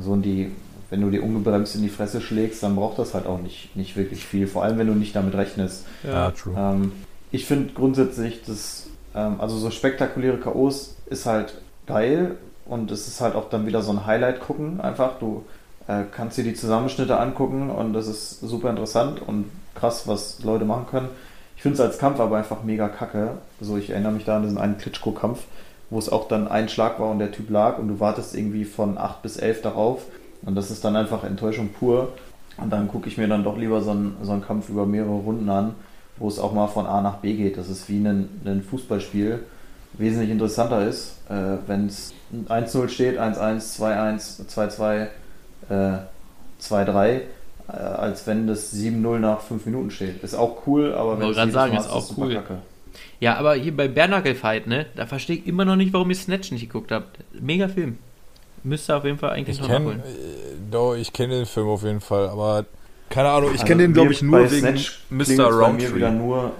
So 0.00 0.12
und 0.12 0.22
die, 0.22 0.50
wenn 0.90 1.00
du 1.00 1.10
die 1.10 1.20
ungebremst 1.20 1.74
in 1.74 1.82
die 1.82 1.88
Fresse 1.88 2.20
schlägst, 2.20 2.62
dann 2.62 2.76
braucht 2.76 2.98
das 2.98 3.14
halt 3.14 3.26
auch 3.26 3.40
nicht, 3.40 3.74
nicht 3.76 3.96
wirklich 3.96 4.24
viel. 4.24 4.46
Vor 4.46 4.64
allem, 4.64 4.78
wenn 4.78 4.86
du 4.86 4.94
nicht 4.94 5.14
damit 5.14 5.34
rechnest. 5.34 5.84
ja, 6.02 6.30
true. 6.30 6.54
Ähm, 6.56 6.92
ich 7.30 7.46
finde 7.46 7.72
grundsätzlich, 7.72 8.42
dass, 8.44 8.86
ähm, 9.14 9.36
also 9.38 9.56
so 9.56 9.70
spektakuläre 9.70 10.38
K.O.s 10.38 10.96
ist 11.06 11.26
halt 11.26 11.54
geil 11.86 12.36
und 12.66 12.90
es 12.90 13.08
ist 13.08 13.20
halt 13.20 13.34
auch 13.34 13.48
dann 13.48 13.66
wieder 13.66 13.82
so 13.82 13.92
ein 13.92 14.06
Highlight 14.06 14.40
gucken. 14.40 14.80
Einfach, 14.80 15.18
du 15.18 15.44
äh, 15.88 16.04
kannst 16.14 16.38
dir 16.38 16.44
die 16.44 16.54
Zusammenschnitte 16.54 17.18
angucken 17.18 17.70
und 17.70 17.92
das 17.92 18.06
ist 18.06 18.40
super 18.40 18.70
interessant 18.70 19.20
und 19.26 19.46
krass, 19.74 20.06
was 20.06 20.42
Leute 20.42 20.64
machen 20.64 20.86
können. 20.90 21.08
Ich 21.56 21.62
finde 21.62 21.74
es 21.74 21.80
als 21.80 21.98
Kampf 21.98 22.20
aber 22.20 22.36
einfach 22.36 22.62
mega 22.64 22.88
kacke. 22.88 23.38
So, 23.60 23.76
ich 23.76 23.90
erinnere 23.90 24.12
mich 24.12 24.24
da 24.24 24.36
an 24.36 24.42
diesen 24.42 24.58
einen 24.58 24.78
Klitschko-Kampf, 24.78 25.44
wo 25.92 25.98
es 25.98 26.08
auch 26.08 26.26
dann 26.26 26.48
ein 26.48 26.70
Schlag 26.70 26.98
war 26.98 27.10
und 27.10 27.18
der 27.18 27.32
Typ 27.32 27.50
lag 27.50 27.78
und 27.78 27.86
du 27.88 28.00
wartest 28.00 28.34
irgendwie 28.34 28.64
von 28.64 28.96
8 28.96 29.20
bis 29.20 29.36
11 29.36 29.60
darauf 29.60 30.06
und 30.44 30.54
das 30.54 30.70
ist 30.70 30.82
dann 30.86 30.96
einfach 30.96 31.22
Enttäuschung 31.22 31.68
pur. 31.68 32.12
Und 32.56 32.70
dann 32.70 32.88
gucke 32.88 33.08
ich 33.08 33.18
mir 33.18 33.28
dann 33.28 33.44
doch 33.44 33.58
lieber 33.58 33.82
so 33.82 33.90
einen, 33.90 34.16
so 34.22 34.32
einen 34.32 34.42
Kampf 34.42 34.70
über 34.70 34.86
mehrere 34.86 35.10
Runden 35.12 35.48
an, 35.50 35.74
wo 36.16 36.28
es 36.28 36.38
auch 36.38 36.52
mal 36.54 36.68
von 36.68 36.86
A 36.86 37.02
nach 37.02 37.16
B 37.16 37.34
geht. 37.34 37.58
Das 37.58 37.68
ist 37.68 37.88
wie 37.90 37.98
ein, 37.98 38.40
ein 38.44 38.62
Fußballspiel. 38.62 39.40
Wesentlich 39.94 40.30
interessanter 40.30 40.86
ist, 40.86 41.18
äh, 41.28 41.58
wenn 41.66 41.88
es 41.88 42.14
1-0 42.48 42.88
steht, 42.88 43.18
1-1, 43.18 43.78
2-1, 43.78 44.46
2-2, 44.48 45.08
äh, 45.68 45.98
2-3, 46.58 47.20
äh, 47.68 47.72
als 47.72 48.26
wenn 48.26 48.46
das 48.46 48.72
7-0 48.72 49.18
nach 49.18 49.40
5 49.40 49.66
Minuten 49.66 49.90
steht. 49.90 50.22
Ist 50.22 50.34
auch 50.34 50.66
cool, 50.66 50.94
aber 50.94 51.20
wenn 51.20 51.28
es 51.28 51.52
sagen, 51.52 51.76
ist 51.76 51.90
auch 51.90 52.00
super 52.00 52.22
cool. 52.22 52.34
Kacke. 52.34 52.58
Ja, 53.22 53.36
aber 53.36 53.54
hier 53.54 53.76
bei 53.76 53.86
Bernacle 53.86 54.34
Fight, 54.34 54.66
ne, 54.66 54.86
da 54.96 55.06
verstehe 55.06 55.36
ich 55.36 55.46
immer 55.46 55.64
noch 55.64 55.76
nicht, 55.76 55.92
warum 55.92 56.10
ihr 56.10 56.16
Snatch 56.16 56.50
nicht 56.50 56.62
geguckt 56.62 56.90
habt. 56.90 57.18
Mega 57.40 57.68
Film. 57.68 57.98
Müsst 58.64 58.90
ihr 58.90 58.96
auf 58.96 59.04
jeden 59.04 59.18
Fall 59.18 59.30
eigentlich 59.30 59.56
Ich 59.56 59.62
noch 59.62 59.68
kenne, 59.68 59.84
nachholen. 59.84 60.02
doch, 60.72 60.94
ich 60.96 61.12
kenne 61.12 61.34
den 61.34 61.46
Film 61.46 61.68
auf 61.68 61.84
jeden 61.84 62.00
Fall, 62.00 62.28
aber 62.28 62.64
keine 63.10 63.28
Ahnung, 63.30 63.50
ich 63.54 63.60
Also 63.60 63.66
kenne 63.66 63.82
den, 63.82 63.92
glaube 63.92 64.10
ich, 64.12 64.22
nur 64.22 64.40
bei 64.40 64.50
wegen 64.50 64.76
Snatch 64.76 65.00
Mr. 65.10 65.18
mir 65.18 65.28
wieder 65.28 65.50
Roundtree. 65.50 66.10
nur, 66.10 66.52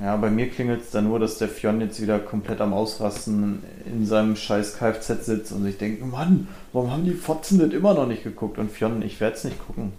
ja, 0.00 0.16
bei 0.16 0.30
mir 0.30 0.48
klingelt 0.50 0.82
es 0.82 0.90
dann 0.92 1.08
nur, 1.08 1.18
dass 1.18 1.38
der 1.38 1.48
Fionn 1.48 1.80
jetzt 1.80 2.00
wieder 2.00 2.20
komplett 2.20 2.60
am 2.60 2.72
Ausrasten 2.74 3.64
in 3.84 4.06
seinem 4.06 4.36
scheiß 4.36 4.78
Kfz 4.78 5.26
sitzt 5.26 5.50
und 5.50 5.64
sich 5.64 5.78
denkt, 5.78 6.06
Mann, 6.06 6.46
warum 6.72 6.92
haben 6.92 7.04
die 7.06 7.14
Fotzen 7.14 7.58
das 7.58 7.70
immer 7.72 7.94
noch 7.94 8.06
nicht 8.06 8.22
geguckt? 8.22 8.58
Und 8.58 8.70
Fionn, 8.70 9.02
ich 9.02 9.18
werde 9.20 9.34
es 9.36 9.42
nicht 9.42 9.58
gucken. 9.66 9.92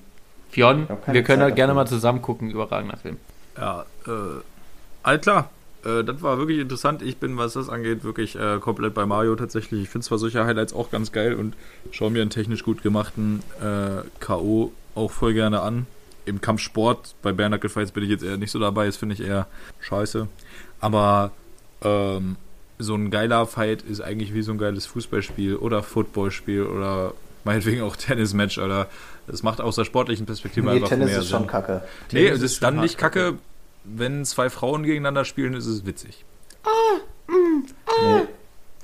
Fionn, 0.49 0.83
Ich 1.07 1.13
wir 1.13 1.23
können 1.23 1.39
Zeit 1.39 1.45
halt 1.47 1.55
gerne 1.57 1.73
dafür. 1.73 1.83
mal 1.83 1.87
zusammen 1.87 2.21
gucken, 2.21 2.49
überragender 2.51 2.95
Film. 2.95 3.17
Ja, 3.57 3.85
äh, 4.07 4.11
all 5.03 5.19
klar. 5.19 5.49
Äh, 5.85 6.03
das 6.03 6.21
war 6.21 6.37
wirklich 6.37 6.59
interessant. 6.59 7.01
Ich 7.01 7.17
bin, 7.17 7.37
was 7.37 7.53
das 7.53 7.69
angeht, 7.69 8.03
wirklich 8.03 8.35
äh, 8.35 8.59
komplett 8.59 8.93
bei 8.93 9.05
Mario 9.05 9.35
tatsächlich. 9.35 9.83
Ich 9.83 9.89
finde 9.89 10.05
zwar 10.05 10.17
solche 10.17 10.45
Highlights 10.45 10.73
auch 10.73 10.91
ganz 10.91 11.11
geil 11.11 11.33
und 11.35 11.55
schaue 11.91 12.11
mir 12.11 12.21
einen 12.21 12.31
technisch 12.31 12.63
gut 12.63 12.83
gemachten 12.83 13.41
äh, 13.61 14.03
K.O. 14.19 14.71
auch 14.95 15.11
voll 15.11 15.33
gerne 15.33 15.61
an. 15.61 15.85
Im 16.25 16.41
Kampfsport, 16.41 17.15
bei 17.21 17.31
Bare 17.31 17.49
Knuckle 17.49 17.69
Fights 17.69 17.91
bin 17.91 18.03
ich 18.03 18.09
jetzt 18.09 18.23
eher 18.23 18.37
nicht 18.37 18.51
so 18.51 18.59
dabei, 18.59 18.85
das 18.85 18.97
finde 18.97 19.15
ich 19.15 19.21
eher 19.21 19.47
scheiße. 19.79 20.27
Aber 20.79 21.31
ähm, 21.81 22.35
so 22.77 22.93
ein 22.95 23.09
geiler 23.09 23.45
Fight 23.47 23.81
ist 23.81 24.01
eigentlich 24.01 24.33
wie 24.33 24.41
so 24.41 24.51
ein 24.51 24.57
geiles 24.57 24.85
Fußballspiel 24.85 25.55
oder 25.55 25.81
Footballspiel 25.81 26.63
oder 26.63 27.13
meinetwegen 27.45 27.81
auch 27.81 27.95
Tennismatch, 27.95 28.57
oder 28.59 28.87
das 29.27 29.43
macht 29.43 29.59
aus 29.61 29.75
der 29.75 29.85
sportlichen 29.85 30.25
Perspektive 30.25 30.67
Nee, 30.67 30.75
einfach 30.75 30.89
Tennis 30.89 31.07
mehr 31.09 31.19
ist 31.19 31.29
schon 31.29 31.39
Sinn. 31.39 31.47
kacke. 31.47 31.81
Nee, 32.11 32.25
Tennis 32.25 32.37
es 32.37 32.43
ist 32.43 32.51
ist 32.53 32.63
dann 32.63 32.79
nicht 32.79 33.01
hart, 33.01 33.13
kacke, 33.13 33.37
wenn 33.95 34.25
zwei 34.25 34.49
Frauen 34.49 34.83
gegeneinander 34.83 35.25
spielen, 35.25 35.53
ist 35.53 35.65
es 35.65 35.85
witzig. 35.85 36.25
Nee. 37.27 38.21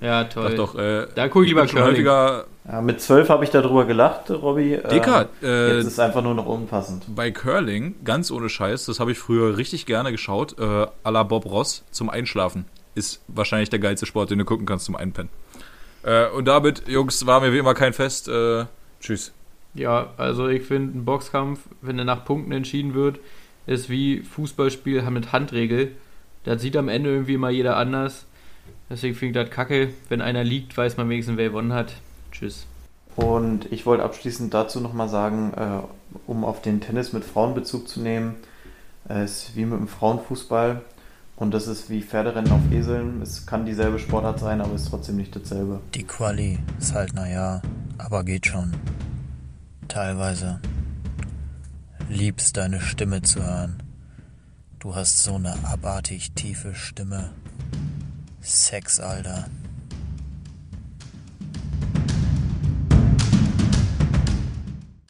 Ja, 0.02 0.24
Doch, 0.26 0.34
toll. 0.34 0.56
doch. 0.56 0.76
Äh, 0.76 1.08
Da 1.16 1.30
guck 1.30 1.44
ich 1.44 1.50
lieber 1.50 1.68
schon 1.68 1.78
Curling. 1.80 1.94
häufiger. 1.94 2.46
Ja, 2.70 2.82
mit 2.82 3.00
zwölf 3.00 3.30
habe 3.30 3.44
ich 3.44 3.50
darüber 3.52 3.86
gelacht, 3.86 4.30
Robby. 4.30 4.80
Dicker, 4.92 5.30
äh, 5.42 5.76
Jetzt 5.78 5.86
ist 5.86 5.94
es 5.94 6.00
einfach 6.00 6.22
nur 6.22 6.34
noch 6.34 6.46
unpassend. 6.48 7.06
bei 7.16 7.32
Curling, 7.32 7.96
ganz 8.04 8.30
ohne 8.32 8.50
Scheiß, 8.50 8.86
das 8.86 9.00
habe 9.00 9.12
ich 9.12 9.20
früher 9.20 9.56
richtig 9.58 9.86
gerne 9.86 10.12
geschaut, 10.12 10.58
äh, 10.60 10.62
à 10.64 11.12
la 11.12 11.24
Bob 11.24 11.46
Ross 11.46 11.84
zum 11.92 12.10
Einschlafen. 12.10 12.66
Ist 12.96 13.22
wahrscheinlich 13.28 13.70
der 13.70 13.80
geilste 13.80 14.06
Sport, 14.06 14.32
den 14.32 14.40
du 14.40 14.46
gucken 14.46 14.66
kannst 14.66 14.86
zum 14.86 14.96
Einpennen. 14.96 15.30
Äh, 16.04 16.28
und 16.30 16.46
damit, 16.46 16.88
Jungs, 16.88 17.26
war 17.26 17.40
mir 17.40 17.54
wie 17.54 17.58
immer 17.60 17.74
kein 17.74 17.94
Fest. 17.94 18.28
Äh, 18.28 18.66
tschüss. 19.00 19.32
Ja, 19.76 20.14
also 20.18 20.48
ich 20.48 20.64
finde, 20.64 20.98
ein 20.98 21.06
Boxkampf, 21.06 21.60
wenn 21.82 22.00
er 22.00 22.06
nach 22.06 22.26
Punkten 22.26 22.52
entschieden 22.52 22.94
wird, 22.96 23.20
ist 23.66 23.90
wie 23.90 24.22
Fußballspiel 24.22 25.02
mit 25.10 25.32
Handregel. 25.32 25.92
Das 26.44 26.62
sieht 26.62 26.78
am 26.78 26.90
Ende 26.90 27.10
irgendwie 27.10 27.34
immer 27.34 27.50
jeder 27.50 27.78
anders. 27.78 28.26
Deswegen 28.90 29.16
finde 29.16 29.40
ich 29.40 29.48
das 29.48 29.56
kacke. 29.56 29.90
Wenn 30.10 30.22
einer 30.22 30.44
liegt, 30.44 30.78
weiß 30.78 30.98
man 30.98 31.10
wenigstens, 31.10 31.38
wer 31.38 31.50
gewonnen 31.50 31.74
hat. 31.74 31.94
Tschüss. 32.32 32.68
Und 33.16 33.72
ich 33.72 33.86
wollte 33.86 34.04
abschließend 34.04 34.54
dazu 34.54 34.80
nochmal 34.80 35.10
sagen, 35.10 35.54
äh, 35.56 35.82
um 36.28 36.44
auf 36.44 36.62
den 36.62 36.82
Tennis 36.82 37.14
mit 37.14 37.24
Frauen 37.24 37.56
Bezug 37.56 37.88
zu 37.88 38.02
nehmen, 38.02 38.36
äh, 39.08 39.22
es 39.22 39.44
ist 39.44 39.56
wie 39.56 39.66
mit 39.66 39.80
dem 39.80 39.88
Frauenfußball 39.88 40.82
und 41.38 41.54
das 41.54 41.68
ist 41.68 41.90
wie 41.90 42.02
Pferderennen 42.02 42.52
auf 42.52 42.72
Eseln. 42.72 43.22
Es 43.22 43.46
kann 43.46 43.66
dieselbe 43.66 44.00
Sportart 44.00 44.40
sein, 44.40 44.62
aber 44.62 44.76
ist 44.76 44.90
trotzdem 44.90 45.16
nicht 45.16 45.36
dasselbe. 45.36 45.80
Die 45.94 46.04
Quali 46.04 46.60
ist 46.80 46.94
halt 46.94 47.14
naja, 47.14 47.62
aber 47.98 48.24
geht 48.24 48.46
schon. 48.48 48.74
Teilweise. 49.88 50.60
Liebst 52.10 52.56
deine 52.58 52.82
Stimme 52.82 53.24
zu 53.24 53.44
hören. 53.44 53.82
Du 54.78 54.94
hast 54.94 55.24
so 55.24 55.36
eine 55.36 55.66
abartig 55.66 56.34
tiefe 56.34 56.76
Stimme. 56.76 57.32
Sex, 58.42 59.00
Alter. 59.00 59.50